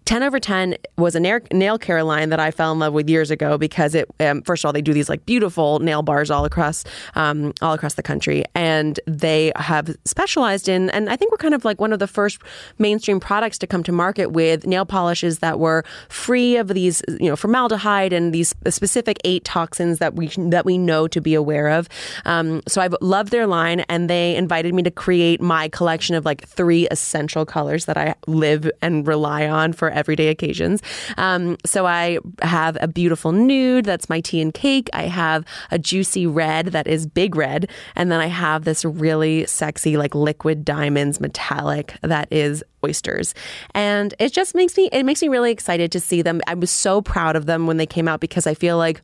10 0.10 0.24
over 0.24 0.40
10 0.40 0.76
was 0.98 1.14
a 1.14 1.20
nail, 1.20 1.78
care 1.78 2.04
line 2.04 2.30
that 2.30 2.40
I 2.40 2.50
fell 2.50 2.72
in 2.72 2.80
love 2.80 2.94
with 2.94 3.08
years 3.08 3.30
ago 3.30 3.60
because 3.60 3.94
it, 3.94 4.10
um, 4.20 4.42
first 4.42 4.64
of 4.64 4.68
all, 4.68 4.74
they 4.74 4.82
do 4.82 4.92
these 4.92 5.08
like 5.08 5.24
beautiful 5.28 5.78
nail 5.78 6.02
bars 6.02 6.32
all 6.32 6.46
across, 6.46 6.84
um, 7.14 7.54
all 7.62 7.74
across 7.74 7.94
the 7.94 8.02
country. 8.02 8.44
And 8.56 9.00
they 9.06 9.52
have 9.56 9.96
specialized 10.06 10.68
in, 10.68 10.90
and 10.90 11.12
I 11.12 11.16
think 11.16 11.30
we're 11.30 11.38
kind 11.38 11.54
of 11.54 11.64
like 11.64 11.80
one 11.80 11.94
of 11.94 12.00
the 12.00 12.08
first 12.08 12.42
mainstream 12.80 13.20
products 13.20 13.60
to 13.60 13.68
come 13.68 13.84
to 13.84 13.92
market 13.92 14.32
with 14.32 14.66
nail 14.66 14.84
polishes 14.84 15.40
that 15.40 15.60
were 15.60 15.84
free 16.08 16.58
of 16.58 16.70
these, 16.70 17.04
you 17.08 17.30
know, 17.30 17.36
formaldehyde 17.36 18.12
and 18.12 18.34
these 18.34 18.56
specific 18.68 19.20
eight 19.24 19.44
toxins 19.44 20.00
that 20.00 20.16
we, 20.16 20.30
that 20.38 20.66
we 20.66 20.80
know 20.80 21.08
to 21.08 21.22
be 21.22 21.36
aware 21.36 21.68
of. 21.68 21.88
Um, 22.26 22.64
so 22.68 22.82
I've 22.82 22.96
loved 23.02 23.30
their 23.30 23.46
line 23.46 23.82
and 23.82 24.10
they 24.10 24.36
invited 24.36 24.74
me 24.74 24.82
to 24.82 24.92
create 24.92 25.40
my 25.40 25.70
collection 25.70 26.16
of 26.16 26.26
like 26.26 26.48
three 26.48 26.88
essential 26.90 27.46
colors 27.46 27.86
that 27.86 27.96
I 27.96 28.16
live 28.26 28.72
and 28.82 29.08
rely 29.08 29.48
on 29.48 29.72
for 29.72 29.99
everyday 30.00 30.30
occasions. 30.30 30.82
Um, 31.18 31.58
so 31.66 31.86
I 31.86 32.20
have 32.42 32.78
a 32.82 32.88
beautiful 32.88 33.32
nude 33.32 33.86
that's 33.86 34.10
my 34.10 34.22
tea 34.22 34.42
and 34.42 34.54
cake. 34.54 34.90
I 34.94 35.04
have 35.04 35.46
a 35.72 35.78
juicy 35.78 36.26
red 36.26 36.68
that 36.68 36.88
is 36.88 37.06
big 37.06 37.36
red, 37.36 37.70
and 37.96 38.12
then 38.12 38.20
I 38.20 38.28
have 38.28 38.64
this 38.64 38.86
really 38.86 39.46
sexy 39.46 39.98
like 39.98 40.16
liquid 40.16 40.64
diamonds 40.66 41.20
metallic 41.20 41.96
that 42.02 42.28
is 42.32 42.64
oysters 42.86 43.36
and 43.76 44.14
it 44.20 44.32
just 44.32 44.56
makes 44.56 44.78
me 44.78 44.90
it 44.94 45.04
makes 45.04 45.22
me 45.22 45.28
really 45.28 45.52
excited 45.52 45.92
to 45.92 46.00
see 46.00 46.22
them 46.22 46.40
i 46.48 46.54
was 46.54 46.72
so 46.72 47.02
proud 47.02 47.36
of 47.36 47.46
them 47.46 47.68
when 47.68 47.76
they 47.76 47.86
came 47.86 48.08
out 48.08 48.22
because 48.22 48.48
i 48.48 48.54
feel 48.54 48.78
like 48.78 49.02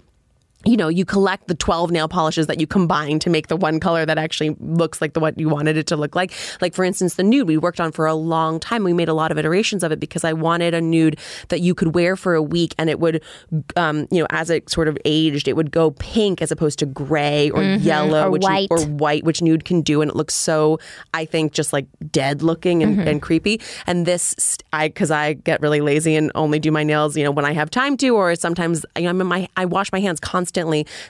you 0.65 0.75
know, 0.77 0.87
you 0.87 1.05
collect 1.05 1.47
the 1.47 1.55
12 1.55 1.91
nail 1.91 2.07
polishes 2.07 2.47
that 2.47 2.59
you 2.59 2.65
combine 2.67 3.19
to 3.19 3.29
make 3.29 3.47
the 3.47 3.55
one 3.55 3.79
color 3.79 4.05
that 4.05 4.17
actually 4.17 4.55
looks 4.59 4.99
like 5.01 5.13
the 5.13 5.19
what 5.19 5.39
you 5.39 5.47
wanted 5.47 5.77
it 5.77 5.85
to 5.87 5.95
look 5.95 6.15
like. 6.15 6.33
Like 6.59 6.73
for 6.73 6.83
instance, 6.83 7.15
the 7.15 7.23
nude 7.23 7.47
we 7.47 7.57
worked 7.57 7.79
on 7.79 7.91
for 7.91 8.05
a 8.07 8.15
long 8.15 8.59
time. 8.59 8.83
We 8.83 8.93
made 8.93 9.07
a 9.07 9.13
lot 9.13 9.31
of 9.31 9.37
iterations 9.37 9.83
of 9.83 9.91
it 9.91 9.99
because 9.99 10.23
I 10.23 10.33
wanted 10.33 10.73
a 10.73 10.81
nude 10.81 11.19
that 11.49 11.61
you 11.61 11.75
could 11.75 11.93
wear 11.93 12.15
for 12.15 12.33
a 12.33 12.41
week 12.41 12.73
and 12.79 12.89
it 12.89 12.99
would, 12.99 13.21
um, 13.75 14.07
you 14.11 14.21
know, 14.21 14.27
as 14.31 14.49
it 14.49 14.69
sort 14.69 14.87
of 14.87 14.97
aged, 15.05 15.47
it 15.47 15.55
would 15.55 15.69
go 15.71 15.91
pink 15.91 16.41
as 16.41 16.51
opposed 16.51 16.79
to 16.79 16.85
gray 16.87 17.51
or 17.51 17.61
yellow 17.63 18.25
Or 18.27 18.31
which 18.31 18.43
white. 18.43 18.67
or 18.71 18.81
white, 18.81 19.23
which 19.23 19.41
nude 19.41 19.65
can 19.65 19.81
do, 19.81 20.01
and 20.01 20.09
it 20.09 20.15
looks 20.15 20.33
so, 20.33 20.79
I 21.13 21.25
think, 21.25 21.53
just 21.53 21.73
like 21.73 21.85
dead 22.11 22.41
looking 22.41 22.81
and, 22.81 22.99
and 23.07 23.21
creepy. 23.21 23.61
And 23.85 24.05
this, 24.07 24.57
I 24.73 24.87
because 24.87 25.11
I 25.11 25.33
get 25.33 25.61
really 25.61 25.81
lazy 25.81 26.15
and 26.15 26.31
only 26.33 26.57
do 26.59 26.71
my 26.71 26.83
nails, 26.83 27.15
you 27.15 27.23
know, 27.23 27.31
when 27.31 27.45
I 27.45 27.53
have 27.53 27.69
time 27.69 27.97
to, 27.97 28.09
or 28.09 28.35
sometimes 28.35 28.83
you 28.97 29.03
know, 29.03 29.09
I'm 29.09 29.21
in 29.21 29.27
my, 29.27 29.47
I 29.55 29.65
wash 29.65 29.91
my 29.91 29.99
hands 29.99 30.19
constantly. 30.19 30.54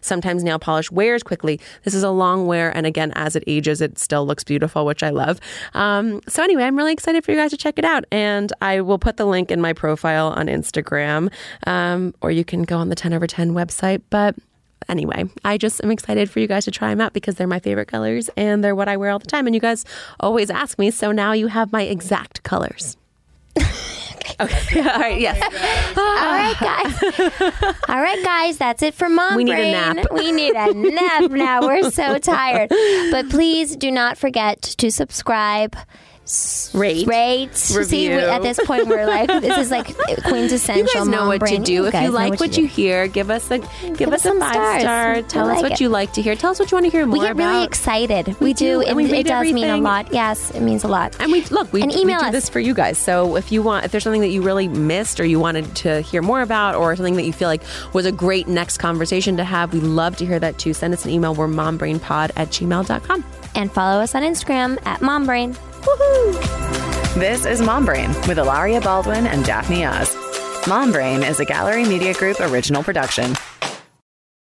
Sometimes 0.01 0.43
nail 0.43 0.59
polish 0.59 0.91
wears 0.91 1.23
quickly. 1.23 1.59
This 1.83 1.93
is 1.93 2.03
a 2.03 2.09
long 2.09 2.47
wear, 2.47 2.75
and 2.75 2.85
again, 2.85 3.11
as 3.15 3.35
it 3.35 3.43
ages, 3.47 3.81
it 3.81 3.99
still 3.99 4.25
looks 4.25 4.43
beautiful, 4.43 4.85
which 4.85 5.03
I 5.03 5.09
love. 5.09 5.39
Um, 5.73 6.21
so 6.27 6.43
anyway, 6.43 6.63
I'm 6.63 6.75
really 6.75 6.93
excited 6.93 7.23
for 7.23 7.31
you 7.31 7.37
guys 7.37 7.51
to 7.51 7.57
check 7.57 7.77
it 7.77 7.85
out, 7.85 8.05
and 8.11 8.51
I 8.61 8.81
will 8.81 8.99
put 8.99 9.17
the 9.17 9.25
link 9.25 9.51
in 9.51 9.61
my 9.61 9.73
profile 9.73 10.29
on 10.29 10.47
Instagram, 10.47 11.31
um, 11.67 12.13
or 12.21 12.31
you 12.31 12.43
can 12.43 12.63
go 12.63 12.77
on 12.77 12.89
the 12.89 12.95
10 12.95 13.13
over 13.13 13.27
10 13.27 13.51
website, 13.51 14.01
but 14.09 14.35
anyway, 14.89 15.25
I 15.43 15.57
just 15.57 15.83
am 15.83 15.91
excited 15.91 16.29
for 16.29 16.39
you 16.39 16.47
guys 16.47 16.65
to 16.65 16.71
try 16.71 16.89
them 16.89 17.01
out 17.01 17.13
because 17.13 17.35
they're 17.35 17.47
my 17.47 17.59
favorite 17.59 17.87
colors 17.87 18.29
and 18.37 18.63
they're 18.63 18.75
what 18.75 18.87
I 18.87 18.97
wear 18.97 19.11
all 19.11 19.19
the 19.19 19.25
time. 19.25 19.47
And 19.47 19.55
you 19.55 19.61
guys 19.61 19.85
always 20.19 20.49
ask 20.49 20.77
me, 20.79 20.91
so 20.91 21.11
now 21.11 21.31
you 21.31 21.47
have 21.47 21.71
my 21.71 21.83
exact 21.83 22.43
colors. 22.43 22.97
okay. 24.41 24.79
all 24.79 24.99
right. 24.99 25.19
Yes. 25.19 25.39
Oh 25.95 26.15
ah. 26.17 26.25
All 26.25 26.33
right, 26.33 26.59
guys. 26.59 27.75
All 27.89 28.01
right, 28.01 28.23
guys. 28.23 28.57
That's 28.57 28.83
it 28.83 28.93
for 28.93 29.07
mom. 29.07 29.35
We 29.35 29.45
need 29.45 29.53
a 29.53 29.71
nap. 29.71 30.07
We 30.11 30.31
need 30.31 30.55
a 30.55 30.73
nap 30.73 31.31
now. 31.31 31.61
We're 31.61 31.89
so 31.89 32.17
tired. 32.19 32.69
But 33.11 33.29
please 33.29 33.75
do 33.75 33.91
not 33.91 34.17
forget 34.17 34.61
to 34.61 34.91
subscribe. 34.91 35.75
Rate. 36.73 37.05
Rate. 37.05 37.55
See, 37.55 38.09
we- 38.09 38.15
at 38.15 38.41
this 38.41 38.59
point, 38.65 38.87
we're 38.87 39.05
like, 39.05 39.27
this 39.41 39.57
is 39.59 39.69
like 39.69 39.95
Queen's 40.23 40.23
quintessential. 40.23 40.87
You 40.87 40.93
guys 40.93 41.07
know 41.07 41.27
what 41.27 41.39
brain. 41.39 41.59
to 41.59 41.63
do. 41.63 41.85
if 41.85 41.93
you 41.93 42.09
like 42.09 42.31
what 42.31 42.39
what, 42.39 42.57
you 42.57 42.63
do. 42.63 42.67
hear, 42.73 43.07
give 43.07 43.29
us 43.29 43.49
a 43.51 43.59
give, 43.95 44.11
us 44.11 44.25
us 44.25 44.35
a 44.35 44.39
five 44.39 44.51
stars. 44.51 44.81
star. 44.81 45.21
Tell 45.23 45.49
us 45.49 45.61
what 45.61 45.73
it. 45.73 45.81
you 45.81 45.89
like 45.89 46.13
to 46.13 46.21
hear. 46.23 46.35
Tell 46.35 46.51
us 46.51 46.59
what 46.59 46.71
you 46.71 46.75
want 46.75 46.85
to 46.85 46.91
hear 46.91 47.05
more 47.05 47.17
about. 47.17 47.21
We 47.21 47.27
get 47.27 47.35
really 47.37 47.57
about. 47.59 47.67
excited. 47.67 48.39
We, 48.39 48.53
do, 48.53 48.65
do, 48.65 48.79
and 48.81 48.87
and 48.89 48.97
we 48.97 49.05
it 49.05 49.27
does 49.27 49.51
mean 49.53 49.65
a 49.69 49.77
lot. 49.77 50.11
Yes, 50.11 50.49
it 50.51 50.61
means 50.61 50.83
a 50.83 50.87
lot. 50.87 51.15
And 51.19 51.31
we 51.31 51.43
look, 51.45 51.71
we, 51.71 51.81
And 51.83 51.91
we 51.93 52.01
email 52.01 52.19
do 52.19 52.25
us. 52.27 52.31
this 52.31 52.49
for 52.49 52.59
you 52.59 52.73
guys. 52.73 52.97
So 52.97 53.35
if 53.35 53.51
you 53.51 53.61
want, 53.61 53.85
if 53.85 53.91
there's 53.91 54.03
something 54.03 54.21
that 54.21 54.29
you 54.29 54.41
really 54.41 54.67
missed 54.67 55.19
or 55.19 55.25
you 55.25 55.39
wanted 55.39 55.75
to 55.77 56.01
hear 56.01 56.21
more 56.23 56.41
about, 56.41 56.73
or 56.75 56.95
something 56.95 57.15
that 57.17 57.25
you 57.25 57.33
feel 57.33 57.49
like 57.49 57.61
was 57.93 58.05
a 58.07 58.11
great 58.11 58.47
next 58.47 58.77
conversation 58.77 59.37
to 59.37 59.43
have, 59.43 59.73
we 59.73 59.79
love 59.79 60.17
to 60.17 60.25
hear 60.25 60.39
that 60.39 60.57
too. 60.57 60.73
Send 60.73 60.93
us 60.93 61.05
an 61.05 61.11
email. 61.11 61.35
We're 61.35 61.47
mombrainpod 61.47 62.31
at 62.35 62.49
gmail.com. 62.49 63.23
And 63.55 63.71
follow 63.71 64.01
us 64.01 64.15
on 64.15 64.21
Instagram 64.21 64.77
at 64.85 64.99
mombrain. 64.99 65.55
This 67.15 67.45
is 67.45 67.61
MomBrain 67.61 68.09
with 68.27 68.37
Hilaria 68.37 68.81
Baldwin 68.81 69.25
and 69.27 69.45
Daphne 69.45 69.85
Oz. 69.85 70.09
MomBrain 70.65 71.27
is 71.27 71.39
a 71.39 71.45
Gallery 71.45 71.85
Media 71.85 72.13
Group 72.13 72.39
original 72.41 72.83
production. 72.83 73.35